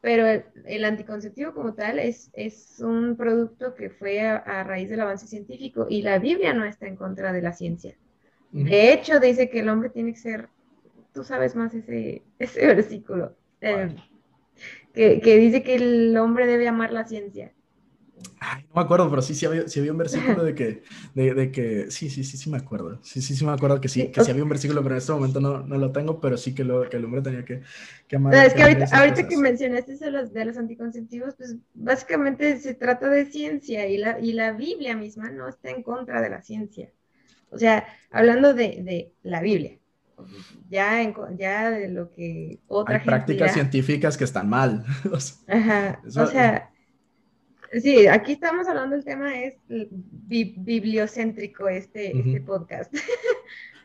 Pero 0.00 0.26
el, 0.26 0.84
anticonceptivo 0.84 1.54
como 1.54 1.74
tal 1.74 1.98
es, 1.98 2.30
es 2.32 2.80
un 2.80 3.16
producto 3.16 3.74
que 3.74 3.90
fue 3.90 4.20
a, 4.20 4.64
raíz 4.64 4.90
del 4.90 5.00
avance 5.00 5.28
científico 5.28 5.86
y 5.88 6.02
la 6.02 6.18
Biblia 6.18 6.52
no 6.54 6.64
está 6.64 6.88
en 6.88 6.96
contra 6.96 7.32
de 7.32 7.42
la 7.42 7.52
ciencia. 7.52 7.96
De 8.50 8.92
hecho, 8.92 9.20
dice 9.20 9.48
que 9.48 9.60
el 9.60 9.68
hombre 9.68 9.88
tiene 9.88 10.12
que 10.12 10.18
ser, 10.18 10.48
tú 11.14 11.24
sabes 11.24 11.54
más 11.54 11.72
ese, 11.72 12.22
ese 12.38 12.66
versículo. 12.66 13.36
Eh, 13.60 13.94
que, 14.92 15.36
dice 15.38 15.62
que 15.62 15.76
el 15.76 16.16
hombre 16.16 16.46
debe 16.46 16.68
amar 16.68 16.92
la 16.92 17.04
ciencia. 17.04 17.52
Ay, 18.40 18.62
no 18.68 18.74
me 18.74 18.82
acuerdo, 18.82 19.08
pero 19.10 19.22
sí, 19.22 19.34
sí 19.34 19.46
había, 19.46 19.62
había 19.62 19.92
un 19.92 19.98
versículo 19.98 20.44
de 20.44 20.54
que, 20.54 20.82
de, 21.14 21.50
que, 21.50 21.90
sí, 21.90 22.10
sí, 22.10 22.24
sí, 22.24 22.36
sí 22.36 22.50
me 22.50 22.58
acuerdo. 22.58 22.98
Sí, 23.02 23.22
sí, 23.22 23.34
sí 23.36 23.44
me 23.44 23.52
acuerdo 23.52 23.80
que 23.80 23.88
sí, 23.88 24.08
que 24.08 24.22
sí 24.22 24.30
había 24.30 24.42
un 24.42 24.48
versículo, 24.48 24.82
pero 24.82 24.94
en 24.94 24.98
este 24.98 25.12
momento 25.12 25.40
no, 25.40 25.60
no 25.60 25.78
lo 25.78 25.92
tengo, 25.92 26.20
pero 26.20 26.36
sí 26.36 26.54
que, 26.54 26.64
lo, 26.64 26.88
que 26.88 26.96
el 26.96 27.04
hombre 27.04 27.22
tenía 27.22 27.44
que, 27.44 27.62
que 28.08 28.16
amar. 28.16 28.34
es 28.34 28.54
que, 28.54 28.62
ahorita, 28.62 28.86
ahorita 28.92 29.28
que 29.28 29.36
mencionaste 29.36 29.92
eso 29.92 30.04
de 30.06 30.10
los, 30.10 30.32
de 30.32 30.44
los 30.44 30.56
anticonceptivos, 30.56 31.34
pues 31.36 31.56
básicamente 31.74 32.58
se 32.58 32.74
trata 32.74 33.08
de 33.08 33.26
ciencia 33.26 33.86
y 33.88 33.98
la, 33.98 34.18
y 34.20 34.32
la 34.32 34.52
Biblia 34.52 34.96
misma 34.96 35.30
no 35.30 35.48
está 35.48 35.70
en 35.70 35.82
contra 35.82 36.20
de 36.20 36.30
la 36.30 36.42
ciencia. 36.42 36.90
O 37.50 37.58
sea, 37.58 37.86
hablando 38.10 38.54
de, 38.54 38.82
de 38.82 39.12
la 39.22 39.40
Biblia, 39.40 39.78
ya, 40.68 41.02
ya 41.36 41.70
de 41.70 41.88
lo 41.88 42.10
que 42.10 42.60
otra 42.68 42.96
Hay 42.96 43.04
prácticas 43.04 43.52
científicas 43.52 44.16
que 44.16 44.24
están 44.24 44.48
mal. 44.48 44.84
Ajá, 45.46 46.00
o 46.06 46.26
sea, 46.26 46.71
sí, 47.80 48.06
aquí 48.06 48.32
estamos 48.32 48.66
hablando 48.68 48.96
del 48.96 49.04
tema 49.04 49.40
es 49.40 49.56
bibliocéntrico 49.68 51.68
este, 51.68 52.16
este 52.16 52.40
podcast. 52.40 52.94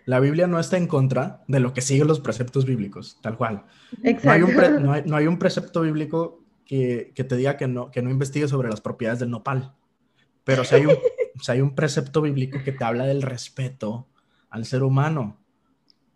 La 0.05 0.21
Biblia 0.21 0.47
no 0.47 0.57
está 0.57 0.77
en 0.77 0.87
contra 0.87 1.43
de 1.47 1.59
lo 1.59 1.73
que 1.73 1.81
siguen 1.81 2.07
los 2.07 2.21
preceptos 2.21 2.65
bíblicos, 2.65 3.19
tal 3.21 3.37
cual. 3.37 3.65
No 4.23 4.31
hay 4.31 4.41
un, 4.41 5.05
no 5.05 5.15
hay, 5.17 5.27
un 5.27 5.37
precepto 5.37 5.81
bíblico 5.81 6.45
que, 6.65 7.11
que, 7.13 7.25
te 7.25 7.35
diga 7.35 7.57
que 7.57 7.67
no, 7.67 7.91
que 7.91 8.01
no 8.01 8.09
investigue 8.09 8.47
sobre 8.47 8.69
las 8.69 8.79
propiedades 8.79 9.19
del 9.19 9.31
nopal. 9.31 9.73
Pero 10.45 10.63
si 10.63 10.75
hay, 10.75 10.85
un, 10.85 10.95
si 11.41 11.51
hay 11.51 11.59
un 11.59 11.75
precepto 11.75 12.21
bíblico 12.21 12.59
que 12.63 12.71
te 12.71 12.85
habla 12.85 13.05
del 13.05 13.21
respeto 13.21 14.07
al 14.49 14.65
ser 14.65 14.83
humano. 14.83 15.37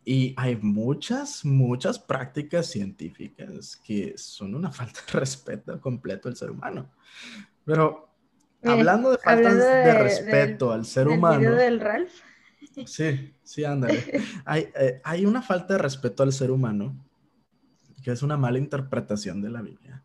Y 0.05 0.33
hay 0.37 0.55
muchas, 0.55 1.45
muchas 1.45 1.99
prácticas 1.99 2.67
científicas 2.67 3.75
que 3.75 4.17
son 4.17 4.55
una 4.55 4.71
falta 4.71 5.01
de 5.05 5.19
respeto 5.19 5.81
completo 5.81 6.29
al 6.29 6.37
ser 6.37 6.51
humano. 6.51 6.89
Pero 7.65 8.09
eh, 8.61 8.69
hablando 8.69 9.11
de 9.11 9.17
faltas 9.17 9.57
de, 9.57 9.93
respeto 9.93 10.71
al 10.71 10.85
ser 10.85 11.07
humano. 11.07 11.51
del 11.51 11.79
Ralph? 11.79 12.11
Sí, 12.85 13.33
sí, 13.43 13.63
ándale. 13.63 14.21
hay, 14.45 14.69
eh, 14.75 15.01
hay 15.03 15.25
una 15.25 15.41
falta 15.41 15.73
de 15.73 15.79
respeto 15.79 16.23
al 16.23 16.33
ser 16.33 16.51
humano 16.51 16.95
que 18.01 18.11
es 18.11 18.23
una 18.23 18.37
mala 18.37 18.57
interpretación 18.57 19.41
de 19.41 19.49
la 19.49 19.61
Biblia, 19.61 20.03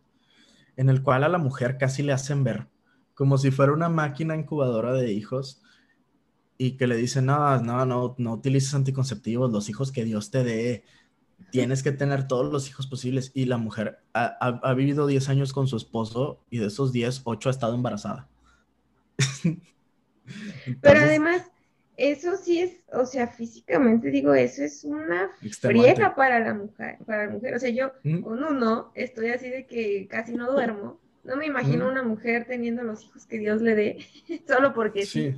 en 0.76 0.90
el 0.90 1.02
cual 1.02 1.24
a 1.24 1.28
la 1.28 1.38
mujer 1.38 1.78
casi 1.78 2.02
le 2.02 2.12
hacen 2.12 2.44
ver 2.44 2.68
como 3.14 3.38
si 3.38 3.50
fuera 3.50 3.72
una 3.72 3.88
máquina 3.88 4.36
incubadora 4.36 4.92
de 4.92 5.10
hijos 5.10 5.62
y 6.58 6.72
que 6.72 6.86
le 6.86 6.96
dicen, 6.96 7.26
no, 7.26 7.58
no, 7.62 7.86
no, 7.86 8.14
no 8.18 8.32
utilices 8.34 8.74
anticonceptivos, 8.74 9.50
los 9.50 9.70
hijos 9.70 9.90
que 9.90 10.04
Dios 10.04 10.30
te 10.30 10.44
dé, 10.44 10.84
tienes 11.50 11.82
que 11.82 11.92
tener 11.92 12.28
todos 12.28 12.52
los 12.52 12.68
hijos 12.68 12.86
posibles. 12.86 13.30
Y 13.34 13.46
la 13.46 13.56
mujer 13.58 13.98
ha, 14.12 14.74
vivido 14.74 15.06
10 15.06 15.28
años 15.28 15.52
con 15.52 15.66
su 15.66 15.76
esposo 15.76 16.40
y 16.50 16.58
de 16.58 16.66
esos 16.66 16.92
10, 16.92 17.22
8 17.24 17.48
ha 17.48 17.52
estado 17.52 17.74
embarazada. 17.74 18.28
Pero 20.80 21.00
además, 21.00 21.42
eso 21.96 22.36
sí 22.36 22.60
es, 22.60 22.76
o 22.92 23.06
sea, 23.06 23.28
físicamente 23.28 24.10
digo, 24.10 24.34
eso 24.34 24.62
es 24.62 24.84
una 24.84 25.30
friega 25.60 26.14
para 26.14 26.40
la 26.40 26.54
mujer, 26.54 26.98
para 27.06 27.26
la 27.26 27.32
mujer. 27.32 27.54
O 27.54 27.58
sea, 27.58 27.70
yo 27.70 27.92
con 28.22 28.44
uno 28.44 28.92
estoy 28.94 29.28
así 29.28 29.48
de 29.48 29.66
que 29.66 30.06
casi 30.08 30.34
no 30.34 30.50
duermo. 30.50 31.00
No 31.24 31.36
me 31.36 31.46
imagino 31.46 31.88
una 31.88 32.02
mujer 32.02 32.44
teniendo 32.46 32.82
los 32.84 33.02
hijos 33.04 33.26
que 33.26 33.38
Dios 33.38 33.60
le 33.60 33.74
dé, 33.74 33.98
solo 34.46 34.74
porque 34.74 35.06
sí. 35.06 35.34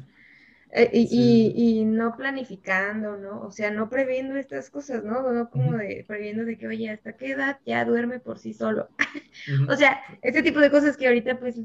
Eh, 0.72 0.90
y, 0.92 1.84
no 1.86 2.14
planificando, 2.16 3.16
¿no? 3.16 3.40
O 3.40 3.50
sea, 3.50 3.70
no 3.70 3.88
previendo 3.88 4.36
estas 4.36 4.70
cosas, 4.70 5.02
¿no? 5.02 5.32
No 5.32 5.50
como 5.50 5.76
de 5.76 6.04
previendo 6.06 6.44
de 6.44 6.58
que, 6.58 6.66
oye, 6.66 6.90
¿hasta 6.90 7.16
qué 7.16 7.32
edad 7.32 7.58
ya 7.64 7.84
duerme 7.84 8.20
por 8.20 8.38
sí 8.38 8.52
solo? 8.52 8.88
o 9.68 9.76
sea, 9.76 10.00
este 10.22 10.42
tipo 10.42 10.60
de 10.60 10.70
cosas 10.70 10.96
que 10.96 11.06
ahorita, 11.06 11.38
pues, 11.40 11.60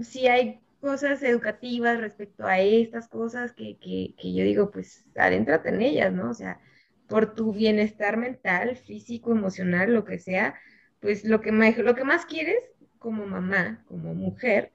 sí 0.00 0.26
hay 0.26 0.60
cosas 0.80 1.22
educativas 1.22 2.00
respecto 2.00 2.46
a 2.46 2.58
estas 2.60 3.08
cosas 3.08 3.52
que, 3.52 3.76
que, 3.78 4.14
que 4.18 4.34
yo 4.34 4.44
digo, 4.44 4.70
pues, 4.70 5.04
adéntrate 5.16 5.68
en 5.68 5.82
ellas, 5.82 6.12
¿no? 6.12 6.30
O 6.30 6.34
sea, 6.34 6.60
por 7.08 7.34
tu 7.34 7.52
bienestar 7.52 8.16
mental, 8.16 8.76
físico, 8.76 9.32
emocional, 9.32 9.92
lo 9.92 10.04
que 10.04 10.18
sea, 10.18 10.54
pues 11.00 11.24
lo 11.24 11.40
que 11.40 11.52
más, 11.52 11.76
lo 11.78 11.94
que 11.94 12.04
más 12.04 12.26
quieres 12.26 12.58
como 12.98 13.26
mamá, 13.26 13.84
como 13.86 14.14
mujer, 14.14 14.72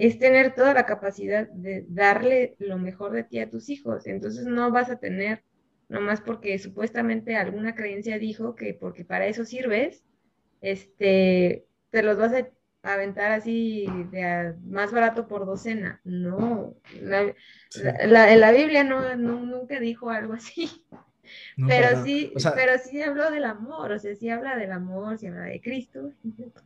es 0.00 0.18
tener 0.18 0.54
toda 0.54 0.72
la 0.72 0.86
capacidad 0.86 1.46
de 1.48 1.84
darle 1.88 2.56
lo 2.58 2.78
mejor 2.78 3.12
de 3.12 3.22
ti 3.22 3.38
a 3.38 3.50
tus 3.50 3.68
hijos. 3.68 4.06
Entonces 4.06 4.46
no 4.46 4.70
vas 4.70 4.88
a 4.88 4.98
tener, 4.98 5.44
nomás 5.90 6.22
porque 6.22 6.58
supuestamente 6.58 7.36
alguna 7.36 7.74
creencia 7.74 8.18
dijo 8.18 8.54
que 8.54 8.72
porque 8.72 9.04
para 9.04 9.26
eso 9.26 9.44
sirves, 9.44 10.02
este, 10.62 11.66
te 11.90 12.02
los 12.02 12.16
vas 12.16 12.32
a 12.32 12.48
aventar 12.82 13.32
así 13.32 13.86
de 14.10 14.54
más 14.64 14.90
barato 14.90 15.28
por 15.28 15.44
docena. 15.44 16.00
No, 16.04 16.74
la, 17.02 17.34
la, 18.06 18.52
Biblia 18.52 18.84
no, 18.84 19.14
nunca 19.16 19.80
dijo 19.80 20.08
algo 20.08 20.32
así. 20.32 20.70
pero 21.68 22.02
sí, 22.02 22.32
pero 22.54 22.78
sí 22.78 23.02
habló 23.02 23.30
del 23.30 23.44
amor, 23.44 23.92
o 23.92 23.98
sea, 23.98 24.14
sí 24.14 24.30
habla 24.30 24.56
del 24.56 24.72
amor, 24.72 25.18
sí 25.18 25.26
habla 25.26 25.42
de 25.42 25.60
Cristo. 25.60 26.12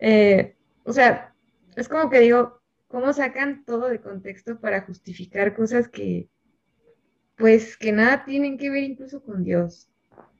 Eh, 0.00 0.56
o 0.82 0.92
sea, 0.92 1.32
es 1.76 1.88
como 1.88 2.10
que 2.10 2.18
digo, 2.18 2.60
cómo 2.94 3.12
sacan 3.12 3.64
todo 3.64 3.88
de 3.88 4.00
contexto 4.00 4.60
para 4.60 4.82
justificar 4.82 5.56
cosas 5.56 5.88
que, 5.88 6.28
pues, 7.36 7.76
que 7.76 7.90
nada 7.90 8.24
tienen 8.24 8.56
que 8.56 8.70
ver 8.70 8.84
incluso 8.84 9.20
con 9.20 9.42
Dios. 9.42 9.88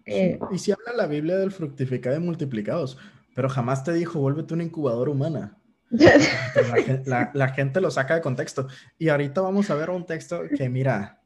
Eh, 0.06 0.38
y 0.52 0.58
si 0.58 0.70
habla 0.70 0.92
la 0.96 1.08
Biblia 1.08 1.36
del 1.36 1.50
fructificado 1.50 2.14
y 2.14 2.20
multiplicados, 2.20 2.96
pero 3.34 3.48
jamás 3.48 3.82
te 3.82 3.92
dijo, 3.92 4.20
vuélvete 4.20 4.54
una 4.54 4.62
incubadora 4.62 5.10
humana. 5.10 5.58
la, 7.34 7.48
gente 7.48 7.80
lo 7.80 7.90
saca 7.90 8.14
de 8.14 8.20
contexto. 8.20 8.68
Y 8.98 9.08
ahorita 9.08 9.40
vamos 9.40 9.68
a 9.70 9.74
ver 9.74 9.90
un 9.90 10.06
texto 10.06 10.42
que, 10.56 10.68
mira, 10.68 11.22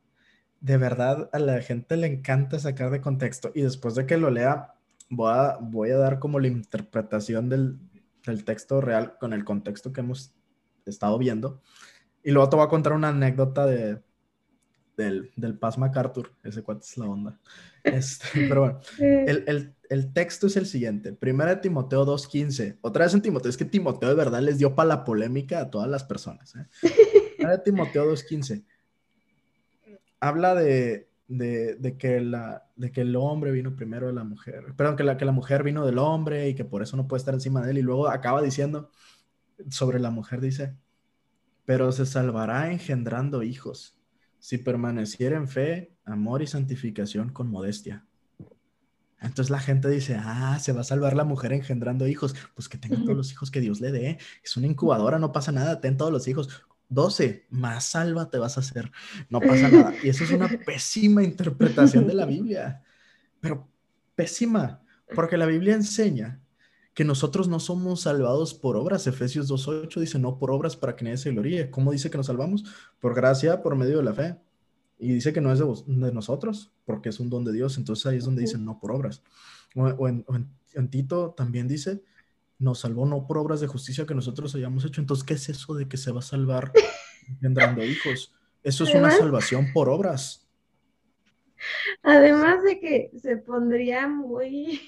de 0.63 0.79
verdad 0.79 1.29
a 1.35 1.39
la 1.39 1.61
gente 1.61 1.99
le 1.99 2.07
encanta 2.07 2.59
sacar 2.59 2.89
de 2.89 3.03
contexto. 3.03 3.53
Y 3.55 3.61
después 3.61 3.95
de 3.97 4.07
que 4.07 4.17
lo 4.17 4.31
lea, 4.31 4.77
voy 5.11 5.31
a, 5.31 5.59
voy 5.61 5.91
a 5.91 5.99
dar 5.99 6.21
como 6.21 6.41
la 6.41 6.49
interpretación 6.49 7.51
del, 7.51 7.79
del 8.25 8.45
texto 8.45 8.81
real 8.81 9.19
con 9.21 9.35
el 9.35 9.45
contexto 9.45 9.93
que 9.93 10.01
hemos 10.01 10.38
estado 10.91 11.19
viendo. 11.19 11.61
Y 12.23 12.31
luego 12.31 12.49
te 12.49 12.57
voy 12.57 12.67
a 12.67 12.69
contar 12.69 12.93
una 12.93 13.09
anécdota 13.09 13.67
de, 13.67 14.03
del, 14.99 15.31
del 15.37 15.59
Paz 15.59 15.79
MacArthur. 15.79 16.31
Ese 16.43 16.63
cuate 16.63 16.85
es 16.85 16.99
la 16.99 17.07
onda. 17.07 17.39
Este, 17.85 18.27
pero 18.49 18.61
bueno, 18.61 18.81
el, 18.99 19.45
el, 19.47 19.75
el, 19.89 20.13
texto 20.13 20.49
es 20.49 20.57
el 20.57 20.67
siguiente. 20.67 21.13
Primera 21.13 21.55
de 21.55 21.63
Timoteo 21.63 22.05
2.15. 22.05 22.79
Otra 22.83 23.05
vez 23.07 23.15
en 23.15 23.23
Timoteo. 23.23 23.49
Es 23.49 23.57
que 23.57 23.65
Timoteo 23.65 24.11
de 24.11 24.15
verdad 24.15 24.43
les 24.43 24.59
dio 24.59 24.75
para 24.75 24.89
la 24.89 25.05
polémica 25.05 25.61
a 25.61 25.71
todas 25.71 25.89
las 25.89 26.05
personas. 26.05 26.55
¿eh? 26.57 26.67
Primera 27.37 27.57
de 27.57 27.63
Timoteo 27.63 28.13
2.15. 28.13 28.65
Habla 30.21 30.57
de, 30.57 31.09
de, 31.29 31.97
que 31.97 32.21
la, 32.21 32.67
de 32.75 32.91
que 32.91 33.03
el 33.03 33.15
hombre 33.15 33.53
vino 33.53 33.77
primero 33.77 34.09
de 34.09 34.13
la 34.15 34.25
mujer, 34.25 34.75
perdón, 34.77 34.97
que 34.97 35.05
la, 35.05 35.17
que 35.17 35.25
la 35.25 35.33
mujer 35.33 35.63
vino 35.63 35.87
del 35.87 35.99
hombre 35.99 36.49
y 36.49 36.55
que 36.55 36.65
por 36.65 36.83
eso 36.83 36.97
no 36.97 37.07
puede 37.07 37.19
estar 37.19 37.35
encima 37.35 37.65
de 37.65 37.71
él. 37.71 37.79
Y 37.79 37.83
luego 37.83 38.09
acaba 38.09 38.43
diciendo 38.43 38.91
sobre 39.71 40.01
la 40.01 40.11
mujer, 40.11 40.41
dice, 40.41 40.77
pero 41.65 41.93
se 41.93 42.07
salvará 42.07 42.73
engendrando 42.73 43.43
hijos, 43.43 43.99
si 44.39 44.59
permaneciera 44.59 45.37
en 45.37 45.49
fe, 45.49 45.93
amor 46.05 46.43
y 46.43 46.47
santificación 46.47 47.31
con 47.31 47.51
modestia. 47.51 48.07
Entonces 49.21 49.51
la 49.51 49.59
gente 49.59 49.89
dice, 49.89 50.17
ah, 50.19 50.59
se 50.61 50.73
va 50.73 50.83
a 50.83 50.85
salvar 50.85 51.17
la 51.17 51.25
mujer 51.25 51.53
engendrando 51.53 52.07
hijos. 52.07 52.35
Pues 52.55 52.69
que 52.69 52.79
tenga 52.79 52.97
todos 52.97 53.17
los 53.17 53.33
hijos 53.33 53.51
que 53.51 53.61
Dios 53.61 53.81
le 53.81 53.91
dé. 53.91 54.19
Es 54.45 54.57
una 54.57 54.69
incubadora, 54.69 55.19
no 55.19 55.33
pasa 55.33 55.51
nada, 55.51 55.81
ten 55.81 55.97
todos 55.97 56.13
los 56.13 56.29
hijos. 56.29 56.65
12, 56.89 57.47
más 57.51 57.85
salva 57.85 58.31
te 58.31 58.39
vas 58.39 58.57
a 58.57 58.61
hacer. 58.61 58.91
No 59.29 59.41
pasa 59.41 59.69
nada. 59.73 59.95
Y 60.03 60.09
eso 60.09 60.25
es 60.25 60.31
una 60.31 60.49
pésima 60.49 61.23
interpretación 61.23 62.07
de 62.07 62.15
la 62.15 62.27
Biblia. 62.27 62.83
Pero 63.41 63.69
pésima, 64.15 64.83
porque 65.15 65.37
la 65.37 65.47
Biblia 65.47 65.75
enseña 65.75 66.41
que 66.99 67.05
nosotros 67.05 67.47
no 67.47 67.61
somos 67.61 68.01
salvados 68.01 68.55
por 68.55 68.77
obras. 68.77 69.07
Efesios 69.07 69.49
2.8 69.49 70.01
dice, 70.01 70.19
no 70.19 70.37
por 70.37 70.51
obras 70.51 70.75
para 70.75 70.97
que 70.97 71.05
nadie 71.05 71.17
se 71.17 71.31
gloríe. 71.31 71.71
¿Cómo 71.71 71.93
dice 71.93 72.11
que 72.11 72.17
nos 72.17 72.27
salvamos? 72.27 72.65
Por 72.99 73.15
gracia, 73.15 73.63
por 73.63 73.77
medio 73.77 73.99
de 73.99 74.03
la 74.03 74.15
fe. 74.15 74.35
Y 74.99 75.13
dice 75.13 75.33
que 75.33 75.41
no 75.41 75.53
es 75.53 75.61
de, 75.61 76.13
nosotros, 76.13 76.73
porque 76.85 77.11
es 77.11 77.21
un 77.21 77.31
don 77.31 77.45
de 77.45 77.53
Dios. 77.53 77.79
Entonces 77.79 78.05
ahí 78.07 78.17
es 78.17 78.25
donde 78.25 78.41
dice 78.41 78.59
no 78.59 78.81
por 78.81 78.91
obras. 78.91 79.23
O, 79.77 80.09
en, 80.09 80.89
Tito 80.91 81.35
también 81.37 81.69
dice, 81.69 82.03
nos 82.59 82.81
salvó 82.81 83.07
no 83.07 83.29
por 83.29 83.39
obras 83.39 83.61
de 83.61 83.69
justicia 83.69 84.05
que 84.05 84.17
nosotros 84.17 84.53
hayamos 84.57 84.85
hecho. 84.85 85.01
Entonces, 85.01 85.25
¿qué 85.25 85.35
es 85.35 85.49
eso 85.51 85.75
de 85.75 85.87
que 85.87 85.99
se 85.99 86.11
va 86.11 86.19
a 86.19 86.23
salvar 86.23 86.73
engendrando 87.29 87.85
hijos? 87.85 88.35
Eso 88.65 88.83
es 88.83 88.93
una 88.97 89.13
salvación 89.13 89.73
por 89.73 89.89
obras. 89.89 90.49
Además 92.03 92.65
de 92.65 92.81
que 92.81 93.13
se 93.23 93.37
pondría 93.37 94.09
muy 94.09 94.81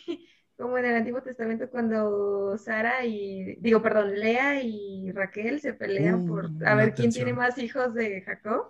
como 0.60 0.78
en 0.78 0.84
el 0.84 0.94
Antiguo 0.94 1.22
Testamento 1.22 1.68
cuando 1.70 2.56
Sara 2.58 3.04
y, 3.04 3.56
digo, 3.60 3.82
perdón, 3.82 4.14
Lea 4.18 4.62
y 4.62 5.10
Raquel 5.12 5.60
se 5.60 5.72
pelean 5.72 6.26
por 6.26 6.50
a 6.64 6.74
ver 6.74 6.94
quién 6.94 7.10
tiene 7.10 7.32
más 7.32 7.58
hijos 7.58 7.94
de 7.94 8.20
Jacob. 8.22 8.66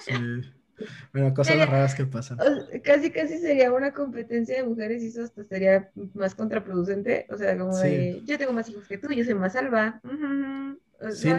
Sí. 0.00 0.12
Bueno, 1.12 1.34
cosas 1.34 1.56
raras 1.68 1.94
que 1.94 2.06
pasan. 2.06 2.38
Casi, 2.82 3.10
casi 3.10 3.38
sería 3.38 3.72
una 3.72 3.92
competencia 3.92 4.56
de 4.56 4.64
mujeres 4.64 5.02
y 5.02 5.08
eso 5.08 5.24
hasta 5.24 5.44
sería 5.44 5.90
más 6.14 6.34
contraproducente. 6.34 7.26
O 7.30 7.36
sea, 7.36 7.56
como 7.58 7.76
de, 7.76 8.22
yo 8.24 8.38
tengo 8.38 8.52
más 8.52 8.68
hijos 8.68 8.86
que 8.86 8.98
tú, 8.98 9.12
yo 9.12 9.24
soy 9.24 9.34
más 9.34 9.52
salva. 9.52 10.00
Sí, 11.12 11.30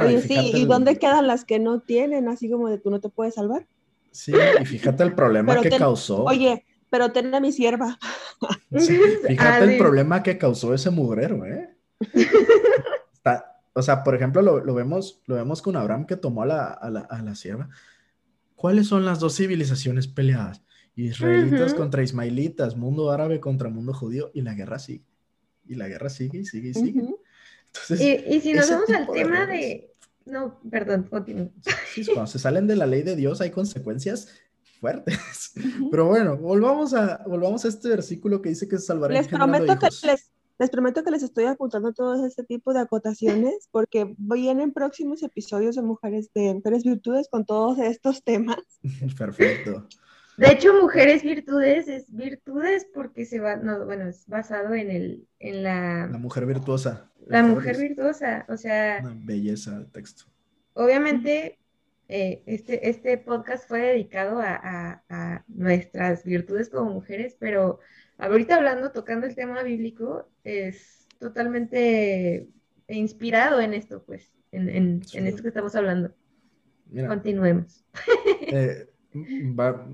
¿y 0.54 0.66
dónde 0.66 0.98
quedan 0.98 1.28
las 1.28 1.46
que 1.46 1.60
no 1.60 1.80
tienen? 1.80 2.28
Así 2.28 2.50
como 2.50 2.70
de 2.70 2.78
tú 2.78 2.92
no 2.92 3.00
te 3.00 3.10
puedes 3.10 3.36
salvar. 3.36 3.68
Sí, 4.12 4.34
y 4.60 4.66
fíjate 4.66 5.04
el 5.04 5.14
problema 5.14 5.62
que 5.62 5.70
causó. 5.70 6.24
Oye, 6.26 6.66
pero 6.92 7.12
ten 7.12 7.34
a 7.34 7.40
mi 7.40 7.52
sierva. 7.52 7.98
fíjate 8.70 9.38
ah, 9.40 9.64
el 9.64 9.80
problema 9.80 10.22
que 10.22 10.38
causó 10.38 10.76
ese 10.76 10.92
mugrero, 10.92 11.44
¿eh? 11.46 11.76
o 13.74 13.82
sea, 13.82 14.04
por 14.04 14.14
ejemplo, 14.14 14.42
lo, 14.42 14.74
vemos, 14.76 15.22
lo 15.26 15.36
vemos 15.36 15.62
con 15.62 15.76
Abraham 15.78 16.06
que 16.06 16.18
tomó 16.18 16.44
a 16.44 16.46
la, 16.46 16.68
a 16.68 16.90
la, 16.92 17.00
a 17.00 17.22
la 17.24 17.34
sierva. 17.34 17.70
¿Cuáles 18.56 18.88
son 18.88 19.06
las 19.06 19.20
dos 19.20 19.38
civilizaciones 19.38 20.08
peleadas? 20.08 20.62
Israelitas 20.96 21.74
contra 21.74 22.04
ismaelitas, 22.04 22.76
mundo 22.76 23.10
árabe 23.10 23.40
contra 23.40 23.70
mundo 23.70 23.94
judío, 23.94 24.30
y 24.34 24.42
la 24.42 24.54
guerra 24.54 24.78
sigue. 24.78 25.06
Y 25.66 25.76
la 25.76 25.88
guerra 25.88 26.10
sigue 26.10 26.40
y 26.40 26.46
sigue 26.46 26.70
y 26.70 26.74
sigue. 26.74 27.16
y, 28.28 28.42
si 28.42 28.54
nos 28.54 28.70
vamos 28.70 28.90
al 28.90 29.08
tema 29.08 29.46
de... 29.46 29.90
No, 30.26 30.60
perdón, 30.70 31.08
continúo. 31.10 31.52
Sí, 31.94 32.06
cuando 32.06 32.28
se 32.28 32.38
salen 32.38 32.68
de 32.68 32.76
la 32.76 32.86
ley 32.86 33.02
de 33.02 33.16
Dios 33.16 33.42
hay 33.42 33.50
consecuencias 33.52 34.28
fuertes. 34.82 35.54
Pero 35.92 36.08
bueno, 36.08 36.36
volvamos 36.36 36.94
a, 36.94 37.24
volvamos 37.26 37.64
a 37.64 37.70
este 37.70 37.88
versículo 37.88 38.42
que 38.42 38.50
dice 38.50 38.68
que 38.68 38.78
se 38.78 38.88
salvará. 38.88 39.14
Les 39.14 39.28
prometo 39.30 39.80
que 39.80 39.88
les, 40.08 40.32
les 40.60 40.70
prometo 40.70 41.04
que 41.04 41.12
les 41.12 41.24
estoy 41.24 41.46
apuntando 41.46 41.94
todo 41.94 42.26
este 42.26 42.44
tipo 42.44 42.74
de 42.74 42.82
acotaciones 42.82 43.70
porque 43.72 44.14
vienen 44.18 44.74
próximos 44.74 45.24
episodios 45.24 45.76
de 45.76 45.84
Mujeres 45.84 46.32
de 46.34 46.56
Mujeres 46.56 46.84
Virtudes 46.84 47.30
con 47.30 47.46
todos 47.46 47.80
estos 47.80 48.24
temas. 48.24 48.58
Perfecto. 49.18 49.88
De 50.38 50.52
hecho, 50.52 50.74
Mujeres 50.82 51.24
Virtudes 51.24 51.88
es 51.88 52.16
virtudes 52.16 52.88
porque 52.94 53.26
se 53.26 53.40
va, 53.40 53.58
no, 53.58 53.86
bueno, 53.86 54.08
es 54.08 54.26
basado 54.28 54.74
en 54.74 54.90
el, 54.90 55.28
en 55.40 55.62
la... 55.62 56.08
La 56.08 56.18
mujer 56.18 56.48
virtuosa. 56.48 57.12
La 57.28 57.44
mujer 57.44 57.78
virtuosa, 57.78 58.46
o 58.50 58.58
sea... 58.58 59.02
Una 59.04 59.14
belleza 59.16 59.78
de 59.78 59.86
texto. 59.86 60.24
Obviamente, 60.74 61.60
eh, 62.12 62.44
este, 62.46 62.90
este 62.90 63.18
podcast 63.18 63.68
fue 63.68 63.82
dedicado 63.82 64.42
a, 64.42 65.02
a 65.10 65.46
nuestras 65.48 66.24
virtudes 66.26 66.70
como 66.70 66.92
mujeres, 66.92 67.36
pero 67.40 67.80
ahorita 68.18 68.56
hablando, 68.56 68.92
tocando 68.92 69.26
el 69.26 69.36
tema 69.36 69.64
bíblico, 69.64 70.28
es 70.44 71.08
totalmente 71.20 72.50
inspirado 72.88 73.62
en 73.62 73.74
esto, 73.74 74.04
pues, 74.04 74.34
en, 74.52 74.70
en, 74.70 75.28
esto 75.28 75.42
que 75.42 75.48
estamos 75.48 75.76
hablando. 75.76 76.12
Continuemos. 77.08 77.84
Eh, 78.54 78.90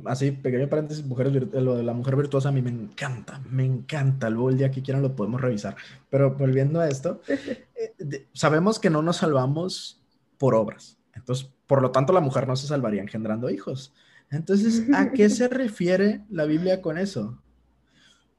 así, 0.05 0.31
pequeño 0.31 0.67
paréntesis, 0.67 1.05
mujeres, 1.05 1.33
lo 1.33 1.75
de 1.75 1.83
la 1.83 1.93
mujer 1.93 2.15
virtuosa 2.15 2.49
a 2.49 2.51
mí 2.51 2.63
me 2.63 2.71
encanta, 2.71 3.39
me 3.51 3.65
encanta. 3.65 4.31
Luego 4.31 4.49
el 4.49 4.57
día 4.57 4.71
que 4.71 4.81
quieran 4.81 5.03
lo 5.03 5.15
podemos 5.15 5.39
revisar. 5.39 5.75
Pero 6.09 6.33
volviendo 6.35 6.79
a 6.79 6.87
esto, 6.87 7.21
eh, 7.27 8.27
sabemos 8.33 8.79
que 8.79 8.89
no 8.89 9.03
nos 9.03 9.17
salvamos 9.17 10.01
por 10.39 10.55
obras. 10.55 10.97
Entonces, 11.13 11.51
por 11.67 11.81
lo 11.81 11.91
tanto, 11.91 12.13
la 12.13 12.21
mujer 12.21 12.47
no 12.47 12.55
se 12.55 12.67
salvaría 12.67 13.01
engendrando 13.01 13.49
hijos. 13.49 13.93
Entonces, 14.31 14.83
¿a 14.93 15.11
qué 15.11 15.29
se 15.29 15.47
refiere 15.49 16.25
la 16.29 16.45
Biblia 16.45 16.81
con 16.81 16.97
eso? 16.97 17.41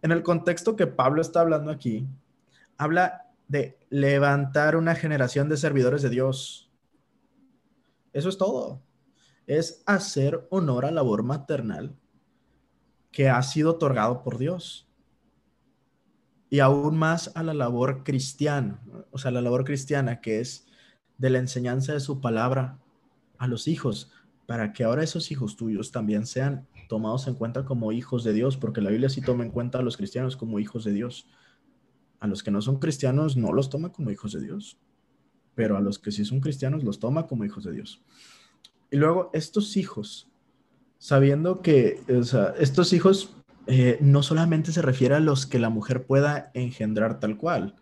en 0.03 0.13
el 0.13 0.23
contexto 0.23 0.77
que 0.77 0.87
Pablo 0.87 1.21
está 1.21 1.41
hablando 1.41 1.71
aquí, 1.71 2.07
habla 2.77 3.27
de 3.49 3.79
levantar 3.91 4.77
una 4.77 4.95
generación 4.95 5.49
de 5.49 5.57
servidores 5.57 6.03
de 6.03 6.11
Dios. 6.11 6.71
Eso 8.13 8.29
es 8.29 8.39
todo. 8.39 8.83
Es 9.47 9.83
hacer 9.87 10.47
honor 10.51 10.85
a 10.85 10.89
la 10.89 10.97
labor 10.97 11.23
maternal 11.23 11.97
que 13.11 13.29
ha 13.29 13.43
sido 13.43 13.73
otorgado 13.73 14.23
por 14.23 14.39
Dios. 14.39 14.87
Y 16.51 16.61
aún 16.61 16.97
más 16.97 17.33
a 17.35 17.43
la 17.43 17.55
labor 17.55 18.05
cristiana, 18.05 18.81
o 19.11 19.19
sea, 19.19 19.31
la 19.31 19.41
labor 19.41 19.65
cristiana 19.65 20.21
que 20.21 20.41
es 20.41 20.67
de 21.17 21.31
la 21.31 21.39
enseñanza 21.39 21.93
de 21.93 22.01
su 22.01 22.21
palabra 22.21 22.79
a 23.39 23.47
los 23.47 23.69
hijos, 23.69 24.11
para 24.47 24.73
que 24.73 24.85
ahora 24.85 25.03
esos 25.03 25.31
hijos 25.31 25.57
tuyos 25.57 25.93
también 25.93 26.27
sean 26.27 26.67
tomados 26.89 27.27
en 27.29 27.35
cuenta 27.35 27.65
como 27.65 27.93
hijos 27.93 28.25
de 28.25 28.33
Dios, 28.33 28.57
porque 28.57 28.81
la 28.81 28.91
Biblia 28.91 29.09
sí 29.09 29.21
toma 29.21 29.45
en 29.45 29.51
cuenta 29.51 29.79
a 29.79 29.83
los 29.83 29.97
cristianos 29.97 30.37
como 30.37 30.59
hijos 30.59 30.85
de 30.85 30.93
Dios. 30.93 31.29
A 32.19 32.27
los 32.27 32.43
que 32.43 32.51
no 32.51 32.61
son 32.63 32.79
cristianos 32.79 33.37
no 33.37 33.53
los 33.53 33.71
toma 33.71 33.93
como 33.93 34.11
hijos 34.11 34.33
de 34.33 34.41
Dios, 34.41 34.79
pero 35.55 35.77
a 35.77 35.81
los 35.81 35.99
que 35.99 36.11
sí 36.11 36.25
son 36.25 36.41
cristianos 36.41 36.83
los 36.83 36.99
toma 36.99 37.27
como 37.27 37.45
hijos 37.45 37.65
de 37.65 37.73
Dios. 37.73 38.03
Y 38.91 38.97
luego 38.97 39.31
estos 39.35 39.77
hijos, 39.77 40.29
sabiendo 40.99 41.61
que 41.61 42.01
estos 42.59 42.93
hijos 42.93 43.37
eh, 43.67 43.99
no 44.01 44.23
solamente 44.23 44.73
se 44.73 44.81
refiere 44.81 45.15
a 45.15 45.21
los 45.21 45.47
que 45.47 45.59
la 45.59 45.69
mujer 45.69 46.07
pueda 46.07 46.51
engendrar 46.55 47.21
tal 47.21 47.37
cual, 47.37 47.77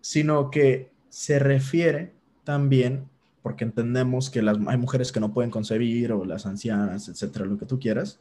sino 0.00 0.50
que 0.50 0.92
se 1.08 1.40
refiere 1.40 2.14
también 2.44 3.08
porque 3.42 3.64
entendemos 3.64 4.30
que 4.30 4.40
las, 4.40 4.56
hay 4.66 4.78
mujeres 4.78 5.10
que 5.12 5.20
no 5.20 5.32
pueden 5.32 5.50
concebir 5.50 6.12
o 6.12 6.24
las 6.24 6.46
ancianas, 6.46 7.08
etcétera, 7.08 7.44
lo 7.44 7.58
que 7.58 7.66
tú 7.66 7.78
quieras. 7.78 8.20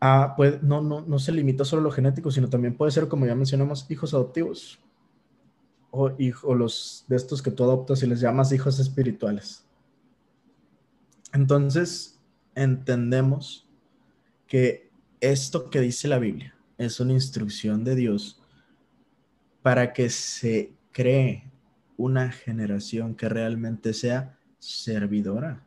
Ah, 0.00 0.34
pues 0.36 0.62
no, 0.62 0.82
no, 0.82 1.00
no 1.00 1.18
se 1.18 1.32
limita 1.32 1.64
solo 1.64 1.80
a 1.80 1.84
lo 1.84 1.90
genético, 1.90 2.30
sino 2.30 2.48
también 2.48 2.76
puede 2.76 2.90
ser, 2.90 3.08
como 3.08 3.24
ya 3.24 3.34
mencionamos, 3.34 3.90
hijos 3.90 4.12
adoptivos 4.12 4.80
o, 5.90 6.12
hijo, 6.18 6.54
los 6.54 7.04
de 7.08 7.16
estos 7.16 7.40
que 7.40 7.50
tú 7.50 7.64
adoptas 7.64 8.02
y 8.02 8.06
les 8.06 8.20
llamas 8.20 8.52
hijos 8.52 8.78
espirituales. 8.78 9.64
Entonces, 11.32 12.20
entendemos 12.54 13.68
que 14.46 14.90
esto 15.20 15.70
que 15.70 15.80
dice 15.80 16.08
la 16.08 16.18
Biblia 16.18 16.54
es 16.78 17.00
una 17.00 17.12
instrucción 17.12 17.84
de 17.84 17.94
Dios 17.94 18.40
para 19.62 19.92
que 19.92 20.10
se 20.10 20.72
cree 20.92 21.50
una 21.96 22.30
generación 22.30 23.14
que 23.14 23.28
realmente 23.28 23.92
sea 23.94 24.38
servidora 24.58 25.62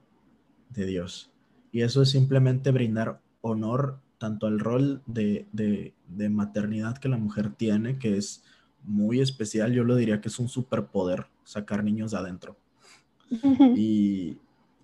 de 0.70 0.86
Dios. 0.86 1.32
Y 1.72 1.82
eso 1.82 2.02
es 2.02 2.10
simplemente 2.10 2.72
brindar 2.72 3.22
honor 3.42 4.00
tanto 4.18 4.48
al 4.48 4.60
rol 4.60 5.02
de, 5.06 5.94
maternidad 6.30 6.98
que 6.98 7.10
la 7.10 7.18
mujer 7.18 7.52
tiene, 7.52 7.98
que 7.98 8.18
es 8.18 8.44
muy 8.84 9.22
especial, 9.22 9.74
yo 9.74 9.84
lo 9.84 9.96
diría 9.96 10.22
que 10.22 10.30
es 10.30 10.40
un 10.40 10.50
superpoder 10.50 11.28
sacar 11.44 11.84
niños 11.84 12.12
de 12.12 12.18
adentro. 12.18 12.58
Y, 13.76 14.38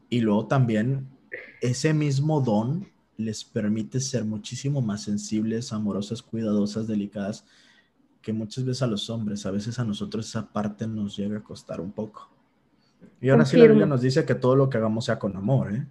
y 0.10 0.22
luego 0.22 0.48
también 0.48 1.08
ese 1.62 1.94
mismo 1.94 2.42
don 2.42 2.88
les 3.18 3.44
permite 3.44 4.00
ser 4.00 4.24
muchísimo 4.26 4.82
más 4.82 5.04
sensibles, 5.04 5.74
amorosas, 5.74 6.22
cuidadosas, 6.22 6.88
delicadas 6.88 7.46
que 8.26 8.34
muchas 8.34 8.66
veces 8.66 8.82
a 8.82 8.88
los 8.88 9.08
hombres, 9.12 9.46
a 9.46 9.52
veces 9.52 9.78
a 9.78 9.84
nosotros 9.84 10.28
esa 10.28 10.52
parte 10.52 10.88
nos 10.88 11.16
llega 11.16 11.38
a 11.38 11.44
costar 11.44 11.80
un 11.80 11.92
poco. 11.92 12.28
Y 13.22 13.30
ahora 13.30 13.46
sí 13.46 13.56
la 13.56 13.68
Biblia 13.68 13.86
nos 13.86 14.02
dice 14.02 14.26
que 14.26 14.34
todo 14.34 14.56
lo 14.56 14.68
que 14.68 14.78
hagamos 14.78 15.06
sea 15.06 15.20
con 15.20 15.38
amor, 15.38 15.72
¿eh? 15.76 15.86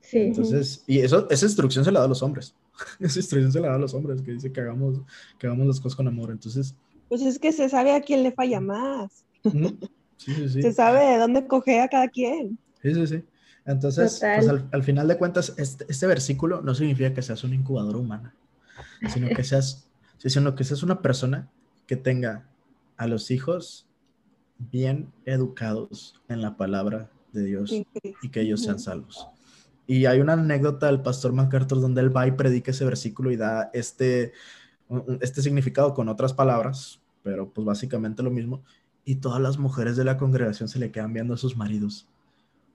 Sí. 0.00 0.18
Entonces, 0.18 0.82
y 0.88 0.98
eso, 0.98 1.30
esa 1.30 1.46
instrucción 1.46 1.84
se 1.84 1.92
la 1.92 2.00
da 2.00 2.06
a 2.06 2.08
los 2.08 2.24
hombres. 2.24 2.56
esa 2.98 3.20
instrucción 3.20 3.52
se 3.52 3.60
la 3.60 3.68
da 3.68 3.76
a 3.76 3.78
los 3.78 3.94
hombres, 3.94 4.20
que 4.20 4.32
dice 4.32 4.50
que 4.50 4.60
hagamos, 4.60 5.00
que 5.38 5.46
hagamos 5.46 5.68
las 5.68 5.78
cosas 5.78 5.94
con 5.94 6.08
amor. 6.08 6.32
Entonces. 6.32 6.74
Pues 7.08 7.22
es 7.22 7.38
que 7.38 7.52
se 7.52 7.68
sabe 7.68 7.94
a 7.94 8.00
quién 8.00 8.24
le 8.24 8.32
falla 8.32 8.60
más. 8.60 9.24
Sí, 10.18 10.34
sí, 10.34 10.48
sí. 10.48 10.62
Se 10.62 10.72
sabe 10.72 10.98
de 11.12 11.18
dónde 11.18 11.46
coge 11.46 11.80
a 11.80 11.86
cada 11.86 12.08
quien. 12.08 12.58
Sí, 12.82 12.92
sí, 12.92 13.06
sí. 13.06 13.22
Entonces, 13.64 14.18
pues 14.20 14.48
al, 14.48 14.82
final 14.82 15.06
de 15.06 15.16
cuentas, 15.16 15.54
este, 15.58 15.86
este, 15.88 16.08
versículo 16.08 16.60
no 16.60 16.74
significa 16.74 17.14
que 17.14 17.22
seas 17.22 17.44
una 17.44 17.54
incubadora 17.54 17.98
humana, 17.98 18.34
sino 19.12 19.28
que 19.28 19.44
seas, 19.44 19.87
sino 20.18 20.54
que 20.54 20.64
seas 20.64 20.82
una 20.82 21.00
persona 21.00 21.48
que 21.86 21.96
tenga 21.96 22.48
a 22.96 23.06
los 23.06 23.30
hijos 23.30 23.86
bien 24.58 25.12
educados 25.24 26.20
en 26.28 26.42
la 26.42 26.56
palabra 26.56 27.10
de 27.32 27.44
Dios 27.44 27.72
y 27.72 28.28
que 28.28 28.40
ellos 28.40 28.62
sean 28.62 28.78
salvos. 28.78 29.28
Y 29.86 30.04
hay 30.04 30.20
una 30.20 30.34
anécdota 30.34 30.86
del 30.86 31.00
pastor 31.00 31.32
MacArthur 31.32 31.80
donde 31.80 32.02
él 32.02 32.14
va 32.14 32.26
y 32.26 32.32
predica 32.32 32.72
ese 32.72 32.84
versículo 32.84 33.30
y 33.30 33.36
da 33.36 33.70
este, 33.72 34.32
este 35.20 35.40
significado 35.40 35.94
con 35.94 36.08
otras 36.08 36.34
palabras, 36.34 37.00
pero 37.22 37.50
pues 37.50 37.64
básicamente 37.64 38.22
lo 38.22 38.30
mismo. 38.30 38.62
Y 39.04 39.16
todas 39.16 39.40
las 39.40 39.56
mujeres 39.56 39.96
de 39.96 40.04
la 40.04 40.18
congregación 40.18 40.68
se 40.68 40.78
le 40.78 40.90
quedan 40.90 41.14
viendo 41.14 41.32
a 41.32 41.38
sus 41.38 41.56
maridos. 41.56 42.06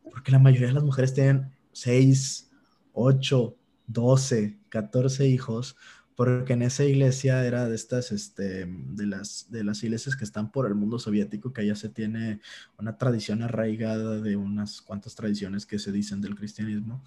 Porque 0.09 0.31
la 0.31 0.39
mayoría 0.39 0.69
de 0.69 0.73
las 0.73 0.83
mujeres 0.83 1.13
tienen 1.13 1.51
6, 1.73 2.49
8, 2.93 3.55
12, 3.87 4.57
14 4.69 5.27
hijos, 5.27 5.75
porque 6.15 6.53
en 6.53 6.61
esa 6.61 6.83
iglesia 6.83 7.45
era 7.45 7.67
de 7.67 7.75
estas, 7.75 8.11
este, 8.11 8.65
de 8.67 9.05
las, 9.05 9.47
de 9.49 9.63
las 9.63 9.83
iglesias 9.83 10.15
que 10.15 10.23
están 10.23 10.51
por 10.51 10.67
el 10.67 10.75
mundo 10.75 10.99
soviético, 10.99 11.53
que 11.53 11.61
allá 11.61 11.75
se 11.75 11.89
tiene 11.89 12.39
una 12.77 12.97
tradición 12.97 13.41
arraigada 13.41 14.21
de 14.21 14.35
unas 14.35 14.81
cuantas 14.81 15.15
tradiciones 15.15 15.65
que 15.65 15.79
se 15.79 15.91
dicen 15.91 16.21
del 16.21 16.35
cristianismo, 16.35 17.03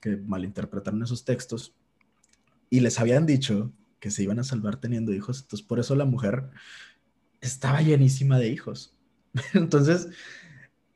que 0.00 0.16
malinterpretaron 0.16 1.02
esos 1.02 1.24
textos, 1.24 1.74
y 2.70 2.80
les 2.80 2.98
habían 2.98 3.26
dicho 3.26 3.72
que 4.00 4.10
se 4.10 4.22
iban 4.22 4.38
a 4.38 4.44
salvar 4.44 4.76
teniendo 4.76 5.12
hijos, 5.12 5.40
entonces 5.42 5.66
por 5.66 5.78
eso 5.78 5.94
la 5.94 6.04
mujer 6.04 6.50
estaba 7.40 7.82
llenísima 7.82 8.38
de 8.38 8.48
hijos. 8.48 8.94
Entonces, 9.54 10.08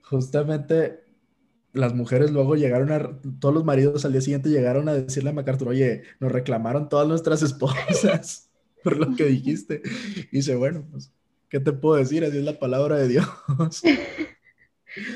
justamente 0.03 1.05
las 1.73 1.95
mujeres 1.95 2.31
luego 2.31 2.57
llegaron 2.57 2.93
a, 2.93 3.21
todos 3.39 3.55
los 3.55 3.65
maridos 3.65 4.05
al 4.05 4.13
día 4.13 4.21
siguiente 4.21 4.49
llegaron 4.49 4.89
a 4.89 4.95
decirle 4.95 5.31
a 5.31 5.33
MacArthur, 5.33 5.69
oye, 5.69 6.03
nos 6.19 6.33
reclamaron 6.33 6.89
todas 6.89 7.07
nuestras 7.07 7.43
esposas 7.43 8.51
por 8.83 8.97
lo 8.97 9.15
que 9.15 9.25
dijiste. 9.25 9.83
Y 10.33 10.39
dice, 10.39 10.57
bueno, 10.57 10.87
pues, 10.91 11.13
¿qué 11.49 11.61
te 11.61 11.73
puedo 11.73 11.97
decir? 11.97 12.25
Así 12.25 12.39
es 12.39 12.45
la 12.45 12.59
palabra 12.59 12.97
de 12.97 13.09
Dios. 13.09 13.29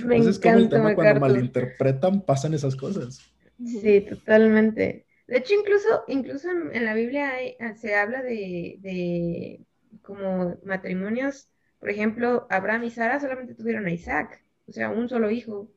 Me 0.05 0.17
Entonces, 0.17 0.37
encanta, 0.37 0.49
como 0.49 0.59
el 0.59 0.69
tema 0.69 0.95
cuando 0.95 1.21
malinterpretan, 1.21 2.21
pasan 2.23 2.55
esas 2.55 2.77
cosas. 2.77 3.21
Sí, 3.65 4.03
totalmente. 4.09 5.07
De 5.27 5.39
hecho, 5.39 5.55
incluso, 5.55 6.05
incluso 6.07 6.49
en, 6.51 6.85
la 6.85 6.95
Biblia 6.95 7.33
se 7.75 7.97
habla 7.97 8.23
de, 8.23 8.79
de 8.81 9.61
como 10.03 10.57
matrimonios, 10.65 11.49
por 11.81 11.91
ejemplo, 11.91 12.47
Abraham 12.51 12.85
y 12.85 12.91
Sara 12.91 13.19
solamente 13.19 13.55
tuvieron 13.55 13.87
a 13.87 13.91
Isaac, 13.91 14.45
o 14.67 14.73
sea, 14.73 14.91
un 14.91 15.09
solo 15.09 15.31
hijo. 15.31 15.71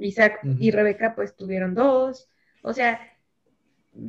Isaac 0.00 0.40
y 0.58 0.70
Rebeca 0.70 1.14
pues 1.14 1.36
tuvieron 1.36 1.74
dos, 1.74 2.28
o 2.62 2.72
sea, 2.72 3.00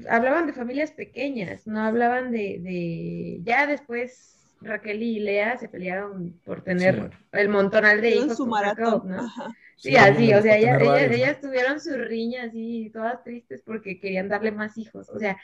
hablaban 0.10 0.48
de 0.48 0.54
familias 0.54 0.92
pequeñas, 0.92 1.68
no 1.68 1.82
hablaban 1.82 2.32
de, 2.32 3.40
ya 3.44 3.68
después 3.68 4.56
Raquel 4.62 5.04
y 5.04 5.20
Lea 5.20 5.58
se 5.58 5.68
pelearon 5.68 6.40
por 6.46 6.62
tener 6.64 7.12
el 7.34 7.50
montonal 7.50 8.00
de 8.00 8.12
hijos. 8.12 8.38
Su 8.38 8.48
maratón, 8.48 9.10
¿no? 9.10 9.30
Sí, 9.76 9.98
así, 9.98 10.34
o 10.34 10.42
sea, 10.42 10.56
ellas, 10.58 11.42
tuvieron 11.42 11.82
su 11.82 11.98
riña 11.98 12.44
así, 12.44 12.90
todas 12.94 13.24
tristes 13.24 13.62
porque 13.66 14.00
querían 14.00 14.30
darle 14.30 14.52
más 14.52 14.78
hijos, 14.78 15.10
o 15.10 15.20
sea, 15.20 15.38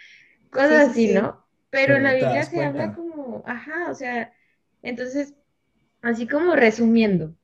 cosas 0.50 0.90
así, 0.90 1.14
¿no? 1.14 1.46
Pero, 1.70 1.98
en 1.98 2.04
la 2.04 2.14
Biblia 2.14 2.44
se 2.44 2.64
habla 2.64 2.94
como, 2.94 3.44
ajá, 3.46 3.92
o 3.92 3.94
sea, 3.94 4.34
entonces, 4.82 5.36
así 6.02 6.26
como 6.26 6.56
resumiendo 6.56 7.36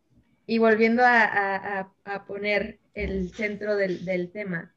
y 0.47 0.57
volviendo 0.59 1.03
a 1.05 1.91
poner 2.27 2.79
el 2.95 3.29
centro 3.29 3.75
del, 3.75 4.31
tema. 4.31 4.73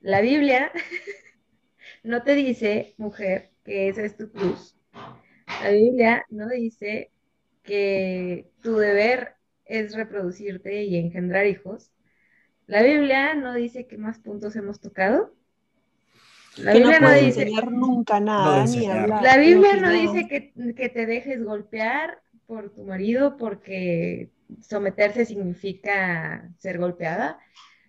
La 0.00 0.20
Biblia 0.20 0.72
no 2.02 2.22
te 2.22 2.34
dice, 2.34 2.94
mujer, 2.96 3.52
que 3.64 3.88
esa 3.88 4.02
es 4.02 4.16
tu 4.16 4.32
cruz. 4.32 4.76
La 5.62 5.70
Biblia 5.70 6.24
no 6.30 6.48
dice 6.48 7.12
que 7.62 8.50
tu 8.62 8.76
deber 8.76 9.34
es 9.66 9.94
reproducirte 9.94 10.84
y 10.84 10.96
engendrar 10.96 11.46
hijos. 11.46 11.92
La 12.66 12.82
Biblia 12.82 13.34
no 13.34 13.54
dice 13.54 13.86
qué 13.86 13.98
más 13.98 14.18
puntos 14.18 14.56
hemos 14.56 14.80
tocado. 14.80 15.34
La 16.56 16.72
Biblia 16.72 17.00
no, 17.00 17.12
dice 17.12 17.50
nunca 17.70 18.18
nada, 18.18 18.64
ni 18.64 18.86
hablar. 18.86 19.22
La 19.22 19.36
Biblia 19.36 19.76
no, 19.76 19.90
dice 19.90 20.26
que, 20.26 20.54
que, 20.74 20.88
te 20.88 21.04
dejes 21.04 21.44
golpear 21.44 22.22
por 22.46 22.72
tu 22.72 22.84
marido 22.84 23.36
porque 23.36 24.30
someterse 24.60 25.24
significa 25.24 26.50
ser 26.58 26.78
golpeada. 26.78 27.38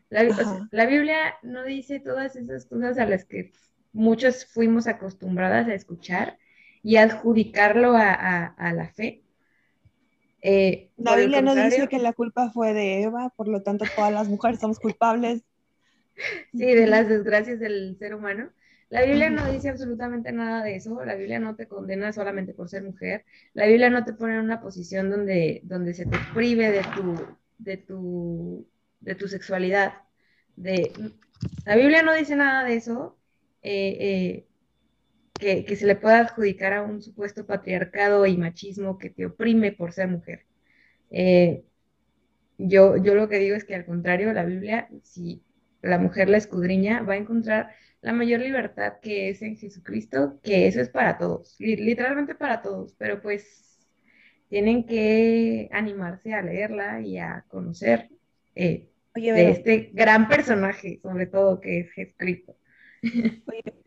La, 0.10 0.86
Biblia 0.86 1.36
no 1.44 1.64
dice 1.64 2.00
todas 2.00 2.36
esas 2.36 2.66
cosas 2.66 2.98
a 2.98 3.06
las 3.06 3.26
que 3.26 3.52
muchos 3.92 4.46
fuimos 4.46 4.88
acostumbradas 4.88 5.68
a 5.68 5.74
escuchar 5.74 6.38
y 6.82 6.96
adjudicarlo 6.96 7.94
a, 7.96 8.74
la 8.74 8.88
fe. 8.90 9.24
Eh, 10.42 10.92
la 10.96 11.16
Biblia 11.16 11.42
no 11.42 11.56
dice 11.56 11.88
que 11.90 12.00
la 12.00 12.14
culpa 12.14 12.50
fue 12.52 12.74
de 12.74 13.04
Eva, 13.04 13.34
por 13.36 13.48
lo 13.48 13.64
tanto 13.64 13.86
todas 13.96 14.14
las 14.14 14.28
mujeres 14.28 14.60
somos 14.60 14.80
culpables. 14.80 15.44
Sí, 16.52 16.66
de 16.66 16.88
las 16.88 17.08
desgracias 17.08 17.60
del 17.60 17.96
ser 18.00 18.16
humano. 18.16 18.50
La 18.90 19.04
Biblia 19.04 19.30
no 19.30 19.52
dice 19.52 19.70
absolutamente 19.70 20.32
nada 20.32 20.64
de 20.64 20.76
eso, 20.76 21.04
la 21.04 21.16
Biblia 21.16 21.40
no 21.40 21.56
te 21.56 21.68
condena 21.68 22.14
solamente 22.14 22.54
por 22.54 22.70
ser 22.70 22.84
mujer, 22.84 23.26
la 23.54 23.66
Biblia 23.66 23.90
no 23.90 24.06
te 24.06 24.14
pone 24.14 24.36
en 24.36 24.42
una 24.42 24.62
posición 24.62 25.10
donde, 25.10 25.60
donde 25.64 25.94
se 25.94 26.06
te 26.06 26.18
prive 26.34 26.72
de 26.72 26.82
tu, 26.96 27.16
de 27.58 27.78
tu, 27.78 28.68
de 29.02 29.16
tu 29.16 29.28
sexualidad. 29.28 29.94
De, 30.56 30.94
la 31.66 31.76
Biblia 31.76 32.02
no 32.02 32.14
dice 32.14 32.36
nada 32.38 32.64
de 32.64 32.76
eso, 32.76 33.18
eh, 33.62 34.46
eh, 35.42 35.66
que, 35.66 35.76
se 35.76 35.86
le 35.86 35.96
pueda 35.96 36.20
adjudicar 36.20 36.74
a 36.74 36.82
un 36.82 37.02
supuesto 37.02 37.46
patriarcado 37.46 38.26
y 38.26 38.38
machismo 38.38 38.98
que 38.98 39.10
te 39.10 39.26
oprime 39.26 39.72
por 39.74 39.92
ser 39.92 40.08
mujer. 40.08 40.46
Eh, 41.12 41.64
yo, 42.58 42.98
yo 42.98 43.16
lo 43.16 43.30
que 43.30 43.40
digo 43.40 43.56
es 43.56 43.66
que 43.66 43.76
al 43.76 43.86
contrario, 43.86 44.34
la 44.34 44.46
Biblia, 44.46 44.90
si 45.04 45.44
la 45.82 46.00
mujer 46.00 46.30
la 46.30 46.38
escudriña, 46.38 47.02
va 47.02 47.14
a 47.14 47.18
encontrar 47.18 47.72
la 48.02 48.14
mayor 48.14 48.42
libertad 48.42 48.94
que 49.02 49.30
es 49.30 49.42
en 49.42 49.58
Jesucristo, 49.58 50.40
que 50.44 50.68
eso 50.68 50.82
es 50.82 50.90
para 50.90 51.18
todos, 51.18 51.56
literalmente 51.60 52.36
para 52.36 52.62
todos, 52.62 52.94
pero 52.98 53.22
pues 53.22 53.88
tienen 54.50 54.86
que 54.86 55.70
animarse 55.72 56.34
a 56.34 56.42
leerla 56.42 57.02
y 57.02 57.18
a 57.18 57.44
conocer 57.50 58.10
eh, 58.56 58.88
de 59.14 59.50
este 59.50 59.90
gran 59.94 60.30
personaje, 60.30 61.00
sobre 61.02 61.26
todo 61.26 61.60
que 61.60 61.80
es 61.80 61.92
Jesucristo. 61.92 62.56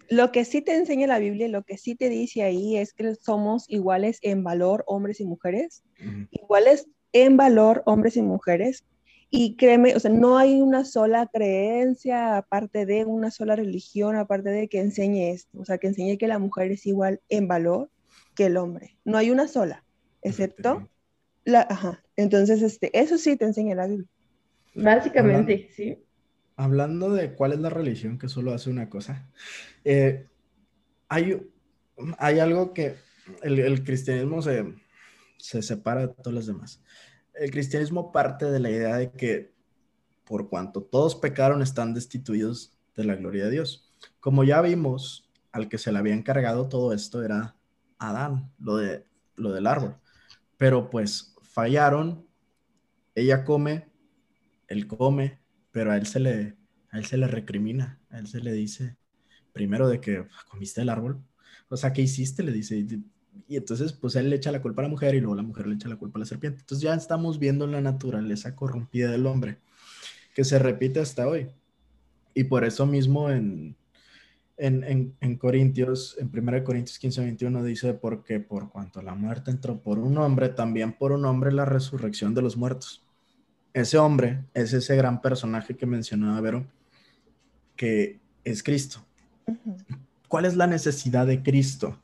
lo 0.09 0.33
que 0.33 0.45
sí 0.45 0.61
te 0.61 0.77
enseña 0.77 1.07
la 1.07 1.19
Biblia, 1.19 1.49
lo 1.49 1.63
que 1.63 1.79
sí 1.79 1.95
te 1.95 2.09
dice 2.09 2.43
ahí 2.43 2.77
es 2.77 2.93
que 2.93 3.15
somos 3.15 3.65
iguales 3.69 4.19
en 4.23 4.43
valor, 4.43 4.85
hombres 4.87 5.21
y 5.21 5.25
mujeres, 5.25 5.83
iguales 6.31 6.87
en 7.13 7.37
valor, 7.37 7.83
hombres 7.87 8.17
y 8.17 8.23
mujeres, 8.23 8.85
y 9.31 9.55
créeme, 9.55 9.95
o 9.95 10.01
sea, 10.01 10.11
no 10.11 10.39
hay 10.39 10.61
una 10.61 10.85
sola 10.85 11.28
creencia, 11.33 12.37
aparte 12.37 12.85
de 12.85 13.05
una 13.05 13.31
sola 13.31 13.55
religión, 13.55 14.16
aparte 14.16 14.51
de 14.51 14.68
que 14.68 14.81
enseñe 14.81 15.31
esto, 15.31 15.61
o 15.61 15.64
sea, 15.64 15.78
que 15.78 15.87
enseñe 15.87 16.18
que 16.18 16.26
la 16.26 16.41
mujer 16.41 16.72
es 16.72 16.85
igual 16.87 17.20
en 17.28 17.47
valor 17.47 17.91
que 18.35 18.47
el 18.47 18.57
hombre. 18.57 18.97
No 19.05 19.18
hay 19.18 19.31
una 19.31 19.47
sola, 19.47 19.85
excepto 20.22 20.89
la, 21.45 21.61
ajá. 21.61 22.03
Entonces, 22.16 22.61
este, 22.61 22.91
eso 22.99 23.18
sí 23.18 23.37
te 23.37 23.45
enseña 23.45 23.76
la 23.76 23.87
Biblia. 23.87 24.09
Básicamente, 24.74 25.68
sí. 25.74 25.97
Hablando 26.57 27.11
de 27.12 27.33
cuál 27.35 27.53
es 27.53 27.61
la 27.61 27.70
religión 27.70 28.18
que 28.18 28.28
solo 28.28 28.53
hace 28.53 28.68
una 28.68 28.91
cosa, 28.91 29.31
eh, 29.85 30.26
hay, 31.09 31.41
hay 32.18 32.39
algo 32.41 32.74
que 32.74 32.97
el, 33.43 33.85
cristianismo 33.85 34.43
se, 34.43 34.74
se 35.39 35.62
separa 35.62 36.09
de 36.09 36.09
todas 36.09 36.35
las 36.35 36.47
demás 36.47 36.83
el 37.41 37.51
cristianismo 37.51 38.12
parte 38.12 38.51
de 38.51 38.61
la 38.61 38.70
idea 38.70 38.97
de 38.97 39.12
que 39.12 39.55
por 40.26 40.51
cuanto 40.51 40.82
todos 40.82 41.16
pecaron 41.16 41.62
están 41.62 41.95
destituidos 41.95 42.78
de 42.95 43.05
la 43.05 43.16
gloria 43.16 43.47
de 43.47 43.51
Dios. 43.51 43.91
Como 44.20 44.45
ya 44.45 44.61
vimos, 44.61 45.30
al 45.51 45.70
que 45.70 45.78
se 45.78 45.91
le 45.91 45.99
había 45.99 46.12
encargado 46.12 46.68
todo 46.68 46.93
esto 46.93 47.24
era 47.24 47.57
Adán, 47.99 48.53
lo, 48.59 48.76
de, 48.76 49.07
lo 49.36 49.53
del 49.53 49.66
árbol. 49.66 49.97
Pero 50.59 50.91
pues 50.91 51.34
fallaron, 51.41 52.26
ella 53.14 53.43
come, 53.47 53.88
él 54.68 54.86
come, 54.86 55.41
pero 55.72 55.93
a 55.93 55.97
él 55.97 56.07
se 56.07 56.20
le, 56.20 56.59
a 56.91 56.99
él 56.99 57.07
se 57.07 57.16
le 57.16 57.26
recrimina, 57.26 57.99
a 58.11 58.18
él 58.18 58.26
se 58.26 58.41
le 58.41 58.53
dice, 58.53 58.99
primero 59.55 59.88
de 59.88 59.99
que 60.03 60.26
comiste 60.51 60.82
el 60.82 60.91
árbol, 60.91 61.24
o 61.70 61.76
sea, 61.78 61.95
¿qué 61.95 62.03
hiciste? 62.03 62.43
Le 62.43 62.53
dice, 62.53 62.86
y 63.49 63.57
entonces, 63.57 63.93
pues 63.93 64.16
él 64.16 64.30
le 64.30 64.36
echa 64.36 64.53
la 64.53 64.62
culpa 64.62 64.82
a 64.82 64.84
la 64.84 64.88
mujer 64.88 65.14
y 65.14 65.20
luego 65.20 65.34
la 65.34 65.43
mujer 65.43 65.66
le 65.66 65.74
echa 65.74 65.88
la 65.88 65.97
culpa 65.97 66.18
a 66.18 66.20
la 66.20 66.26
serpiente. 66.26 66.61
Entonces 66.61 66.82
ya 66.82 66.95
estamos 66.95 67.38
viendo 67.38 67.66
la 67.66 67.80
naturaleza 67.80 68.55
corrompida 68.55 69.11
del 69.11 69.26
hombre, 69.26 69.59
que 70.34 70.45
se 70.45 70.59
repite 70.59 71.01
hasta 71.01 71.26
hoy. 71.26 71.49
Y 72.34 72.45
por 72.45 72.64
eso 72.64 72.86
mismo 72.86 73.30
en, 73.30 73.76
en, 74.57 75.14
en, 75.20 75.36
Corintios, 75.36 76.16
en 76.18 76.30
1 76.32 76.64
Corintios 76.64 76.99
15, 76.99 77.22
21 77.22 77.64
dice, 77.64 77.95
porque 77.95 78.41
por 78.41 78.70
cuanto 78.70 79.03
la 79.03 79.14
muerte 79.14 79.51
entró 79.51 79.80
por 79.80 79.99
un 79.99 80.18
hombre, 80.18 80.51
también 80.51 80.93
por 80.93 81.12
un 81.12 81.24
hombre 81.24 81.53
la 81.53 81.64
resurrección 81.64 82.34
de 82.34 82.43
los 82.43 82.57
muertos. 82.57 83.03
Ese 83.72 83.99
hombre 83.99 84.45
es 84.53 84.72
ese 84.72 84.97
gran 84.97 85.22
personaje 85.22 85.76
que 85.76 85.86
mencionaba 85.86 86.41
Vero, 86.41 86.66
que 87.76 88.20
es 88.45 88.62
Cristo. 88.62 89.05
¿Cuál 90.28 90.45
es 90.45 90.57
la 90.57 90.66
necesidad 90.66 91.26
de 91.26 91.43
Cristo? 91.43 91.99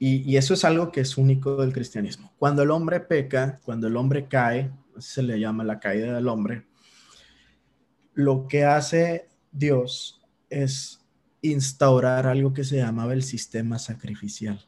Y, 0.00 0.28
y, 0.28 0.36
eso 0.38 0.54
es 0.54 0.64
algo 0.64 0.90
que 0.90 1.02
es 1.02 1.16
único 1.18 1.56
del 1.56 1.72
cristianismo. 1.72 2.32
Cuando 2.38 2.62
el 2.62 2.72
hombre 2.72 2.98
peca, 3.00 3.60
cuando 3.62 3.86
el 3.86 3.96
hombre 3.96 4.26
cae, 4.26 4.72
se 4.98 5.22
le 5.22 5.38
llama 5.38 5.62
la 5.62 5.78
caída 5.78 6.14
del 6.14 6.26
hombre, 6.26 6.66
lo 8.14 8.48
que 8.48 8.64
hace 8.64 9.28
Dios 9.52 10.22
es 10.48 11.00
instaurar 11.42 12.26
algo 12.26 12.52
que 12.52 12.64
se 12.64 12.78
llamaba 12.78 13.12
el 13.12 13.22
sistema 13.22 13.78
sacrificial. 13.78 14.66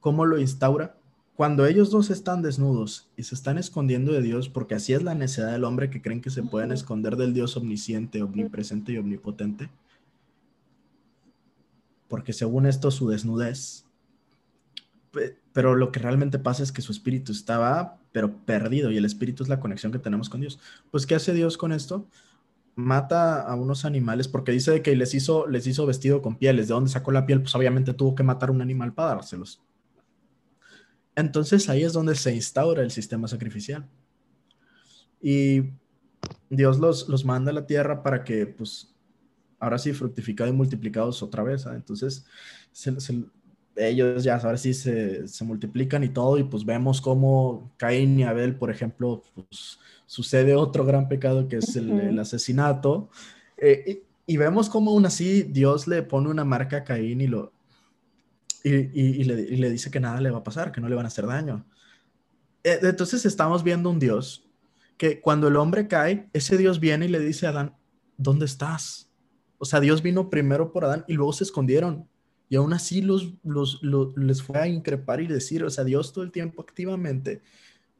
¿Cómo 0.00 0.26
lo 0.26 0.38
instaura? 0.38 0.96
Cuando 1.34 1.66
ellos 1.66 1.90
dos 1.90 2.10
están 2.10 2.42
desnudos 2.42 3.10
y 3.16 3.24
se 3.24 3.34
están 3.34 3.58
escondiendo 3.58 4.12
de 4.12 4.22
Dios, 4.22 4.48
porque 4.48 4.74
así 4.74 4.92
es 4.92 5.02
la 5.02 5.14
necesidad 5.14 5.50
del 5.50 5.64
hombre 5.64 5.90
que 5.90 6.00
creen 6.00 6.20
que 6.20 6.30
se 6.30 6.42
pueden 6.42 6.70
esconder 6.72 7.16
del 7.16 7.34
Dios 7.34 7.56
omnisciente, 7.56 8.22
omnipresente 8.22 8.92
y 8.92 8.98
omnipotente, 8.98 9.68
porque 12.14 12.32
según 12.32 12.66
esto 12.66 12.92
su 12.92 13.08
desnudez, 13.08 13.86
pero 15.52 15.74
lo 15.74 15.90
que 15.90 15.98
realmente 15.98 16.38
pasa 16.38 16.62
es 16.62 16.70
que 16.70 16.80
su 16.80 16.92
espíritu 16.92 17.32
estaba, 17.32 17.98
pero 18.12 18.36
perdido, 18.44 18.92
y 18.92 18.98
el 18.98 19.04
espíritu 19.04 19.42
es 19.42 19.48
la 19.48 19.58
conexión 19.58 19.90
que 19.90 19.98
tenemos 19.98 20.28
con 20.28 20.40
Dios. 20.40 20.60
Pues, 20.92 21.06
¿qué 21.06 21.16
hace 21.16 21.34
Dios 21.34 21.58
con 21.58 21.72
esto? 21.72 22.06
mata 22.76 23.42
a 23.42 23.56
unos 23.56 23.84
animales 23.84 24.28
porque 24.28 24.52
dice 24.52 24.80
que 24.80 24.94
les 24.94 25.12
hizo, 25.12 25.48
les 25.48 25.66
hizo 25.66 25.86
vestido 25.86 26.22
con 26.22 26.36
pieles. 26.36 26.68
¿De 26.68 26.74
dónde 26.74 26.90
sacó 26.90 27.10
la 27.10 27.26
piel? 27.26 27.42
Pues 27.42 27.54
obviamente 27.56 27.94
tuvo 27.94 28.14
que 28.14 28.22
matar 28.22 28.52
un 28.52 28.62
animal 28.62 28.92
para 28.94 29.14
dárselos. 29.14 29.60
Entonces 31.16 31.68
ahí 31.68 31.82
es 31.82 31.94
donde 31.94 32.14
se 32.14 32.32
instaura 32.32 32.82
el 32.82 32.92
sistema 32.92 33.26
sacrificial. 33.26 33.88
Y 35.20 35.70
Dios 36.48 36.78
los, 36.78 37.08
los 37.08 37.24
manda 37.24 37.50
a 37.50 37.54
la 37.54 37.66
tierra 37.66 38.04
para 38.04 38.22
que, 38.22 38.46
pues, 38.46 38.93
ahora 39.58 39.78
sí, 39.78 39.92
fructificados 39.92 40.52
y 40.52 40.56
multiplicados 40.56 41.22
otra 41.22 41.42
vez. 41.42 41.66
Entonces, 41.66 42.24
ellos 43.76 44.24
ya 44.24 44.36
ahora 44.36 44.56
sí 44.56 44.74
se, 44.74 45.26
se, 45.26 45.44
multiplican 45.44 46.04
y 46.04 46.08
todo, 46.08 46.38
y 46.38 46.44
pues 46.44 46.64
vemos 46.64 47.00
cómo 47.00 47.72
Caín 47.76 48.18
y 48.18 48.24
Abel, 48.24 48.56
por 48.56 48.70
ejemplo, 48.70 49.22
pues 49.34 49.78
sucede 50.06 50.54
otro 50.54 50.84
gran 50.84 51.08
pecado 51.08 51.48
que 51.48 51.56
es 51.56 51.76
el, 51.76 52.18
asesinato. 52.18 53.10
Eh, 53.56 54.02
y, 54.26 54.36
vemos 54.36 54.68
cómo 54.68 54.92
aún 54.92 55.06
así 55.06 55.42
Dios 55.42 55.86
le 55.86 56.02
pone 56.02 56.28
una 56.28 56.44
marca 56.44 56.78
a 56.78 56.84
Caín 56.84 57.20
y, 57.20 57.26
lo, 57.26 57.52
y, 58.62 59.24
le, 59.24 59.70
dice 59.70 59.90
que 59.90 60.00
nada 60.00 60.20
le 60.20 60.30
va 60.30 60.38
a 60.38 60.44
pasar, 60.44 60.72
que 60.72 60.80
no 60.80 60.88
le 60.88 60.94
van 60.94 61.04
a 61.04 61.08
hacer 61.08 61.26
daño. 61.26 61.64
Eh, 62.62 62.78
entonces 62.82 63.26
estamos 63.26 63.62
viendo 63.62 63.90
un 63.90 63.98
Dios 63.98 64.48
que 64.96 65.20
cuando 65.20 65.48
el 65.48 65.56
hombre 65.56 65.88
cae, 65.88 66.28
ese 66.32 66.56
Dios 66.56 66.80
viene 66.80 67.06
y 67.06 67.08
le 67.08 67.18
dice 67.18 67.46
a 67.46 67.50
Adán, 67.50 67.74
¿dónde 68.16 68.46
estás? 68.46 69.03
O 69.64 69.66
sea, 69.66 69.80
Dios 69.80 70.02
vino 70.02 70.28
primero 70.28 70.72
por 70.72 70.84
Adán 70.84 71.06
y 71.08 71.14
luego 71.14 71.32
se 71.32 71.42
escondieron. 71.42 72.06
Y 72.50 72.56
aún 72.56 72.74
así 72.74 73.00
los, 73.00 73.32
los, 73.42 73.80
les 74.14 74.42
fue 74.42 74.58
a 74.58 74.68
increpar 74.68 75.22
y 75.22 75.26
decir, 75.26 75.64
o 75.64 75.70
sea, 75.70 75.84
Dios 75.84 76.12
todo 76.12 76.22
el 76.22 76.32
tiempo 76.32 76.60
activamente 76.60 77.40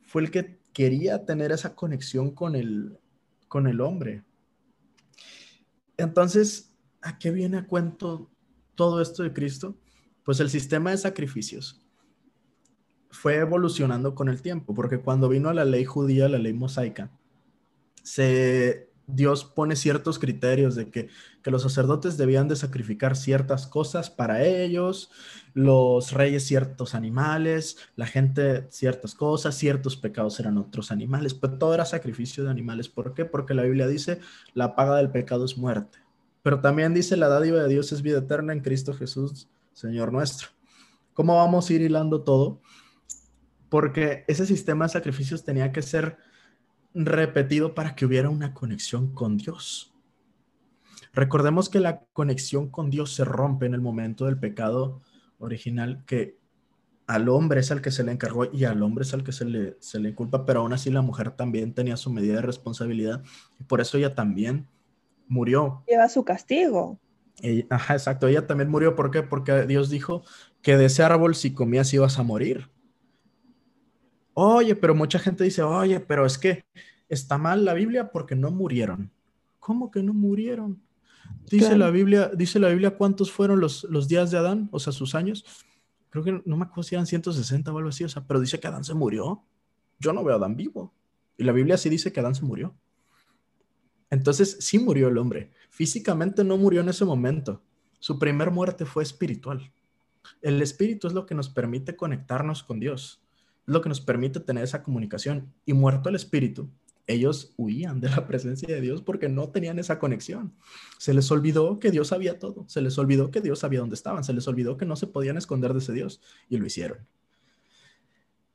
fue 0.03 0.21
el 0.21 0.31
que 0.31 0.59
quería 0.75 1.25
tener 1.25 1.53
esa 1.53 1.75
conexión 1.75 2.33
con 2.33 2.55
el, 2.55 2.99
con 3.49 3.67
el 3.67 3.81
hombre. 3.81 4.25
Entonces, 5.97 6.77
¿a 7.01 7.19
qué 7.19 7.31
viene 7.31 7.57
a 7.57 7.67
cuento 7.67 8.31
todo 8.75 9.01
esto 9.01 9.23
de 9.23 9.33
Cristo? 9.33 9.75
Pues 10.23 10.41
el 10.41 10.51
sistema 10.51 10.91
de 10.91 10.99
sacrificios 10.99 11.83
fue 13.09 13.37
evolucionando 13.37 14.15
con 14.15 14.29
el 14.29 14.43
tiempo, 14.43 14.75
porque 14.75 15.01
cuando 15.01 15.31
vino 15.31 15.51
la 15.55 15.65
ley 15.65 15.87
judía, 15.87 16.29
la 16.29 16.37
ley 16.37 16.53
mosaica, 16.53 17.11
se 18.03 18.93
Dios 19.07 19.45
pone 19.45 19.77
ciertos 19.77 20.19
criterios 20.19 20.75
de 20.75 20.89
que, 20.91 21.09
los 21.45 21.63
sacerdotes 21.63 22.17
debían 22.17 22.49
de 22.49 22.57
sacrificar 22.57 23.17
ciertas 23.17 23.67
cosas 23.67 24.09
para 24.09 24.45
ellos, 24.45 25.11
los 25.53 26.13
reyes 26.13 26.47
ciertos 26.47 26.95
animales, 26.95 27.77
la 27.97 28.07
gente 28.07 28.67
ciertas 28.71 29.15
cosas, 29.15 29.55
ciertos 29.55 29.97
pecados 29.97 30.41
eran 30.41 30.57
otros 30.57 30.91
animales, 30.91 31.35
pero 31.35 31.59
todo 31.59 31.75
era 31.75 31.85
sacrificio 31.85 32.45
de 32.45 32.51
animales. 32.51 32.89
¿Por 32.89 33.13
qué? 33.13 33.27
Porque 33.27 33.53
la 33.53 33.63
Biblia 33.65 33.87
dice, 33.87 34.21
la 34.55 34.75
paga 34.75 34.97
del 34.97 35.11
pecado 35.11 35.45
es 35.45 35.59
muerte. 35.59 35.99
Pero 36.43 36.61
también 36.61 36.95
dice, 36.95 37.17
la 37.17 37.29
dádiva 37.29 37.63
de 37.63 37.69
Dios 37.69 37.93
es 37.93 38.01
vida 38.01 38.19
eterna 38.19 38.55
en 38.55 38.61
Cristo 38.61 38.95
Jesús, 38.95 39.49
Señor 39.75 40.13
nuestro. 40.13 40.49
¿Cómo 41.13 41.37
vamos 41.37 41.69
a 41.69 41.73
ir 41.75 41.83
hilando 41.83 42.23
todo? 42.23 42.61
Porque 43.69 44.25
ese 44.29 44.47
sistema 44.47 44.87
de 44.87 44.93
sacrificios 44.93 45.45
tenía 45.45 45.73
que 45.73 45.83
ser 45.83 46.17
repetido 46.95 47.75
para 47.75 47.95
que 47.95 48.07
hubiera 48.07 48.31
una 48.31 48.55
conexión 48.55 49.13
con 49.13 49.37
Dios. 49.37 49.93
Recordemos 51.13 51.69
que 51.69 51.81
la 51.81 52.01
conexión 52.13 52.71
con 52.71 52.91
Dios 52.91 53.15
se 53.15 53.25
rompe 53.25 53.67
en 53.67 53.75
el 53.75 53.81
momento 53.81 54.27
del 54.27 54.39
pecado 54.39 55.01
original, 55.39 56.05
que 56.07 56.39
al 57.07 57.29
hombre 57.29 57.61
es 57.61 57.71
al 57.71 57.83
que 57.83 57.91
se 57.91 58.03
le 58.03 58.13
encargó 58.13 58.47
y 58.53 58.65
al 58.65 58.83
hombre 58.83 59.03
es 59.03 59.13
al 59.13 59.25
que 59.25 59.33
se 59.33 59.45
le, 59.45 59.77
se 59.81 60.01
le 60.01 60.15
culpa, 60.15 60.47
pero 60.47 60.61
aún 60.61 60.73
así 60.73 60.91
la 60.91 61.03
mujer 61.03 61.33
también 61.33 61.75
tenía 61.75 61.97
su 61.97 62.11
medida 62.11 62.37
de 62.37 62.43
responsabilidad 62.43 63.23
y 63.61 63.65
por 63.65 63.81
eso 63.81 63.99
ella 63.99 64.15
también 64.15 64.69
murió. 65.29 65.83
Lleva 65.87 66.09
su 66.09 66.25
castigo. 66.25 66.99
ajá, 67.71 67.95
exacto, 67.95 68.27
ella 68.27 68.47
también 68.47 68.71
murió. 68.71 68.95
¿Por 68.97 69.11
qué? 69.11 69.23
Porque 69.23 69.67
Dios 69.67 69.91
dijo 69.91 70.23
que 70.63 70.77
de 70.77 70.87
ese 70.87 71.03
árbol 71.03 71.35
si 71.35 71.53
comías 71.53 71.93
ibas 71.93 72.19
a 72.19 72.23
morir. 72.23 72.71
Oye, 74.35 74.75
pero 74.75 74.95
mucha 74.97 75.19
gente 75.21 75.45
dice, 75.45 75.63
oye, 75.63 76.01
pero 76.01 76.27
es 76.27 76.37
que 76.39 76.65
está 77.09 77.39
mal 77.39 77.65
la 77.65 77.73
Biblia 77.73 78.11
porque 78.11 78.35
no 78.35 78.51
murieron. 78.51 79.13
¿Cómo 79.61 79.91
que 79.91 80.03
no 80.03 80.13
murieron? 80.13 80.83
Dice 81.49 81.77
la 81.77 81.91
Biblia, 81.91 82.31
dice 82.35 82.59
la 82.59 82.69
Biblia 82.69 82.97
cuántos 82.97 83.31
fueron 83.31 83.61
los, 83.61 83.85
los 83.85 84.09
días 84.09 84.31
de 84.31 84.39
Adán, 84.39 84.69
o 84.73 84.81
sea, 84.81 84.93
sus 84.93 85.15
años. 85.15 85.45
Creo 86.11 86.25
que 86.25 86.43
no 86.45 86.57
me 86.57 86.65
acuerdo 86.65 86.83
si 86.83 86.97
eran 86.97 87.07
160 87.07 87.73
o 87.73 87.79
algo 87.79 87.89
así, 87.89 88.05
o 88.05 88.09
sea, 88.09 88.27
pero 88.27 88.41
dice 88.41 88.59
que 88.59 88.67
Adán 88.67 88.85
se 88.85 88.95
murió. 88.95 89.45
Yo 90.01 90.13
no 90.13 90.25
veo 90.25 90.35
a 90.35 90.39
Adán 90.39 90.57
vivo. 90.57 90.93
Y 91.39 91.45
la 91.45 91.53
Biblia 91.53 91.77
sí 91.77 91.89
dice 91.89 92.13
que 92.13 92.21
Adán 92.21 92.35
se 92.35 92.45
murió. 92.45 92.75
Entonces, 94.11 94.59
sí 94.61 94.79
murió 94.79 95.09
el 95.09 95.19
hombre. 95.19 95.51
Físicamente 95.71 96.45
no 96.45 96.57
murió 96.57 96.81
en 96.81 96.89
ese 96.89 97.05
momento. 97.05 97.63
Su 98.01 98.19
primer 98.19 98.51
muerte 98.51 98.85
fue 98.85 99.03
espiritual. 99.03 99.73
El 100.43 100.61
espíritu 100.61 101.07
es 101.07 101.15
lo 101.15 101.27
que 101.27 101.35
nos 101.35 101.49
permite 101.49 101.97
conectarnos 101.97 102.63
con 102.63 102.81
Dios 102.81 103.24
lo 103.67 103.81
que 103.81 103.89
nos 103.89 104.01
permite 104.01 104.41
tener 104.41 104.65
esa 104.65 104.83
comunicación. 104.83 105.53
Y 105.65 105.73
muerto 105.73 106.09
el 106.09 106.15
espíritu, 106.15 106.71
ellos 107.07 107.55
huían 107.57 108.01
de 108.01 108.09
la 108.09 108.27
presencia 108.27 108.69
de 108.69 108.81
Dios 108.81 109.03
porque 109.03 109.29
no 109.29 109.49
tenían 109.49 109.79
esa 109.79 109.99
conexión. 109.99 110.55
Se 110.99 111.15
les 111.15 111.31
olvidó 111.31 111.79
que 111.79 111.91
Dios 111.91 112.09
sabía 112.09 112.39
todo, 112.39 112.65
se 112.69 112.81
les 112.81 112.97
olvidó 112.99 113.31
que 113.31 113.41
Dios 113.41 113.61
sabía 113.61 113.81
dónde 113.81 113.95
estaban, 113.95 114.25
se 114.25 114.33
les 114.33 114.47
olvidó 114.49 114.77
que 114.77 114.87
no 114.87 114.97
se 114.97 115.07
podían 115.07 115.37
esconder 115.37 115.73
de 115.73 115.81
ese 115.81 115.93
Dios 115.93 116.21
y 116.49 116.57
lo 116.57 116.67
hicieron. 116.67 116.99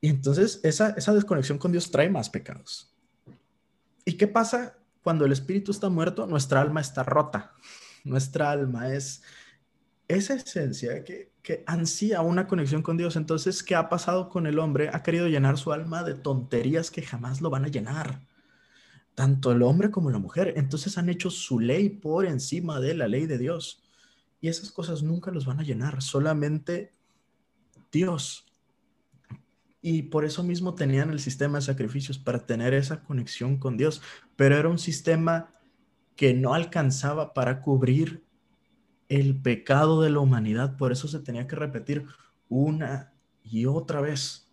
Y 0.02 0.10
entonces 0.10 0.62
esa, 0.64 0.92
esa 0.92 1.14
desconexión 1.14 1.58
con 1.58 1.72
Dios 1.72 1.92
trae 1.92 2.10
más 2.10 2.30
pecados. 2.30 2.94
¿Y 4.06 4.14
qué 4.14 4.28
pasa 4.28 4.78
cuando 5.04 5.26
el 5.26 5.32
espíritu 5.32 5.72
está 5.72 5.90
muerto? 5.90 6.26
Nuestra 6.26 6.62
alma 6.62 6.82
está 6.82 7.04
rota. 7.04 7.54
Nuestra 8.04 8.50
alma 8.50 8.94
es 8.94 9.22
esa 10.10 10.34
esencia 10.34 11.04
que, 11.04 11.32
que 11.44 11.64
ansía 11.68 12.22
una 12.22 12.48
conexión 12.48 12.82
con 12.82 12.98
Dios. 12.98 13.16
Entonces, 13.16 13.62
¿qué 13.64 13.76
ha 13.76 13.90
pasado 13.90 14.28
con 14.28 14.48
el 14.48 14.58
hombre? 14.58 14.90
Ha 14.92 15.04
querido 15.04 15.28
llenar 15.28 15.58
su 15.58 15.72
alma 15.72 16.04
de 16.04 16.16
tonterías 16.16 16.90
que 16.90 17.04
jamás 17.04 17.42
lo 17.42 17.52
van 17.52 17.64
a 17.64 17.70
llenar. 17.70 18.28
Tanto 19.14 19.52
el 19.52 19.62
hombre 19.62 19.92
como 19.92 20.10
la 20.10 20.18
mujer. 20.18 20.54
Entonces 20.58 20.98
han 20.98 21.10
hecho 21.10 21.30
su 21.30 21.60
ley 21.60 21.90
por 21.90 22.26
encima 22.26 22.80
de 22.80 22.96
la 22.96 23.08
ley 23.08 23.28
de 23.28 23.38
Dios. 23.38 23.84
Y 24.42 24.48
esas 24.48 24.72
cosas 24.72 25.04
nunca 25.04 25.30
los 25.30 25.46
van 25.46 25.60
a 25.60 25.64
llenar. 25.64 26.02
Solamente 26.02 26.92
Dios. 27.92 28.48
Y 29.80 30.04
por 30.04 30.26
eso 30.26 30.44
mismo 30.44 30.74
tenían 30.74 31.12
el 31.12 31.20
sistema 31.20 31.60
de 31.60 31.66
sacrificios 31.66 32.18
para 32.18 32.48
tener 32.48 32.74
esa 32.74 33.04
conexión 33.04 33.58
con 33.58 33.78
Dios. 33.78 34.02
Pero 34.36 34.58
era 34.58 34.70
un 34.70 34.80
sistema 34.80 35.52
que 36.16 36.34
no 36.34 36.56
alcanzaba 36.56 37.36
para 37.36 37.62
cubrir 37.62 38.24
el 39.10 39.42
pecado 39.42 40.02
de 40.02 40.12
la 40.12 40.20
humanidad, 40.20 40.78
por 40.78 40.92
eso 40.92 41.08
se 41.08 41.20
tenía 41.20 41.48
que 41.48 41.56
repetir 41.56 42.06
una 42.48 43.14
y 43.44 43.66
otra 43.66 44.02
vez. 44.02 44.48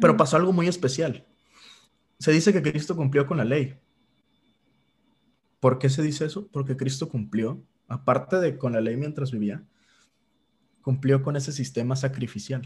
Pero 0.00 0.16
pasó 0.16 0.36
algo 0.36 0.52
muy 0.52 0.66
especial. 0.66 1.26
Se 2.18 2.32
dice 2.32 2.52
que 2.52 2.62
Cristo 2.62 2.96
cumplió 2.96 3.26
con 3.26 3.38
la 3.38 3.44
ley. 3.44 3.78
¿Por 5.60 5.78
qué 5.78 5.88
se 5.88 6.02
dice 6.02 6.24
eso? 6.24 6.48
Porque 6.48 6.76
Cristo 6.76 7.08
cumplió, 7.08 7.62
aparte 7.86 8.36
de 8.40 8.56
con 8.58 8.72
la 8.72 8.80
ley 8.80 8.96
mientras 8.96 9.30
vivía, 9.30 9.62
cumplió 10.80 11.22
con 11.22 11.36
ese 11.36 11.52
sistema 11.52 11.96
sacrificial. 11.96 12.62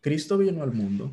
Cristo 0.00 0.36
vino 0.36 0.62
al 0.62 0.72
mundo 0.72 1.12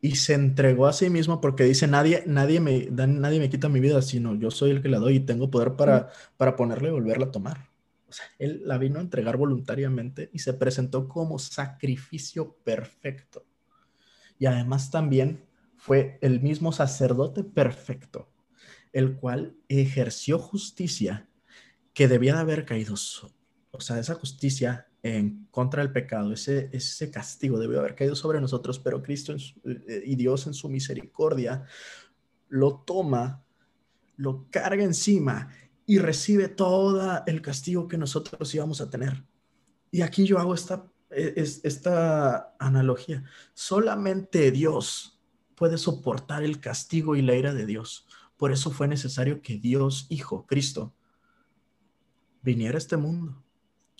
y 0.00 0.16
se 0.16 0.34
entregó 0.34 0.86
a 0.86 0.92
sí 0.92 1.10
mismo 1.10 1.40
porque 1.40 1.64
dice, 1.64 1.86
nadie, 1.86 2.24
nadie, 2.26 2.60
me, 2.60 2.88
nadie 2.90 3.40
me 3.40 3.50
quita 3.50 3.68
mi 3.68 3.80
vida, 3.80 4.02
sino 4.02 4.34
yo 4.34 4.50
soy 4.50 4.70
el 4.70 4.82
que 4.82 4.88
la 4.88 4.98
doy 4.98 5.16
y 5.16 5.20
tengo 5.20 5.50
poder 5.50 5.74
para, 5.74 6.10
para 6.36 6.56
ponerla 6.56 6.88
y 6.88 6.92
volverla 6.92 7.26
a 7.26 7.30
tomar. 7.32 7.67
Él 8.38 8.62
la 8.64 8.78
vino 8.78 8.98
a 8.98 9.02
entregar 9.02 9.36
voluntariamente 9.36 10.30
y 10.32 10.38
se 10.38 10.54
presentó 10.54 11.08
como 11.08 11.38
sacrificio 11.38 12.56
perfecto. 12.64 13.44
Y 14.38 14.46
además 14.46 14.90
también 14.90 15.44
fue 15.76 16.18
el 16.22 16.40
mismo 16.40 16.72
sacerdote 16.72 17.44
perfecto, 17.44 18.28
el 18.92 19.16
cual 19.16 19.56
ejerció 19.68 20.38
justicia 20.38 21.28
que 21.92 22.08
debía 22.08 22.34
de 22.34 22.40
haber 22.40 22.64
caído. 22.64 22.94
O 23.70 23.80
sea, 23.80 23.98
esa 23.98 24.14
justicia 24.14 24.88
en 25.02 25.46
contra 25.50 25.82
del 25.82 25.92
pecado, 25.92 26.32
ese, 26.32 26.68
ese 26.72 27.10
castigo 27.10 27.58
debió 27.58 27.78
haber 27.80 27.94
caído 27.94 28.16
sobre 28.16 28.40
nosotros, 28.40 28.78
pero 28.78 29.02
Cristo 29.02 29.34
eh, 29.34 30.02
y 30.04 30.16
Dios 30.16 30.46
en 30.46 30.54
su 30.54 30.68
misericordia 30.68 31.64
lo 32.48 32.80
toma, 32.80 33.44
lo 34.16 34.48
carga 34.50 34.82
encima 34.82 35.48
y 35.88 35.96
recibe 35.96 36.48
todo 36.48 37.22
el 37.26 37.40
castigo 37.40 37.88
que 37.88 37.96
nosotros 37.96 38.54
íbamos 38.54 38.82
a 38.82 38.90
tener. 38.90 39.24
Y 39.90 40.02
aquí 40.02 40.26
yo 40.26 40.38
hago 40.38 40.52
esta, 40.52 40.84
e, 41.08 41.32
esta 41.36 42.54
analogía. 42.58 43.24
Solamente 43.54 44.50
Dios 44.50 45.18
puede 45.54 45.78
soportar 45.78 46.42
el 46.42 46.60
castigo 46.60 47.16
y 47.16 47.22
la 47.22 47.34
ira 47.36 47.54
de 47.54 47.64
Dios. 47.64 48.06
Por 48.36 48.52
eso 48.52 48.70
fue 48.70 48.86
necesario 48.86 49.40
que 49.40 49.56
Dios, 49.56 50.04
Hijo, 50.10 50.44
Cristo, 50.46 50.92
viniera 52.42 52.74
a 52.74 52.78
este 52.78 52.98
mundo 52.98 53.42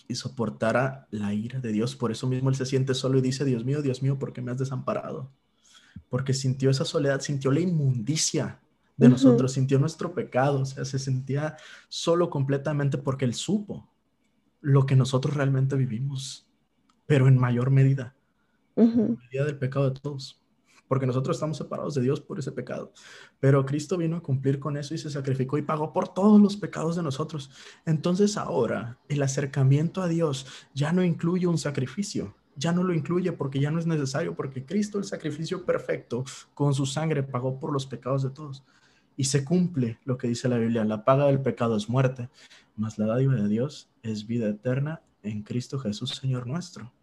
y 0.07 0.13
soportara 0.13 1.07
la 1.09 1.33
ira 1.33 1.59
de 1.59 1.71
Dios. 1.71 1.95
Por 1.95 2.11
eso 2.11 2.27
mismo 2.27 2.51
él 2.51 2.55
se 2.55 2.67
siente 2.67 2.93
solo 2.93 3.17
y 3.17 3.21
dice, 3.21 3.45
Dios 3.45 3.65
mío, 3.65 3.81
Dios 3.81 4.03
mío, 4.03 4.19
¿por 4.19 4.31
qué 4.31 4.43
me 4.43 4.51
has 4.51 4.59
desamparado? 4.59 5.31
Porque 6.07 6.35
sintió 6.35 6.69
esa 6.69 6.85
soledad, 6.85 7.21
sintió 7.21 7.49
la 7.49 7.61
inmundicia 7.61 8.61
de 8.99 9.09
nosotros, 9.09 9.53
sintió 9.53 9.79
nuestro 9.79 10.13
pecado, 10.13 10.61
o 10.61 10.65
sea, 10.65 10.83
se 10.83 10.99
sentía 10.99 11.55
solo 11.87 12.29
completamente 12.29 12.97
porque 12.97 13.25
él 13.25 13.33
supo 13.33 13.89
lo 14.61 14.85
que 14.85 14.95
nosotros 14.95 15.35
realmente 15.35 15.75
vivimos, 15.75 16.47
pero 17.05 17.27
en 17.27 17.37
mayor 17.37 17.71
medida, 17.71 18.15
en 18.75 19.17
medida 19.17 19.45
del 19.45 19.57
pecado 19.57 19.89
de 19.89 19.99
todos 19.99 20.39
porque 20.89 21.05
nosotros 21.05 21.37
estamos 21.37 21.55
separados 21.55 21.93
de 21.93 22.01
Dios 22.01 22.19
por 22.19 22.39
ese 22.39 22.51
pecado. 22.51 22.91
Pero 23.39 23.63
Cristo 23.63 23.95
vino 23.95 24.17
a 24.17 24.23
cumplir 24.23 24.59
con 24.59 24.75
eso 24.75 24.95
y 24.95 24.97
se 24.97 25.11
sacrificó 25.11 25.59
y 25.59 25.61
pagó 25.61 25.93
por 25.93 26.15
todos 26.15 26.41
los 26.41 26.57
pecados 26.57 26.95
de 26.95 27.03
nosotros. 27.03 27.51
Entonces 27.85 28.37
ahora 28.37 28.97
el 29.07 29.21
acercamiento 29.21 30.01
a 30.01 30.07
Dios 30.07 30.47
ya 30.73 30.91
no 30.91 31.03
incluye 31.03 31.45
un 31.45 31.59
sacrificio, 31.59 32.35
ya 32.55 32.71
no 32.71 32.83
lo 32.83 32.95
incluye 32.95 33.31
porque 33.31 33.59
ya 33.59 33.69
no 33.69 33.77
es 33.77 33.85
necesario, 33.85 34.35
porque 34.35 34.65
Cristo, 34.65 34.97
el 34.97 35.03
sacrificio 35.03 35.63
perfecto, 35.63 36.25
con 36.55 36.73
su 36.73 36.87
sangre 36.87 37.21
pagó 37.21 37.59
por 37.59 37.71
los 37.71 37.85
pecados 37.85 38.23
de 38.23 38.31
todos. 38.31 38.63
Y 39.19 39.25
se 39.25 39.43
cumple 39.43 39.99
lo 40.05 40.17
que 40.17 40.29
dice 40.29 40.47
la 40.47 40.57
Biblia, 40.57 40.85
la 40.85 41.03
paga 41.03 41.25
del 41.25 41.41
pecado 41.41 41.75
es 41.75 41.89
muerte, 41.89 42.29
mas 42.77 42.97
la 42.97 43.05
dádiva 43.05 43.35
de 43.35 43.49
Dios 43.49 43.89
es 44.01 44.25
vida 44.25 44.47
eterna 44.47 45.01
en 45.23 45.43
Cristo 45.43 45.77
Jesús, 45.77 46.11
Señor 46.11 46.47
nuestro. 46.47 46.93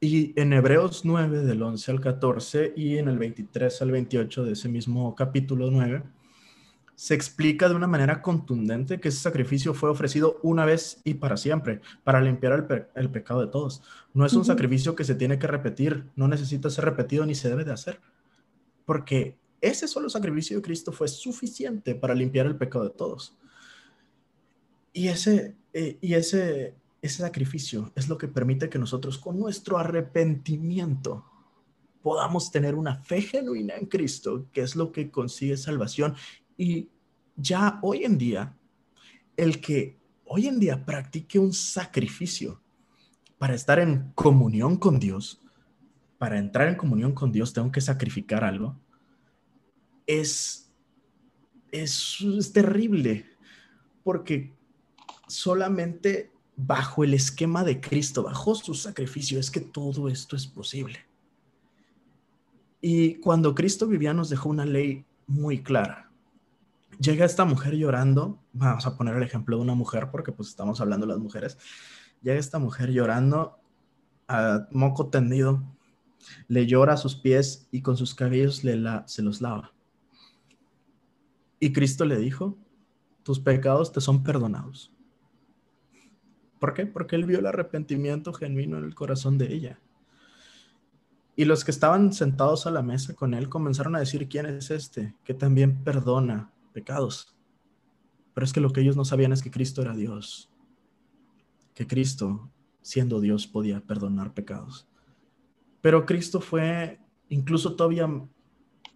Y 0.00 0.32
en 0.40 0.54
Hebreos 0.54 1.04
9, 1.04 1.44
del 1.44 1.62
11 1.62 1.90
al 1.90 2.00
14, 2.00 2.72
y 2.74 2.96
en 2.96 3.08
el 3.08 3.18
23 3.18 3.82
al 3.82 3.90
28 3.90 4.44
de 4.44 4.52
ese 4.52 4.70
mismo 4.70 5.14
capítulo 5.14 5.70
9, 5.70 6.02
se 6.94 7.12
explica 7.12 7.68
de 7.68 7.74
una 7.74 7.86
manera 7.86 8.22
contundente 8.22 9.00
que 9.00 9.08
ese 9.08 9.20
sacrificio 9.20 9.74
fue 9.74 9.90
ofrecido 9.90 10.40
una 10.42 10.64
vez 10.64 11.02
y 11.04 11.12
para 11.12 11.36
siempre, 11.36 11.82
para 12.04 12.22
limpiar 12.22 12.66
el, 12.94 13.10
pecado 13.10 13.42
de 13.42 13.48
todos. 13.48 13.82
No 14.14 14.24
es 14.24 14.32
un 14.32 14.46
sacrificio 14.46 14.94
que 14.94 15.04
se 15.04 15.14
tiene 15.14 15.38
que 15.38 15.46
repetir, 15.46 16.06
no 16.16 16.26
necesita 16.26 16.70
ser 16.70 16.86
repetido 16.86 17.26
ni 17.26 17.34
se 17.34 17.50
debe 17.50 17.64
de 17.64 17.72
hacer, 17.72 18.00
porque 18.86 19.36
ese 19.64 19.88
solo 19.88 20.10
sacrificio 20.10 20.56
de 20.56 20.62
Cristo 20.62 20.92
fue 20.92 21.08
suficiente 21.08 21.94
para 21.94 22.14
limpiar 22.14 22.46
el 22.46 22.56
pecado 22.56 22.84
de 22.84 22.94
todos. 22.94 23.36
Y 24.92 25.08
ese, 25.08 25.56
eh, 25.72 25.98
y 26.00 26.14
ese, 26.14 26.74
ese 27.00 27.18
sacrificio 27.18 27.90
es 27.96 28.08
lo 28.08 28.18
que 28.18 28.28
permite 28.28 28.68
que 28.68 28.78
nosotros 28.78 29.18
con 29.18 29.38
nuestro 29.38 29.78
arrepentimiento 29.78 31.24
podamos 32.02 32.50
tener 32.50 32.74
una 32.74 32.96
fe 32.96 33.22
genuina 33.22 33.74
en 33.74 33.86
Cristo, 33.86 34.46
que 34.52 34.60
es 34.60 34.76
lo 34.76 34.92
que 34.92 35.10
consigue 35.10 35.56
salvación. 35.56 36.14
Y 36.58 36.90
ya 37.34 37.78
hoy 37.82 38.04
en 38.04 38.18
día, 38.18 38.54
el 39.36 39.62
que 39.62 39.96
hoy 40.26 40.46
en 40.46 40.60
día 40.60 40.84
practique 40.84 41.38
un 41.38 41.54
sacrificio 41.54 42.60
para 43.38 43.54
estar 43.54 43.78
en 43.78 44.12
comunión 44.14 44.76
con 44.76 45.00
Dios, 45.00 45.40
para 46.18 46.38
entrar 46.38 46.68
en 46.68 46.76
comunión 46.76 47.12
con 47.12 47.32
Dios 47.32 47.54
tengo 47.54 47.72
que 47.72 47.80
sacrificar 47.80 48.44
algo, 48.44 48.78
es, 50.06 50.72
es, 51.70 52.18
es 52.20 52.52
terrible, 52.52 53.26
porque 54.02 54.54
solamente 55.26 56.32
bajo 56.56 57.04
el 57.04 57.14
esquema 57.14 57.64
de 57.64 57.80
Cristo, 57.80 58.22
bajo 58.22 58.54
su 58.54 58.74
sacrificio, 58.74 59.38
es 59.38 59.50
que 59.50 59.60
todo 59.60 60.08
esto 60.08 60.36
es 60.36 60.46
posible. 60.46 61.00
Y 62.80 63.14
cuando 63.16 63.54
Cristo 63.54 63.86
vivía 63.86 64.12
nos 64.12 64.28
dejó 64.28 64.50
una 64.50 64.66
ley 64.66 65.04
muy 65.26 65.62
clara. 65.62 66.10
Llega 67.00 67.24
esta 67.24 67.44
mujer 67.44 67.74
llorando, 67.74 68.38
vamos 68.52 68.86
a 68.86 68.96
poner 68.96 69.16
el 69.16 69.22
ejemplo 69.22 69.56
de 69.56 69.62
una 69.62 69.74
mujer 69.74 70.10
porque 70.10 70.32
pues 70.32 70.48
estamos 70.48 70.80
hablando 70.80 71.06
de 71.06 71.12
las 71.14 71.20
mujeres. 71.20 71.58
Llega 72.22 72.38
esta 72.38 72.58
mujer 72.58 72.90
llorando 72.90 73.58
a 74.28 74.68
moco 74.70 75.08
tendido, 75.08 75.62
le 76.46 76.66
llora 76.66 76.94
a 76.94 76.98
sus 76.98 77.16
pies 77.16 77.68
y 77.70 77.82
con 77.82 77.96
sus 77.96 78.14
cabellos 78.14 78.64
le 78.64 78.78
se 79.06 79.22
los 79.22 79.40
lava. 79.40 79.72
Y 81.60 81.72
Cristo 81.72 82.04
le 82.04 82.18
dijo, 82.18 82.58
tus 83.22 83.40
pecados 83.40 83.92
te 83.92 84.00
son 84.00 84.22
perdonados. 84.22 84.92
¿Por 86.58 86.74
qué? 86.74 86.86
Porque 86.86 87.16
él 87.16 87.24
vio 87.24 87.38
el 87.38 87.46
arrepentimiento 87.46 88.32
genuino 88.32 88.78
en 88.78 88.84
el 88.84 88.94
corazón 88.94 89.38
de 89.38 89.52
ella. 89.52 89.80
Y 91.36 91.46
los 91.46 91.64
que 91.64 91.70
estaban 91.70 92.12
sentados 92.12 92.66
a 92.66 92.70
la 92.70 92.82
mesa 92.82 93.14
con 93.14 93.34
él 93.34 93.48
comenzaron 93.48 93.96
a 93.96 93.98
decir, 93.98 94.28
¿quién 94.28 94.46
es 94.46 94.70
este 94.70 95.16
que 95.24 95.34
también 95.34 95.82
perdona 95.82 96.52
pecados? 96.72 97.36
Pero 98.34 98.44
es 98.44 98.52
que 98.52 98.60
lo 98.60 98.70
que 98.70 98.80
ellos 98.80 98.96
no 98.96 99.04
sabían 99.04 99.32
es 99.32 99.42
que 99.42 99.50
Cristo 99.50 99.82
era 99.82 99.94
Dios, 99.94 100.50
que 101.74 101.86
Cristo, 101.86 102.50
siendo 102.82 103.20
Dios, 103.20 103.46
podía 103.46 103.80
perdonar 103.80 104.32
pecados. 104.32 104.88
Pero 105.80 106.06
Cristo 106.06 106.40
fue 106.40 107.00
incluso 107.28 107.74
todavía 107.74 108.08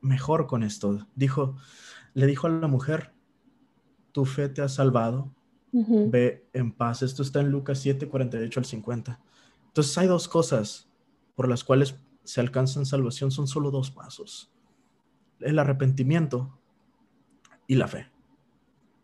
mejor 0.01 0.47
con 0.47 0.63
esto. 0.63 1.07
Dijo, 1.15 1.57
le 2.19 2.27
dijo 2.27 2.49
a 2.49 2.51
la 2.51 2.67
mujer, 2.67 3.13
tu 4.11 4.25
fe 4.25 4.49
te 4.49 4.61
ha 4.61 4.69
salvado, 4.69 5.33
Ve 5.71 6.49
en 6.55 6.73
paz. 6.73 7.03
Esto 7.03 7.23
está 7.23 7.41
en 7.41 7.51
Lucas 7.51 7.81
7, 7.81 8.09
48 8.09 8.61
al 8.61 8.65
50. 8.65 9.21
Entonces 9.67 9.99
hay 9.99 10.07
dos 10.07 10.27
cosas 10.27 10.89
por 11.35 11.47
las 11.47 11.63
cuales 11.63 11.95
se 12.25 12.41
alcanzan 12.41 12.87
salvación. 12.87 13.31
Son 13.31 13.47
solo 13.47 13.71
dos 13.71 13.91
pasos. 13.91 14.51
El 15.41 15.59
arrepentimiento 15.59 16.59
y 17.67 17.75
la 17.75 17.87
fe. 17.87 18.11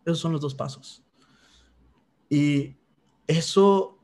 Esos 0.06 0.18
son 0.18 0.32
los 0.32 0.40
dos 0.40 0.54
pasos. 0.54 1.04
Y 2.30 2.76
eso 3.26 3.98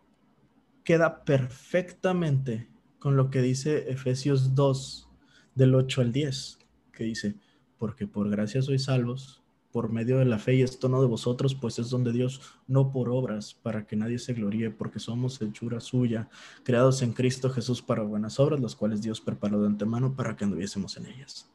queda 0.85 1.25
perfectamente 1.25 2.71
con 2.99 3.17
lo 3.17 3.31
que 3.31 3.41
dice 3.41 3.91
Efesios 3.91 4.55
2, 4.55 5.09
del 5.55 5.75
8 5.75 6.03
al 6.03 6.13
10, 6.13 6.59
que 6.93 7.05
dice, 7.05 7.37
porque 7.81 8.07
por 8.07 8.29
gracia 8.29 8.61
sois 8.61 8.85
salvos 8.85 9.43
por 9.73 9.91
medio 9.91 10.19
de 10.19 10.27
la 10.27 10.39
fe 10.39 10.57
y 10.57 10.63
esto 10.63 10.89
no 10.89 11.01
de 11.01 11.07
vosotros, 11.07 11.55
pues 11.55 11.79
es 11.79 11.89
donde 11.89 12.13
Dios, 12.13 12.43
no 12.67 12.93
por 12.93 13.09
obras, 13.09 13.55
para 13.55 13.87
que 13.87 13.97
nadie 13.97 14.19
se 14.19 14.35
gloríe, 14.35 14.71
porque 14.71 14.99
somos 14.99 15.41
hechura 15.41 15.81
suya, 15.81 16.29
creados 16.63 17.03
en 17.03 17.13
Cristo 17.13 17.49
Jesús 17.51 17.81
para 17.81 18.03
buenas 18.03 18.39
obras, 18.39 18.61
las 18.61 18.75
cuales 18.75 19.01
Dios 19.01 19.21
preparó 19.21 19.63
de 19.63 19.69
antemano 19.69 20.15
para 20.15 20.37
que 20.37 20.45
anduviésemos 20.45 20.97
en 20.97 21.07
ellas. 21.07 21.49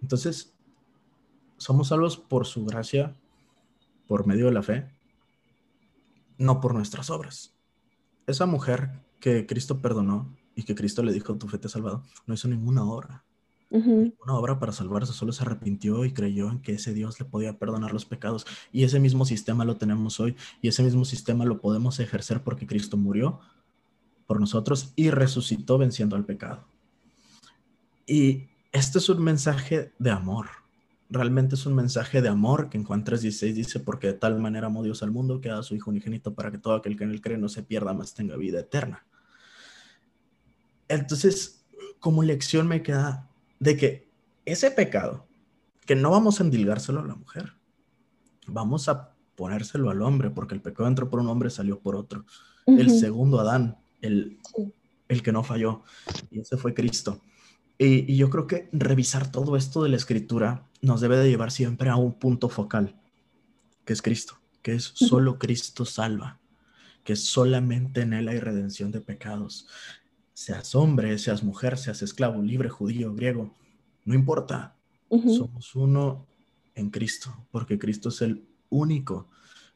Entonces, 0.00 0.54
somos 1.56 1.88
salvos 1.88 2.16
por 2.16 2.46
su 2.46 2.64
gracia, 2.64 3.14
por 4.06 4.26
medio 4.26 4.46
de 4.46 4.52
la 4.52 4.62
fe, 4.62 4.88
no 6.38 6.60
por 6.60 6.74
nuestras 6.74 7.10
obras. 7.10 7.54
Esa 8.26 8.46
mujer 8.46 9.02
que 9.18 9.46
Cristo 9.46 9.82
perdonó 9.82 10.34
y 10.54 10.62
que 10.62 10.76
Cristo 10.76 11.02
le 11.02 11.12
dijo, 11.12 11.36
tu 11.36 11.48
fe 11.48 11.58
te 11.58 11.66
ha 11.66 11.70
salvado, 11.70 12.04
no 12.26 12.34
hizo 12.34 12.48
ninguna 12.48 12.84
obra 12.84 13.24
una 13.70 14.34
obra 14.34 14.58
para 14.58 14.72
salvarse, 14.72 15.12
solo 15.12 15.32
se 15.32 15.44
arrepintió 15.44 16.04
y 16.04 16.12
creyó 16.12 16.50
en 16.50 16.60
que 16.60 16.72
ese 16.72 16.92
Dios 16.92 17.20
le 17.20 17.26
podía 17.26 17.58
perdonar 17.58 17.92
los 17.92 18.04
pecados. 18.04 18.46
Y 18.72 18.82
ese 18.82 18.98
mismo 18.98 19.24
sistema 19.24 19.64
lo 19.64 19.76
tenemos 19.76 20.18
hoy 20.18 20.36
y 20.60 20.68
ese 20.68 20.82
mismo 20.82 21.04
sistema 21.04 21.44
lo 21.44 21.60
podemos 21.60 22.00
ejercer 22.00 22.42
porque 22.42 22.66
Cristo 22.66 22.96
murió 22.96 23.40
por 24.26 24.40
nosotros 24.40 24.92
y 24.96 25.10
resucitó 25.10 25.78
venciendo 25.78 26.16
al 26.16 26.24
pecado. 26.24 26.64
Y 28.06 28.48
este 28.72 28.98
es 28.98 29.08
un 29.08 29.22
mensaje 29.22 29.92
de 29.98 30.10
amor. 30.10 30.46
Realmente 31.08 31.54
es 31.54 31.66
un 31.66 31.74
mensaje 31.74 32.22
de 32.22 32.28
amor 32.28 32.70
que 32.70 32.78
en 32.78 32.84
Juan 32.84 33.04
3:16 33.04 33.54
dice, 33.54 33.80
porque 33.80 34.08
de 34.08 34.12
tal 34.14 34.40
manera 34.40 34.66
amó 34.66 34.82
Dios 34.82 35.02
al 35.02 35.10
mundo 35.10 35.40
que 35.40 35.50
ha 35.50 35.58
a 35.58 35.62
su 35.62 35.74
Hijo 35.74 35.90
unigénito 35.90 36.34
para 36.34 36.50
que 36.50 36.58
todo 36.58 36.74
aquel 36.74 36.96
que 36.96 37.04
en 37.04 37.10
él 37.10 37.20
cree 37.20 37.38
no 37.38 37.48
se 37.48 37.62
pierda, 37.62 37.92
más 37.92 38.14
tenga 38.14 38.36
vida 38.36 38.60
eterna. 38.60 39.04
Entonces, 40.88 41.64
como 42.00 42.22
lección 42.22 42.66
me 42.66 42.82
queda 42.82 43.29
de 43.60 43.76
que 43.76 44.10
ese 44.44 44.72
pecado, 44.72 45.28
que 45.86 45.94
no 45.94 46.10
vamos 46.10 46.40
a 46.40 46.44
endilgárselo 46.44 47.00
a 47.00 47.06
la 47.06 47.14
mujer, 47.14 47.54
vamos 48.46 48.88
a 48.88 49.14
ponérselo 49.36 49.90
al 49.90 50.02
hombre, 50.02 50.30
porque 50.30 50.54
el 50.54 50.62
pecado 50.62 50.88
entró 50.88 51.08
por 51.08 51.20
un 51.20 51.28
hombre, 51.28 51.50
salió 51.50 51.78
por 51.78 51.94
otro. 51.94 52.24
El 52.66 52.90
segundo 52.90 53.40
Adán, 53.40 53.78
el, 54.00 54.38
el 55.08 55.22
que 55.22 55.32
no 55.32 55.42
falló, 55.42 55.82
y 56.30 56.40
ese 56.40 56.56
fue 56.56 56.74
Cristo. 56.74 57.22
Y, 57.78 58.12
y, 58.12 58.16
yo 58.16 58.28
creo 58.28 58.46
que 58.46 58.68
revisar 58.72 59.32
todo 59.32 59.56
esto 59.56 59.82
de 59.82 59.88
la 59.88 59.96
escritura 59.96 60.68
nos 60.82 61.00
debe 61.00 61.16
de 61.16 61.30
llevar 61.30 61.50
siempre 61.50 61.88
a 61.88 61.96
un 61.96 62.18
punto 62.18 62.50
focal, 62.50 63.00
que 63.86 63.94
es 63.94 64.02
Cristo, 64.02 64.38
que 64.60 64.74
es 64.74 64.92
solo 64.94 65.38
Cristo 65.38 65.86
salva, 65.86 66.38
que 67.02 67.16
solamente 67.16 68.02
en 68.02 68.12
Él 68.12 68.28
hay 68.28 68.38
redención 68.38 68.92
de 68.92 69.00
pecados. 69.00 69.66
Seas 70.40 70.74
hombre, 70.74 71.18
seas 71.18 71.44
mujer, 71.44 71.76
seas 71.76 72.00
esclavo, 72.00 72.40
libre, 72.40 72.70
judío, 72.70 73.14
griego, 73.14 73.54
no 74.06 74.14
importa. 74.14 74.74
Somos 75.10 75.74
uno 75.74 76.26
en 76.74 76.88
Cristo, 76.88 77.46
porque 77.50 77.78
Cristo 77.78 78.08
es 78.08 78.22
el 78.22 78.48
único 78.70 79.28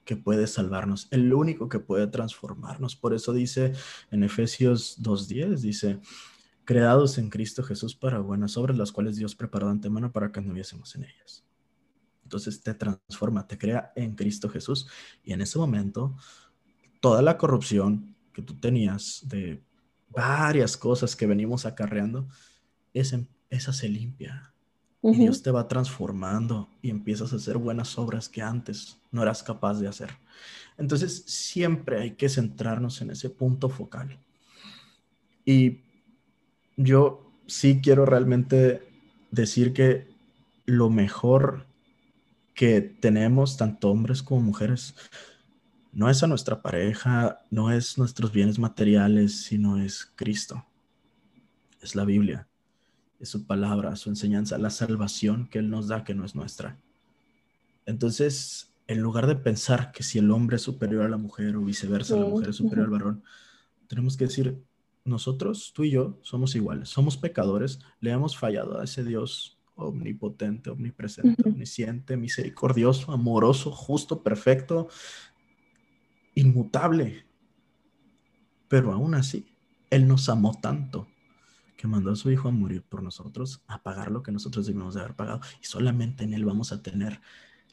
que 0.06 0.16
puede 0.16 0.46
salvarnos, 0.46 1.06
el 1.10 1.34
único 1.34 1.68
que 1.68 1.80
puede 1.80 2.06
transformarnos. 2.06 2.96
Por 2.96 3.12
eso 3.12 3.34
dice 3.34 3.74
en 4.10 4.24
Efesios 4.24 4.98
2.10, 5.02 5.58
dice, 5.58 6.00
creados 6.64 7.18
en 7.18 7.28
Cristo 7.28 7.62
Jesús 7.62 7.94
para 7.94 8.20
buenas 8.20 8.56
obras, 8.56 8.78
las 8.78 8.90
cuales 8.90 9.16
Dios 9.16 9.34
preparó 9.34 9.66
de 9.66 9.72
antemano 9.72 10.12
para 10.12 10.32
que 10.32 10.40
anduviésemos 10.40 10.94
en 10.94 11.04
ellas. 11.04 11.44
Entonces 12.22 12.62
te 12.62 12.72
transforma, 12.72 13.46
te 13.46 13.58
crea 13.58 13.92
en 13.96 14.14
Cristo 14.14 14.48
Jesús. 14.48 14.88
Y 15.24 15.34
en 15.34 15.42
ese 15.42 15.58
momento, 15.58 16.16
toda 17.00 17.20
la 17.20 17.36
corrupción 17.36 18.16
que 18.32 18.40
tú 18.40 18.58
tenías 18.58 19.20
de 19.28 19.62
varias 20.14 20.76
cosas 20.76 21.16
que 21.16 21.26
venimos 21.26 21.66
acarreando, 21.66 22.28
esa, 22.92 23.20
esa 23.50 23.72
se 23.72 23.88
limpia. 23.88 24.50
Y 25.02 25.16
Dios 25.16 25.42
te 25.42 25.50
va 25.50 25.68
transformando 25.68 26.70
y 26.80 26.88
empiezas 26.88 27.32
a 27.32 27.36
hacer 27.36 27.58
buenas 27.58 27.98
obras 27.98 28.30
que 28.30 28.40
antes 28.40 28.96
no 29.10 29.22
eras 29.22 29.42
capaz 29.42 29.78
de 29.78 29.86
hacer. 29.86 30.08
Entonces, 30.78 31.24
siempre 31.26 32.00
hay 32.00 32.10
que 32.12 32.30
centrarnos 32.30 33.02
en 33.02 33.10
ese 33.10 33.28
punto 33.28 33.68
focal. 33.68 34.18
Y 35.44 35.82
yo 36.78 37.30
sí 37.46 37.80
quiero 37.82 38.06
realmente 38.06 38.80
decir 39.30 39.74
que 39.74 40.08
lo 40.64 40.88
mejor 40.88 41.66
que 42.54 42.80
tenemos, 42.80 43.56
tanto 43.56 43.90
hombres 43.90 44.22
como 44.22 44.40
mujeres, 44.40 44.94
no 45.94 46.10
es 46.10 46.22
a 46.22 46.26
nuestra 46.26 46.60
pareja, 46.60 47.40
no 47.50 47.70
es 47.70 47.98
nuestros 47.98 48.32
bienes 48.32 48.58
materiales, 48.58 49.42
sino 49.42 49.80
es 49.80 50.12
Cristo. 50.16 50.66
Es 51.80 51.94
la 51.94 52.04
Biblia, 52.04 52.48
es 53.20 53.28
su 53.28 53.46
palabra, 53.46 53.94
su 53.94 54.08
enseñanza, 54.08 54.58
la 54.58 54.70
salvación 54.70 55.48
que 55.48 55.60
Él 55.60 55.70
nos 55.70 55.88
da 55.88 56.02
que 56.02 56.14
no 56.14 56.24
es 56.24 56.34
nuestra. 56.34 56.80
Entonces, 57.86 58.74
en 58.86 59.00
lugar 59.00 59.26
de 59.26 59.36
pensar 59.36 59.92
que 59.92 60.02
si 60.02 60.18
el 60.18 60.30
hombre 60.30 60.56
es 60.56 60.62
superior 60.62 61.04
a 61.04 61.08
la 61.08 61.16
mujer 61.16 61.56
o 61.56 61.60
viceversa, 61.60 62.16
la 62.16 62.26
mujer 62.26 62.48
es 62.50 62.56
superior 62.56 62.86
al 62.86 62.90
varón, 62.90 63.22
tenemos 63.86 64.16
que 64.16 64.24
decir, 64.24 64.60
nosotros, 65.04 65.72
tú 65.74 65.84
y 65.84 65.90
yo, 65.90 66.18
somos 66.22 66.56
iguales, 66.56 66.88
somos 66.88 67.16
pecadores, 67.16 67.78
le 68.00 68.10
hemos 68.10 68.36
fallado 68.36 68.80
a 68.80 68.84
ese 68.84 69.04
Dios 69.04 69.58
omnipotente, 69.76 70.70
omnipresente, 70.70 71.48
omnisciente, 71.48 72.16
misericordioso, 72.16 73.12
amoroso, 73.12 73.70
justo, 73.70 74.22
perfecto, 74.22 74.88
inmutable. 76.34 77.24
Pero 78.68 78.92
aún 78.92 79.14
así, 79.14 79.46
Él 79.90 80.08
nos 80.08 80.28
amó 80.28 80.58
tanto 80.60 81.08
que 81.76 81.86
mandó 81.86 82.12
a 82.12 82.16
su 82.16 82.30
Hijo 82.30 82.48
a 82.48 82.52
morir 82.52 82.82
por 82.82 83.02
nosotros, 83.02 83.62
a 83.66 83.82
pagar 83.82 84.10
lo 84.10 84.22
que 84.22 84.32
nosotros 84.32 84.66
debíamos 84.66 84.94
de 84.94 85.00
haber 85.00 85.14
pagado. 85.14 85.40
Y 85.60 85.66
solamente 85.66 86.24
en 86.24 86.34
Él 86.34 86.44
vamos 86.44 86.72
a 86.72 86.82
tener 86.82 87.20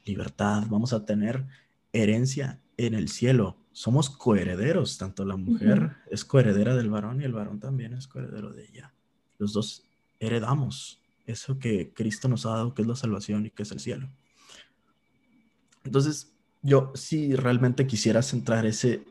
libertad, 0.05 0.66
vamos 0.70 0.93
a 0.93 1.05
tener 1.05 1.45
herencia 1.93 2.59
en 2.78 2.93
el 2.93 3.09
cielo 3.09 3.57
somos 3.74 4.09
coherederos, 4.09 4.97
tanto 4.97 5.24
la 5.26 5.38
mujer 5.38 5.95
es 6.09 6.26
coheredera 6.26 6.76
del 6.76 6.89
varón 6.89 7.22
y 7.22 7.24
el 7.24 7.34
varón 7.34 7.59
también 7.59 7.93
es 7.93 8.07
coheredero 8.07 8.51
de 8.51 8.66
ella. 8.66 8.93
Los 9.38 9.53
dos 9.53 9.84
heredamos 10.20 10.99
eso 11.26 11.57
que 11.57 11.93
Cristo 11.93 12.28
nos 12.28 12.45
ha 12.45 12.49
dado, 12.49 12.74
que 12.74 12.82
es 12.82 12.88
la 12.88 12.95
salvación 12.95 13.45
y 13.45 13.51
que 13.51 13.64
es 13.64 13.72
el 13.72 13.80
cielo. 13.80 14.09
Entonces, 15.84 16.30
yo 16.62 16.91
sí 16.95 17.36
realmente 17.36 17.88
quisiera 17.88 18.22
centrar 18.22 18.66
ese, 18.66 19.03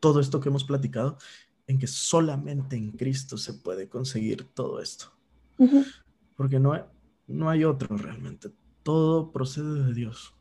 todo 0.00 0.20
esto 0.20 0.40
que 0.40 0.48
hemos 0.48 0.64
platicado, 0.64 1.18
en 1.66 1.78
que 1.78 1.86
solamente 1.86 2.76
en 2.76 2.92
Cristo 2.92 3.36
se 3.36 3.54
puede 3.54 3.88
conseguir 3.88 4.44
todo 4.44 4.80
esto. 4.80 5.12
Porque 6.36 6.58
no 6.58 6.72
hay, 6.72 6.82
no 7.26 7.48
hay 7.48 7.64
otro 7.64 7.96
realmente. 7.96 8.50
Todo 8.82 9.32
procede 9.32 9.84
de 9.84 9.94
Dios. 9.94 10.34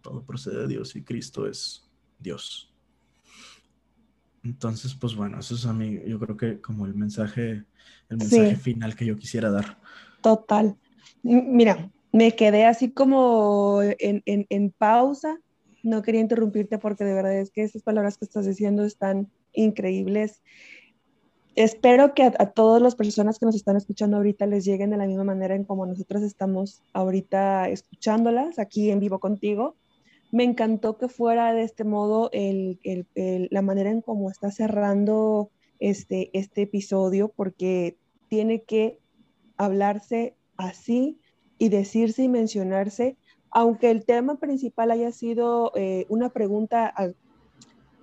Todo 0.00 0.24
procede 0.24 0.60
de 0.60 0.68
Dios 0.68 0.96
y 0.96 1.02
Cristo 1.02 1.46
es 1.46 1.90
Dios. 2.18 2.72
Entonces, 4.44 4.94
pues 4.94 5.14
bueno, 5.14 5.38
eso 5.38 5.54
es 5.54 5.66
a 5.66 5.72
mí, 5.72 6.00
yo 6.06 6.18
creo 6.18 6.36
que 6.36 6.60
como 6.60 6.86
el 6.86 6.94
mensaje, 6.94 7.64
el 8.08 8.16
mensaje 8.16 8.56
final 8.56 8.96
que 8.96 9.06
yo 9.06 9.16
quisiera 9.16 9.50
dar. 9.50 9.78
Total. 10.20 10.76
Mira, 11.22 11.90
me 12.12 12.34
quedé 12.34 12.66
así 12.66 12.90
como 12.90 13.80
en, 13.82 14.70
pausa. 14.76 15.38
No 15.82 16.02
quería 16.02 16.20
interrumpirte 16.20 16.78
porque 16.78 17.04
de 17.04 17.14
verdad 17.14 17.36
es 17.36 17.50
que 17.50 17.62
esas 17.62 17.82
palabras 17.82 18.18
que 18.18 18.24
estás 18.24 18.46
diciendo 18.46 18.84
están 18.84 19.30
increíbles. 19.52 20.42
Espero 21.54 22.14
que 22.14 22.22
a, 22.22 22.32
a, 22.38 22.50
todas 22.50 22.80
las 22.80 22.94
personas 22.94 23.38
que 23.38 23.46
nos 23.46 23.54
están 23.54 23.76
escuchando 23.76 24.16
ahorita 24.16 24.46
les 24.46 24.64
lleguen 24.64 24.90
de 24.90 24.96
la 24.96 25.06
misma 25.06 25.24
manera 25.24 25.54
en 25.54 25.64
como 25.64 25.84
nosotros 25.84 26.22
estamos 26.22 26.82
ahorita 26.94 27.68
escuchándolas 27.68 28.58
aquí 28.58 28.90
en 28.90 29.00
vivo 29.00 29.18
contigo 29.18 29.76
me 30.32 30.44
encantó 30.44 30.96
que 30.96 31.08
fuera 31.08 31.52
de 31.52 31.62
este 31.62 31.84
modo 31.84 32.30
la 32.32 33.62
manera 33.62 33.90
en 33.90 34.00
cómo 34.00 34.30
está 34.30 34.50
cerrando 34.50 35.50
este, 35.78 36.30
este 36.32 36.62
episodio, 36.62 37.28
porque 37.28 37.98
tiene 38.28 38.62
que 38.62 38.98
hablarse 39.58 40.34
así 40.56 41.18
y 41.58 41.68
decirse 41.68 42.22
y 42.22 42.28
mencionarse, 42.28 43.16
aunque 43.52 43.90
el 43.90 44.04
tema 44.04 44.36
principal 44.36 44.90
haya 44.90 45.12
sido 45.12 45.72
eh, 45.76 46.06
una 46.08 46.30
pregunta, 46.30 46.92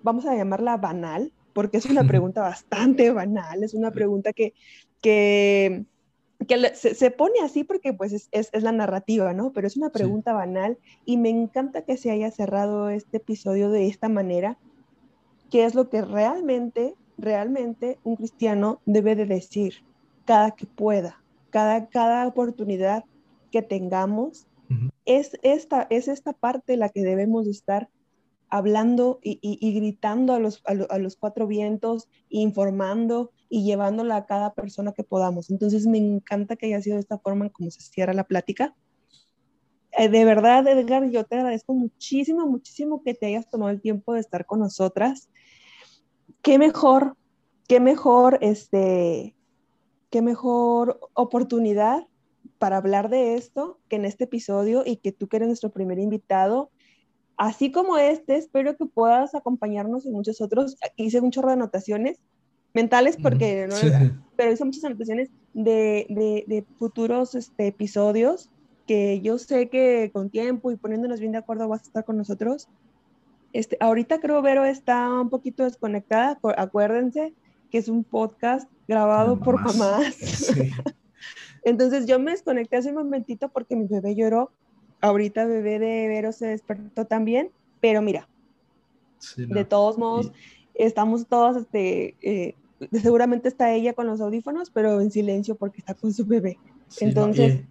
vamos 0.03 0.25
a 0.25 0.35
llamarla 0.35 0.77
banal, 0.77 1.33
porque 1.53 1.77
es 1.77 1.85
una 1.85 2.03
pregunta 2.03 2.41
bastante 2.41 3.11
banal, 3.11 3.63
es 3.63 3.73
una 3.73 3.91
pregunta 3.91 4.31
que, 4.31 4.53
que 5.01 5.85
que 6.47 6.73
se, 6.75 7.11
pone 7.11 7.41
así 7.43 7.63
porque 7.63 7.93
pues 7.93 8.13
es, 8.13 8.29
es, 8.31 8.63
la 8.63 8.71
narrativa, 8.71 9.33
¿no? 9.33 9.51
Pero 9.51 9.67
es 9.67 9.75
una 9.75 9.89
pregunta 9.89 10.33
banal 10.33 10.77
y 11.05 11.17
me 11.17 11.29
encanta 11.29 11.81
que 11.81 11.97
se 11.97 12.11
haya 12.11 12.31
cerrado 12.31 12.89
este 12.89 13.17
episodio 13.17 13.69
de 13.69 13.87
esta 13.87 14.07
manera, 14.07 14.57
que 15.51 15.65
es 15.65 15.75
lo 15.75 15.89
que 15.89 16.01
realmente, 16.01 16.95
realmente 17.17 17.99
un 18.03 18.15
cristiano 18.15 18.79
debe 18.85 19.15
de 19.15 19.25
decir 19.25 19.83
cada 20.25 20.51
que 20.51 20.65
pueda, 20.65 21.21
cada, 21.49 21.87
cada 21.87 22.25
oportunidad 22.25 23.03
que 23.51 23.61
tengamos. 23.61 24.47
Es, 25.05 25.37
esta, 25.41 25.87
es 25.89 26.07
esta 26.07 26.33
parte 26.33 26.77
la 26.77 26.89
que 26.89 27.01
debemos 27.01 27.47
estar 27.47 27.89
hablando 28.49 29.19
y, 29.21 29.73
gritando 29.73 30.33
a 30.33 30.39
los, 30.39 30.63
a, 30.65 30.97
los, 30.97 31.15
cuatro 31.15 31.47
vientos, 31.47 32.09
informando 32.29 33.31
y 33.47 33.63
llevándola 33.63 34.17
a 34.17 34.25
cada 34.25 34.53
persona 34.53 34.91
que 34.91 35.03
podamos. 35.03 35.49
Entonces 35.51 35.85
me 35.85 35.99
encanta 35.99 36.55
que 36.55 36.67
haya 36.67 36.81
sido 36.81 36.95
de 36.95 37.01
esta 37.01 37.19
forma 37.19 37.45
en 37.45 37.51
cómo 37.51 37.69
se 37.71 37.81
cierra 37.81 38.13
la 38.13 38.23
plática. 38.23 38.75
Eh, 39.97 40.09
de 40.09 40.25
verdad, 40.25 40.67
Edgar, 40.67 41.09
yo 41.09 41.25
te 41.25 41.35
agradezco 41.35 41.73
muchísimo, 41.73 42.45
muchísimo 42.47 43.03
que 43.03 43.13
te 43.13 43.27
hayas 43.27 43.49
tomado 43.49 43.71
el 43.71 43.81
tiempo 43.81 44.13
de 44.13 44.19
estar 44.19 44.45
con 44.45 44.59
nosotras. 44.59 45.29
Qué 46.41 46.57
mejor, 46.57 47.17
qué 47.67 47.79
mejor, 47.79 48.39
este, 48.41 49.35
qué 50.09 50.21
mejor 50.21 50.99
oportunidad 51.13 52.07
para 52.59 52.77
hablar 52.77 53.09
de 53.09 53.35
esto 53.35 53.79
que 53.89 53.95
en 53.95 54.05
este 54.05 54.25
episodio 54.25 54.83
y 54.85 54.97
que 54.97 55.11
tú 55.11 55.27
que 55.27 55.37
eres 55.37 55.47
nuestro 55.47 55.71
primer 55.71 55.97
invitado 55.97 56.69
así 57.39 57.71
como 57.71 57.97
este, 57.97 58.35
espero 58.35 58.75
que 58.75 58.85
puedas 58.85 59.33
acompañarnos 59.33 60.05
en 60.05 60.11
muchos 60.11 60.41
otros. 60.41 60.75
Hice 60.97 61.21
un 61.21 61.31
chorro 61.31 61.47
de 61.47 61.53
anotaciones 61.53 62.19
mentales, 62.73 63.17
porque, 63.19 63.65
¿no? 63.67 63.75
pero 64.35 64.51
hice 64.51 64.65
muchas 64.65 64.83
anotaciones 64.83 65.29
de, 65.53 66.05
de, 66.45 66.65
futuros 66.77 67.33
este, 67.35 67.67
episodios 67.67 68.49
que 68.85 69.21
yo 69.21 69.37
sé 69.37 69.69
que 69.69 70.09
con 70.11 70.29
tiempo 70.29 70.71
y 70.71 70.75
poniéndonos 70.75 71.21
bien 71.21 71.31
de 71.31 71.37
acuerdo 71.37 71.69
vas 71.69 71.81
a 71.81 71.85
estar 71.85 72.03
con 72.03 72.17
nosotros. 72.17 72.67
Este, 73.53 73.77
ahorita 73.79 74.19
creo 74.19 74.41
Vero 74.41 74.65
está 74.65 75.09
un 75.09 75.29
poquito 75.29 75.63
desconectada, 75.63 76.37
acuérdense 76.57 77.33
que 77.71 77.77
es 77.77 77.87
un 77.87 78.03
podcast 78.03 78.69
grabado 78.85 79.39
por 79.39 79.61
mamás. 79.61 80.51
Entonces 81.63 82.05
yo 82.05 82.19
me 82.19 82.31
desconecté 82.31 82.77
hace 82.77 82.89
un 82.89 82.95
momentito 82.95 83.49
porque 83.49 83.75
mi 83.75 83.85
bebé 83.85 84.15
lloró 84.15 84.51
ahorita 85.01 85.45
bebé 85.45 85.79
de 85.79 86.07
Vero 86.07 86.31
se 86.31 86.47
despertó 86.47 87.05
también, 87.05 87.51
pero 87.79 88.01
mira, 88.01 88.27
de 89.37 89.65
todos 89.65 89.97
modos, 89.97 90.31
estamos 90.73 91.27
todos 91.27 91.57
este, 91.57 92.15
eh, 92.21 92.55
seguramente 93.01 93.47
está 93.47 93.73
ella 93.73 93.93
con 93.93 94.07
los 94.07 94.21
audífonos, 94.21 94.69
pero 94.69 95.01
en 95.01 95.11
silencio 95.11 95.55
porque 95.55 95.79
está 95.79 95.93
con 95.93 96.13
su 96.13 96.25
bebé. 96.25 96.57
Entonces... 96.99 97.61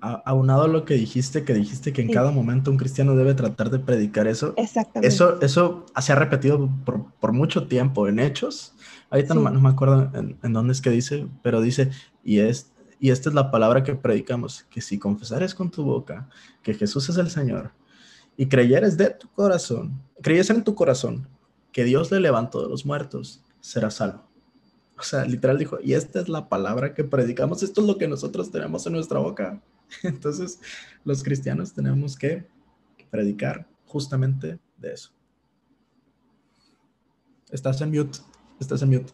aunado 0.00 0.62
a 0.62 0.68
lo 0.68 0.86
que 0.86 0.94
dijiste, 0.94 1.44
que 1.44 1.52
dijiste 1.52 1.92
que 1.92 2.00
en 2.00 2.10
cada 2.10 2.30
momento 2.30 2.70
un 2.70 2.78
cristiano 2.78 3.14
debe 3.14 3.34
tratar 3.34 3.68
de 3.68 3.78
predicar 3.78 4.26
eso. 4.26 4.54
Exactamente. 4.56 5.06
Eso, 5.06 5.42
eso 5.42 5.84
se 6.00 6.12
ha 6.12 6.14
repetido 6.14 6.70
por, 6.86 7.12
por 7.20 7.32
mucho 7.32 7.66
tiempo 7.68 8.08
en 8.08 8.18
hechos. 8.18 8.74
Ahorita 9.10 9.34
no, 9.34 9.42
me 9.50 9.68
acuerdo 9.68 10.10
en, 10.14 10.38
en, 10.42 10.52
dónde 10.54 10.72
es 10.72 10.80
que 10.80 10.88
dice, 10.88 11.26
pero 11.42 11.60
dice, 11.60 11.90
y, 12.24 12.38
es, 12.38 12.71
y 13.02 13.10
esta 13.10 13.28
es 13.28 13.34
la 13.34 13.50
palabra 13.50 13.82
que 13.82 13.96
predicamos, 13.96 14.62
que 14.70 14.80
si 14.80 14.96
confesares 14.96 15.56
con 15.56 15.72
tu 15.72 15.82
boca 15.82 16.28
que 16.62 16.72
Jesús 16.72 17.08
es 17.08 17.16
el 17.16 17.30
Señor 17.30 17.72
y 18.36 18.46
creyeres 18.46 18.96
de 18.96 19.10
tu 19.10 19.28
corazón, 19.32 20.00
creyes 20.22 20.50
en 20.50 20.62
tu 20.62 20.76
corazón 20.76 21.26
que 21.72 21.82
Dios 21.82 22.12
le 22.12 22.20
levantó 22.20 22.62
de 22.62 22.68
los 22.68 22.86
muertos, 22.86 23.42
serás 23.58 23.94
salvo. 23.94 24.22
O 24.96 25.02
sea, 25.02 25.24
literal 25.24 25.58
dijo, 25.58 25.78
y 25.82 25.94
esta 25.94 26.20
es 26.20 26.28
la 26.28 26.48
palabra 26.48 26.94
que 26.94 27.02
predicamos, 27.02 27.64
esto 27.64 27.80
es 27.80 27.88
lo 27.88 27.98
que 27.98 28.06
nosotros 28.06 28.52
tenemos 28.52 28.86
en 28.86 28.92
nuestra 28.92 29.18
boca. 29.18 29.60
Entonces, 30.04 30.60
los 31.04 31.24
cristianos 31.24 31.72
tenemos 31.72 32.16
que 32.16 32.46
predicar 33.10 33.68
justamente 33.84 34.60
de 34.78 34.92
eso. 34.92 35.10
Estás 37.50 37.80
en 37.80 37.90
mute, 37.90 38.20
estás 38.60 38.80
en 38.82 38.90
mute. 38.90 39.12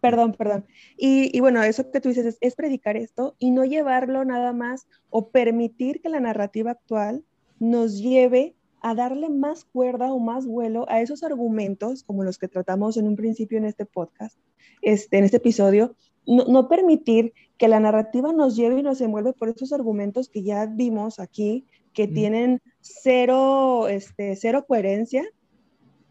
Perdón, 0.00 0.32
perdón. 0.32 0.66
Y, 0.96 1.38
bueno, 1.40 1.62
eso 1.62 1.90
que 1.90 2.00
tú 2.00 2.08
dices 2.08 2.38
es, 2.40 2.54
predicar 2.54 2.96
esto 2.96 3.36
y 3.38 3.50
no 3.50 3.64
llevarlo 3.64 4.24
nada 4.24 4.52
más 4.52 4.86
o 5.10 5.28
permitir 5.28 6.00
que 6.00 6.08
la 6.08 6.20
narrativa 6.20 6.70
actual 6.72 7.24
nos 7.58 8.00
lleve 8.00 8.56
a 8.82 8.94
darle 8.94 9.28
más 9.28 9.64
cuerda 9.64 10.12
o 10.12 10.18
más 10.18 10.46
vuelo 10.46 10.86
a 10.88 11.02
esos 11.02 11.22
argumentos, 11.22 12.02
como 12.02 12.24
los 12.24 12.38
que 12.38 12.48
tratamos 12.48 12.96
en 12.96 13.06
un 13.06 13.16
principio 13.16 13.58
en 13.58 13.66
este 13.66 13.84
podcast, 13.84 14.38
este, 14.80 15.18
en 15.18 15.24
este 15.24 15.36
episodio, 15.36 15.94
no, 16.26 16.68
permitir 16.68 17.32
que 17.58 17.68
la 17.68 17.80
narrativa 17.80 18.32
nos 18.32 18.56
lleve 18.56 18.80
y 18.80 18.82
nos 18.82 19.00
envuelve 19.00 19.32
por 19.32 19.48
esos 19.48 19.72
argumentos 19.72 20.28
que 20.28 20.42
ya 20.42 20.66
vimos 20.66 21.18
aquí, 21.18 21.66
que 21.92 22.06
tienen 22.06 22.62
cero, 22.80 23.88
este, 23.88 24.36
cero 24.36 24.64
coherencia, 24.66 25.24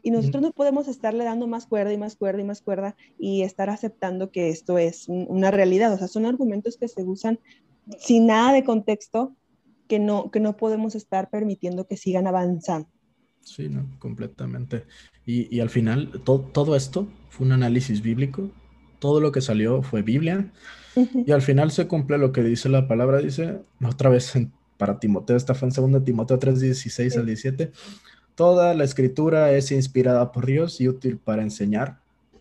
y 0.02 0.12
nosotros 0.12 0.41
no 0.41 0.52
podemos 0.52 0.88
estarle 0.88 1.24
dando 1.24 1.47
más 1.47 1.66
cuerda 1.66 1.93
y 1.93 1.97
más 1.97 2.16
cuerda 2.16 2.41
y 2.41 2.45
más 2.45 2.62
cuerda 2.62 2.95
y 3.18 3.41
estar 3.43 3.70
aceptando 3.70 4.32
que 4.32 4.50
esto 4.50 4.78
es 4.78 5.08
una 5.08 5.52
realidad. 5.52 5.93
O 5.93 5.97
sea, 5.97 6.08
son 6.08 6.26
argumentos 6.26 6.78
que 6.78 6.88
se 6.88 7.04
usan 7.04 7.39
sin 7.97 8.28
nada 8.28 8.54
de 8.54 8.64
contexto 8.64 9.36
que 9.88 10.00
no, 10.00 10.32
que 10.32 10.39
no 10.39 10.56
podemos 10.56 10.95
estar 10.95 11.30
permitiendo 11.30 11.88
que 11.88 11.97
sigan 11.97 12.28
avanzando. 12.28 12.88
Sí, 13.41 13.70
no, 13.70 13.89
completamente. 14.00 14.86
Y, 15.26 15.54
y 15.56 15.60
al 15.60 15.70
final, 15.70 16.22
todo 16.24 16.76
esto 16.76 17.08
fue 17.30 17.47
un 17.47 17.54
análisis 17.54 18.02
bíblico. 18.02 18.52
Todo 19.00 19.20
lo 19.20 19.32
que 19.32 19.41
salió 19.41 19.82
fue 19.82 20.02
Biblia. 20.02 20.52
Y 21.26 21.32
al 21.32 21.41
final 21.41 21.72
se 21.72 21.88
cumple 21.88 22.18
lo 22.18 22.32
que 22.32 22.43
dice 22.43 22.70
la 22.70 22.88
palabra. 22.88 23.20
Dice, 23.20 23.62
otra 23.84 24.10
vez 24.10 24.34
para 24.78 25.00
Timoteo, 25.00 25.38
esta 25.38 25.54
fue 25.54 25.70
en 25.70 25.91
2 25.91 26.04
Timoteo 26.04 26.38
3, 26.38 26.60
16 26.60 27.18
al 27.18 27.26
17. 27.26 27.72
Toda 28.40 28.74
la 28.74 28.86
escritura 28.86 29.52
es 29.52 29.70
inspirada 29.70 30.32
por 30.32 30.46
Dios 30.46 30.80
y 30.80 30.88
útil 30.88 31.18
para 31.18 31.42
enseñar, 31.42 32.00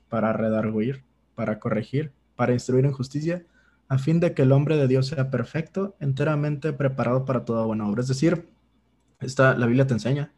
para 0.08 0.32
redarguir, 0.32 1.02
para 1.34 1.58
corregir, 1.58 2.12
para 2.36 2.52
instruir 2.52 2.84
en 2.84 2.92
justicia 2.92 3.44
a 3.88 3.98
fin 3.98 4.20
de 4.20 4.32
que 4.32 4.42
el 4.42 4.52
hombre 4.52 4.76
de 4.76 4.86
Dios 4.86 5.08
sea 5.08 5.28
perfecto, 5.28 5.96
enteramente 5.98 6.72
preparado 6.72 7.24
para 7.24 7.44
toda 7.44 7.64
buena 7.64 7.88
obra. 7.88 8.02
Es 8.02 8.06
decir, 8.06 8.46
esta, 9.18 9.56
la 9.56 9.66
Biblia 9.66 9.88
te 9.88 9.94
enseña. 9.94 10.32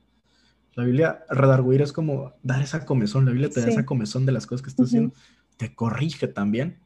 La 0.76 0.84
Biblia, 0.84 1.26
redarguir 1.28 1.82
es 1.82 1.92
como 1.92 2.32
dar 2.42 2.62
esa 2.62 2.86
comezón. 2.86 3.26
La 3.26 3.32
Biblia 3.32 3.50
te 3.50 3.60
da 3.60 3.68
esa 3.68 3.84
comezón 3.84 4.24
de 4.24 4.32
las 4.32 4.46
cosas 4.46 4.62
que 4.62 4.70
estás 4.70 4.86
haciendo. 4.86 5.14
Te 5.58 5.74
corrige 5.74 6.26
también. 6.26 6.78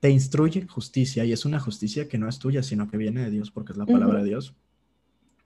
Te 0.00 0.10
instruye 0.10 0.62
en 0.62 0.66
justicia. 0.66 1.24
Y 1.24 1.30
es 1.30 1.44
una 1.44 1.60
justicia 1.60 2.08
que 2.08 2.18
no 2.18 2.28
es 2.28 2.40
tuya, 2.40 2.64
sino 2.64 2.90
que 2.90 2.96
viene 2.96 3.22
de 3.22 3.30
Dios, 3.30 3.52
porque 3.52 3.70
es 3.70 3.78
la 3.78 3.86
palabra 3.86 4.18
de 4.18 4.30
Dios. 4.30 4.56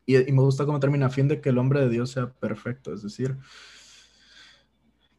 Y, 0.07 0.17
y, 0.17 0.33
me 0.33 0.43
gusta 0.43 0.67
cómo 0.67 0.81
termina, 0.81 1.07
a 1.07 1.11
fin 1.11 1.29
de 1.29 1.41
que 1.41 1.49
el 1.49 1.59
hombre 1.59 1.81
de 1.81 1.89
Dios 1.89 2.11
sea 2.11 2.33
perfecto. 2.33 2.93
Es 2.93 3.03
decir, 3.03 3.37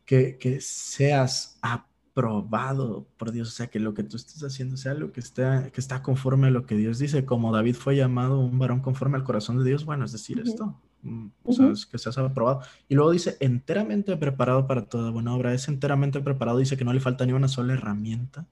que, 0.06 0.38
que 0.38 0.62
seas 0.62 1.58
apto 1.62 1.96
probado 2.16 3.10
por 3.18 3.34
Dios, 3.34 3.50
o 3.50 3.52
sea, 3.52 3.68
que 3.68 3.78
lo 3.78 3.94
que 3.94 4.04
tú 4.04 4.16
estés 4.16 4.42
haciendo 4.42 4.78
sea 4.78 4.94
lo 4.94 5.12
que 5.12 5.20
está, 5.20 5.70
que 5.70 5.82
está 5.82 6.02
conforme 6.02 6.48
a 6.48 6.50
lo 6.50 6.66
que 6.66 6.78
Dios 6.78 6.98
dice, 6.98 7.26
como 7.26 7.52
David 7.52 7.76
fue 7.76 7.98
llamado 7.98 8.40
un 8.40 8.58
varón 8.58 8.80
conforme 8.80 9.18
al 9.18 9.26
corazón 9.26 9.58
de 9.58 9.66
Dios, 9.66 9.84
bueno, 9.84 10.06
es 10.06 10.14
decir, 10.14 10.40
esto, 10.40 10.80
mm, 11.02 11.28
o 11.44 11.52
sea, 11.52 11.68
es 11.68 11.86
que 11.86 11.98
seas 11.98 12.18
aprobado. 12.18 12.62
Y 12.88 12.96
luego 12.96 13.12
dice, 13.12 13.36
enteramente 13.42 14.16
preparado 14.16 14.66
para 14.66 14.86
toda 14.86 15.12
buena 15.12 15.36
obra, 15.36 15.54
es 15.54 15.68
enteramente 15.68 16.22
preparado, 16.22 16.58
dice 16.58 16.78
que 16.78 16.86
no 16.86 16.94
le 16.94 17.02
falta 17.02 17.26
ni 17.26 17.34
una 17.34 17.50
sola 17.50 17.74
herramienta 17.74 18.48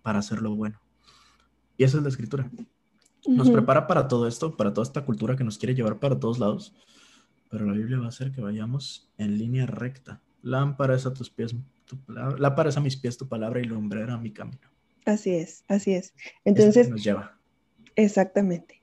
para 0.00 0.20
hacer 0.20 0.40
lo 0.40 0.56
bueno. 0.56 0.80
Y 1.76 1.84
esa 1.84 1.98
es 1.98 2.02
la 2.02 2.08
escritura. 2.08 2.50
Nos 3.26 3.50
prepara 3.50 3.86
para 3.86 4.08
todo 4.08 4.26
esto, 4.26 4.56
para 4.56 4.74
toda 4.74 4.84
esta 4.84 5.04
cultura 5.04 5.36
que 5.36 5.44
nos 5.44 5.58
quiere 5.58 5.74
llevar 5.74 5.98
para 5.98 6.18
todos 6.18 6.38
lados, 6.38 6.74
pero 7.50 7.66
la 7.66 7.72
Biblia 7.72 7.98
va 7.98 8.06
a 8.06 8.08
hacer 8.08 8.32
que 8.32 8.40
vayamos 8.40 9.10
en 9.18 9.38
línea 9.38 9.66
recta. 9.66 10.20
Lámpara 10.42 10.96
es 10.96 11.06
a 11.06 11.14
tus 11.14 11.30
pies, 11.30 11.54
lámpara 12.08 12.70
es 12.70 12.76
a 12.76 12.80
mis 12.80 12.96
pies 12.96 13.16
tu 13.16 13.28
palabra 13.28 13.60
y 13.60 13.64
lumbrera 13.64 14.14
a 14.14 14.18
mi 14.18 14.32
camino. 14.32 14.68
Así 15.04 15.30
es, 15.30 15.64
así 15.68 15.92
es. 15.92 16.14
Entonces, 16.44 16.88
nos 16.88 17.02
lleva. 17.02 17.38
Exactamente. 17.96 18.82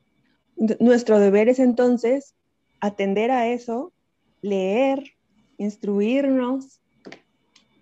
Nuestro 0.80 1.20
deber 1.20 1.50
es 1.50 1.60
entonces 1.60 2.36
atender 2.80 3.32
a 3.32 3.48
eso, 3.48 3.94
leer, 4.42 5.04
instruirnos, 5.58 6.82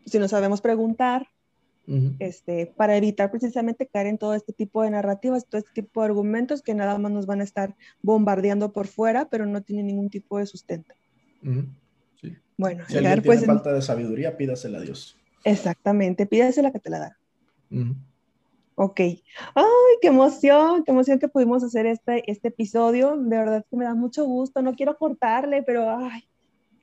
si 0.06 0.20
no 0.20 0.28
sabemos 0.28 0.62
preguntar, 0.62 1.28
este, 2.20 2.74
para 2.76 2.98
evitar 2.98 3.32
precisamente 3.32 3.88
caer 3.88 4.08
en 4.08 4.18
todo 4.18 4.34
este 4.34 4.52
tipo 4.52 4.84
de 4.84 4.90
narrativas, 4.90 5.46
todo 5.48 5.60
este 5.60 5.82
tipo 5.82 6.02
de 6.02 6.08
argumentos 6.08 6.62
que 6.62 6.74
nada 6.74 6.98
más 6.98 7.12
nos 7.12 7.26
van 7.26 7.40
a 7.40 7.46
estar 7.46 7.76
bombardeando 8.02 8.74
por 8.74 8.88
fuera, 8.88 9.30
pero 9.30 9.46
no 9.46 9.62
tienen 9.62 9.88
ningún 9.88 10.10
tipo 10.10 10.38
de 10.38 10.46
sustento. 10.46 10.94
Bueno, 12.58 12.84
si 12.88 12.98
alguien 12.98 13.22
pues, 13.24 13.46
falta 13.46 13.72
de 13.72 13.82
sabiduría, 13.82 14.36
pídasela 14.36 14.80
a 14.80 14.82
Dios. 14.82 15.18
Exactamente, 15.44 16.26
pídasela 16.26 16.72
que 16.72 16.80
te 16.80 16.90
la 16.90 17.00
da. 17.00 17.18
Ok. 18.76 19.00
Ay, 19.00 19.64
qué 20.02 20.10
emoción, 20.10 20.84
qué 20.84 20.92
emoción 20.92 21.20
que 21.20 21.28
pudimos 21.28 21.64
hacer 21.64 21.86
este, 21.86 22.30
este 22.30 22.50
episodio. 22.50 23.16
De 23.18 23.38
verdad 23.38 23.66
que 23.70 23.78
me 23.78 23.86
da 23.86 23.96
mucho 23.96 24.26
gusto. 24.26 24.62
No 24.62 24.76
quiero 24.76 24.98
cortarle, 24.98 25.64
pero 25.64 25.90
ay, 25.90 26.28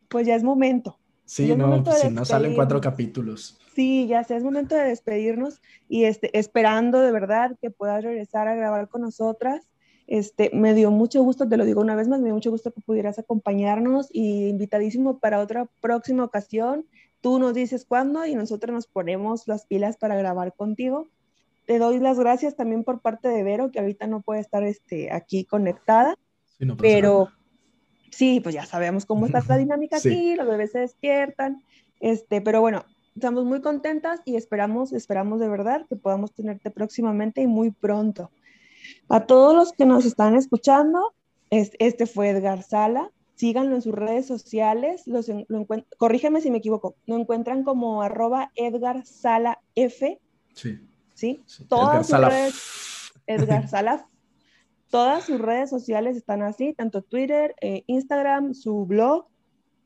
pues 0.09 0.27
ya 0.27 0.35
es 0.35 0.43
momento. 0.43 0.99
Sí, 1.25 1.55
no, 1.57 1.83
pues 1.83 2.01
si 2.01 2.11
no 2.11 2.25
salen 2.25 2.55
cuatro 2.55 2.81
capítulos. 2.81 3.59
Sí, 3.75 4.07
ya 4.07 4.23
sé, 4.25 4.37
es 4.37 4.45
momento 4.45 4.75
de 4.75 4.85
despedirnos 4.85 5.61
y 5.89 6.05
este, 6.05 6.39
esperando 6.39 7.01
de 7.01 7.11
verdad 7.11 7.57
que 7.61 7.71
puedas 7.71 8.05
regresar 8.05 8.47
a 8.47 8.55
grabar 8.55 8.89
con 8.89 9.01
nosotras. 9.01 9.67
Este, 10.07 10.51
me 10.53 10.75
dio 10.75 10.91
mucho 10.91 11.23
gusto, 11.23 11.49
te 11.49 11.57
lo 11.57 11.65
digo 11.65 11.81
una 11.81 11.97
vez 11.97 12.09
más, 12.09 12.21
me 12.21 12.27
dio 12.27 12.35
mucho 12.35 12.51
gusto 12.51 12.73
que 12.73 12.83
pudieras 12.83 13.19
acompañarnos 13.19 14.09
y 14.13 14.49
invitadísimo 14.49 15.19
para 15.19 15.41
otra 15.41 15.67
próxima 15.81 16.25
ocasión. 16.25 16.87
Tú 17.21 17.39
nos 17.39 17.55
dices 17.55 17.87
cuándo 17.87 18.27
y 18.27 18.35
nosotros 18.35 18.75
nos 18.75 18.87
ponemos 18.87 19.49
las 19.49 19.65
pilas 19.65 19.97
para 19.97 20.15
grabar 20.15 20.55
contigo. 20.55 21.09
Te 21.67 21.79
doy 21.79 21.99
las 21.99 22.19
gracias 22.19 22.55
también 22.55 22.85
por 22.85 23.01
parte 23.01 23.29
de 23.29 23.43
Vero, 23.43 23.71
que 23.71 23.81
ahorita 23.81 24.07
no 24.07 24.21
puede 24.21 24.41
estar 24.41 24.63
este, 24.63 25.11
aquí 25.11 25.47
conectada, 25.47 26.17
pero 26.79 27.31
sí, 28.15 28.41
pues 28.41 28.55
ya 28.55 28.67
sabemos 28.67 29.07
cómo 29.07 29.27
está 29.27 29.43
la 29.47 29.57
dinámica 29.59 29.97
aquí, 29.97 30.35
los 30.35 30.47
bebés 30.47 30.73
se 30.73 30.81
despiertan, 30.81 31.63
este, 32.01 32.41
pero 32.41 32.61
bueno, 32.61 32.85
estamos 33.15 33.45
muy 33.45 33.61
contentas 33.61 34.21
y 34.25 34.37
esperamos, 34.37 34.93
esperamos 34.93 35.41
de 35.41 35.49
verdad 35.49 35.87
que 35.89 35.97
podamos 35.97 36.33
tenerte 36.33 36.71
próximamente 36.71 37.43
y 37.43 37.47
muy 37.47 37.71
pronto. 37.71 38.31
A 39.09 39.27
todos 39.27 39.55
los 39.55 39.73
que 39.73 39.87
nos 39.87 40.05
están 40.05 40.37
escuchando, 40.37 41.15
este 41.51 42.07
fue 42.07 42.31
Edgar 42.31 42.63
Sala. 42.63 43.11
Síganlo 43.35 43.75
en 43.75 43.83
sus 43.83 43.95
redes 43.95 44.27
sociales. 44.27 45.07
Los, 45.07 45.31
corrígeme 45.99 46.41
si 46.41 46.51
me 46.51 46.59
equivoco. 46.59 46.95
Lo 47.07 47.17
encuentran 47.17 47.65
como 47.65 48.03
arroba 48.03 48.53
Edgar 48.55 49.05
Sala 49.07 49.61
F. 49.75 50.21
Sí. 50.55 50.81
¿Sí? 51.15 51.43
Todas 51.69 52.07
sus 52.07 52.19
redes. 52.19 53.13
Edgar 53.27 53.69
Sala. 53.69 54.09
Todas 54.95 55.25
sus 55.25 55.41
redes 55.41 55.71
sociales 55.71 56.17
están 56.17 56.43
así, 56.43 56.73
tanto 56.73 57.03
Twitter, 57.03 57.57
eh, 57.61 57.83
Instagram, 57.89 58.55
su 58.55 58.87
blog, 58.87 59.27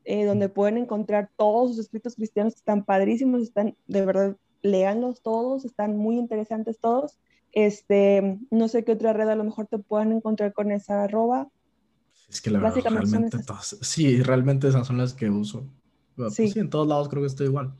eh, 0.05 0.23
donde 0.25 0.49
pueden 0.49 0.77
encontrar 0.77 1.31
todos 1.35 1.71
sus 1.71 1.79
escritos 1.79 2.13
cristianos 2.13 2.53
que 2.53 2.59
están 2.59 2.85
padrísimos, 2.85 3.41
están 3.41 3.75
de 3.87 4.05
verdad, 4.05 4.37
léanlos 4.61 5.23
todos, 5.23 5.65
están 5.65 5.97
muy 5.97 6.19
interesantes 6.19 6.77
todos. 6.79 7.17
Este, 7.53 8.37
no 8.51 8.67
sé 8.67 8.83
qué 8.83 8.91
otra 8.91 9.13
red 9.13 9.27
a 9.29 9.35
lo 9.35 9.43
mejor 9.43 9.65
te 9.65 9.79
puedan 9.79 10.11
encontrar 10.11 10.53
con 10.53 10.71
esa 10.71 11.05
arroba. 11.05 11.49
Es 12.29 12.39
que 12.39 12.51
la 12.51 12.59
verdad, 12.59 12.79
realmente 12.83 13.39
todas, 13.39 13.79
sí, 13.81 14.21
realmente 14.21 14.67
esas 14.67 14.85
son 14.85 14.99
las 14.99 15.15
que 15.15 15.31
uso. 15.31 15.65
Pues 16.17 16.35
sí. 16.35 16.53
en 16.55 16.69
todos 16.69 16.87
lados 16.87 17.09
creo 17.09 17.23
que 17.23 17.29
estoy 17.29 17.47
igual. 17.47 17.73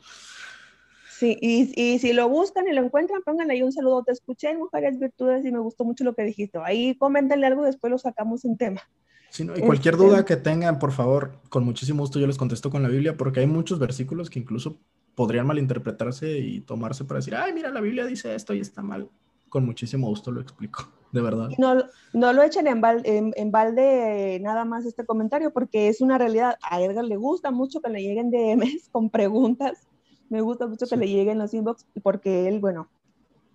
Sí, 1.19 1.37
y, 1.41 1.73
y, 1.75 1.99
si 1.99 2.13
lo 2.13 2.29
buscan 2.29 2.65
y 2.69 2.73
lo 2.73 2.81
encuentran, 2.81 3.21
pónganle 3.25 3.55
ahí 3.55 3.61
un 3.61 3.73
saludo. 3.73 4.03
Te 4.03 4.13
escuché 4.13 4.51
en 4.51 4.59
Mujeres 4.59 4.97
Virtudes 4.97 5.45
y 5.45 5.51
me 5.51 5.59
gustó 5.59 5.83
mucho 5.83 6.05
lo 6.05 6.15
que 6.15 6.23
dijiste. 6.23 6.59
Ahí 6.63 6.95
coméntenle 6.95 7.45
algo 7.45 7.63
y 7.63 7.65
después 7.65 7.91
lo 7.91 7.97
sacamos 7.97 8.45
en 8.45 8.55
tema. 8.55 8.81
Sí, 9.29 9.43
y 9.43 9.59
cualquier 9.59 9.95
este 9.95 10.05
duda 10.05 10.23
que 10.23 10.37
tengan, 10.37 10.79
por 10.79 10.93
favor, 10.93 11.33
con 11.49 11.65
muchísimo 11.65 12.03
gusto 12.03 12.19
yo 12.19 12.27
les 12.27 12.37
contesto 12.37 12.69
con 12.69 12.83
la 12.83 12.87
Biblia, 12.87 13.17
porque 13.17 13.41
hay 13.41 13.47
muchos 13.47 13.79
versículos 13.79 14.29
que 14.29 14.39
incluso 14.39 14.77
podrían 15.13 15.45
malinterpretarse 15.45 16.39
y 16.39 16.61
tomarse 16.61 17.03
para 17.03 17.17
decir, 17.17 17.35
ay, 17.35 17.51
mira, 17.51 17.69
la 17.69 17.81
Biblia 17.81 18.05
dice 18.05 18.33
esto 18.33 18.53
y 18.53 18.61
está 18.61 18.81
mal. 18.81 19.09
Con 19.49 19.65
muchísimo 19.65 20.07
gusto 20.07 20.31
lo 20.31 20.39
explico, 20.39 20.89
de 21.11 21.21
verdad. 21.21 21.49
No, 21.57 21.83
no 22.13 22.31
lo 22.31 22.43
echen 22.43 22.65
en, 22.65 23.33
en, 23.35 23.51
balde 23.51 24.39
nada 24.41 24.63
más 24.63 24.85
este 24.85 25.05
comentario, 25.05 25.51
porque 25.51 25.89
es 25.89 25.99
una 25.99 26.17
realidad. 26.17 26.57
A 26.61 26.81
Edgar 26.81 27.03
le 27.03 27.17
gusta 27.17 27.51
mucho 27.51 27.81
que 27.81 27.89
le 27.89 28.01
lleguen 28.01 28.31
DMs 28.31 28.87
con 28.93 29.09
preguntas. 29.09 29.88
Me 30.29 30.41
gusta 30.41 30.67
mucho 30.67 30.85
que 30.87 30.97
le 30.97 31.07
lleguen 31.07 31.39
los 31.39 31.53
inbox, 31.53 31.85
porque 32.03 32.47
él, 32.47 32.59
bueno, 32.59 32.87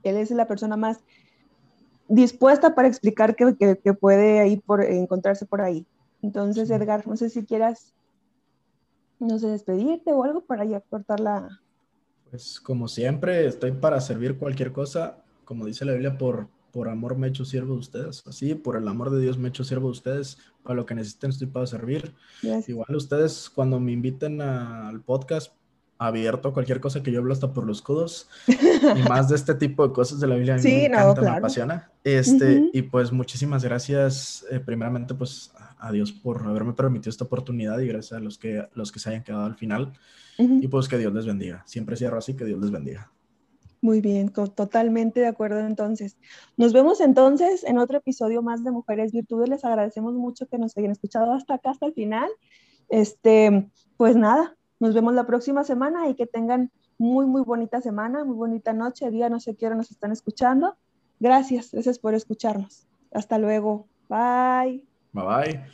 él 0.02 0.16
es 0.16 0.30
la 0.30 0.46
persona 0.46 0.76
más 0.76 1.00
dispuesta 2.08 2.74
para 2.74 2.88
explicar 2.88 3.36
que, 3.36 3.56
que, 3.56 3.94
puede 3.94 4.40
ahí 4.40 4.56
por, 4.56 4.82
encontrarse 4.82 5.46
por 5.46 5.60
ahí. 5.60 5.86
Entonces, 6.22 6.70
Edgar, 6.70 7.06
no 7.06 7.16
sé 7.16 7.30
si 7.30 7.44
quieras 7.44 7.94
no 9.18 9.38
sé, 9.38 9.48
despedirte 9.48 10.12
o 10.12 10.24
algo 10.24 10.42
para 10.42 10.64
ya 10.64 10.80
cortar 10.80 11.20
la... 11.20 11.60
Pues 12.30 12.60
como 12.60 12.88
siempre, 12.88 13.46
estoy 13.46 13.72
para 13.72 14.00
servir 14.00 14.38
cualquier 14.38 14.72
cosa, 14.72 15.18
como 15.44 15.66
dice 15.66 15.84
la 15.84 15.92
Biblia, 15.92 16.18
por, 16.18 16.48
por 16.72 16.88
amor 16.88 17.16
me 17.16 17.26
he 17.26 17.30
hecho 17.30 17.44
siervo 17.44 17.74
de 17.74 17.80
ustedes, 17.80 18.24
así, 18.26 18.54
por 18.54 18.76
el 18.76 18.88
amor 18.88 19.10
de 19.10 19.20
Dios 19.20 19.38
me 19.38 19.46
he 19.46 19.48
hecho 19.50 19.64
sirvo 19.64 19.86
de 19.86 19.92
ustedes, 19.92 20.38
para 20.62 20.74
lo 20.74 20.86
que 20.86 20.94
necesiten 20.94 21.30
estoy 21.30 21.46
para 21.46 21.66
servir. 21.66 22.12
Igual 22.66 22.96
ustedes 22.96 23.48
cuando 23.48 23.78
me 23.78 23.92
inviten 23.92 24.40
al 24.40 25.00
podcast, 25.02 25.52
abierto 25.98 26.48
a 26.48 26.52
cualquier 26.52 26.80
cosa 26.80 27.02
que 27.02 27.12
yo 27.12 27.20
hablo 27.20 27.32
hasta 27.32 27.52
por 27.52 27.64
los 27.64 27.80
codos 27.80 28.28
y 28.46 28.48
más 29.08 29.28
de 29.28 29.36
este 29.36 29.54
tipo 29.54 29.86
de 29.86 29.92
cosas 29.92 30.20
de 30.20 30.26
la 30.26 30.34
Biblia 30.34 30.58
sí, 30.58 30.68
me 30.68 30.86
encanta, 30.86 31.20
me 31.20 31.28
apasiona. 31.28 31.90
Este, 32.02 32.70
y 32.72 32.82
pues 32.82 33.12
muchísimas 33.12 33.64
gracias 33.64 34.44
eh, 34.50 34.60
primeramente 34.60 35.14
pues 35.14 35.52
a 35.78 35.92
Dios 35.92 36.12
por 36.12 36.46
haberme 36.46 36.72
permitido 36.72 37.10
esta 37.10 37.24
oportunidad 37.24 37.78
y 37.78 37.88
gracias 37.88 38.18
a 38.18 38.20
los 38.20 38.38
que 38.38 38.66
los 38.74 38.90
que 38.90 38.98
se 38.98 39.10
hayan 39.10 39.22
quedado 39.22 39.44
al 39.44 39.54
final 39.54 39.92
y 40.38 40.66
pues 40.68 40.88
que 40.88 40.98
Dios 40.98 41.12
les 41.14 41.26
bendiga. 41.26 41.62
Siempre 41.66 41.96
cierro 41.96 42.18
así 42.18 42.34
que 42.34 42.44
Dios 42.44 42.60
les 42.60 42.70
bendiga. 42.70 43.10
Muy 43.84 44.00
bien, 44.00 44.30
totalmente 44.30 45.20
de 45.20 45.26
acuerdo 45.26 45.60
entonces. 45.60 46.16
Nos 46.56 46.72
vemos 46.72 47.02
entonces 47.02 47.64
en 47.64 47.76
otro 47.76 47.98
episodio 47.98 48.40
más 48.40 48.64
de 48.64 48.70
Mujeres 48.70 49.12
Virtudes. 49.12 49.50
Les 49.50 49.62
agradecemos 49.62 50.14
mucho 50.14 50.48
que 50.48 50.56
nos 50.56 50.74
hayan 50.78 50.92
escuchado 50.92 51.34
hasta 51.34 51.54
acá, 51.54 51.70
hasta 51.70 51.84
el 51.84 51.92
final. 51.92 52.30
Este, 52.88 53.68
pues 53.98 54.16
nada, 54.16 54.56
nos 54.80 54.94
vemos 54.94 55.14
la 55.14 55.26
próxima 55.26 55.64
semana 55.64 56.08
y 56.08 56.14
que 56.14 56.26
tengan 56.26 56.70
muy, 56.98 57.26
muy 57.26 57.42
bonita 57.42 57.80
semana, 57.80 58.24
muy 58.24 58.36
bonita 58.36 58.72
noche, 58.72 59.10
día, 59.10 59.28
no 59.28 59.40
sé 59.40 59.56
qué 59.56 59.66
hora 59.66 59.76
nos 59.76 59.90
están 59.90 60.12
escuchando. 60.12 60.76
Gracias, 61.20 61.72
gracias 61.72 61.98
por 61.98 62.14
escucharnos. 62.14 62.86
Hasta 63.12 63.38
luego. 63.38 63.86
Bye. 64.08 64.84
Bye 65.12 65.24
bye. 65.24 65.64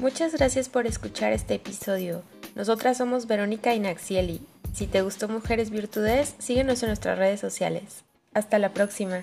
Muchas 0.00 0.32
gracias 0.32 0.68
por 0.68 0.86
escuchar 0.86 1.32
este 1.32 1.54
episodio. 1.54 2.22
Nosotras 2.58 2.96
somos 2.96 3.28
Verónica 3.28 3.72
y 3.72 3.78
Naxieli. 3.78 4.40
Si 4.74 4.88
te 4.88 5.02
gustó 5.02 5.28
Mujeres 5.28 5.70
Virtudes, 5.70 6.34
síguenos 6.40 6.82
en 6.82 6.88
nuestras 6.88 7.16
redes 7.16 7.38
sociales. 7.38 8.02
Hasta 8.34 8.58
la 8.58 8.74
próxima. 8.74 9.20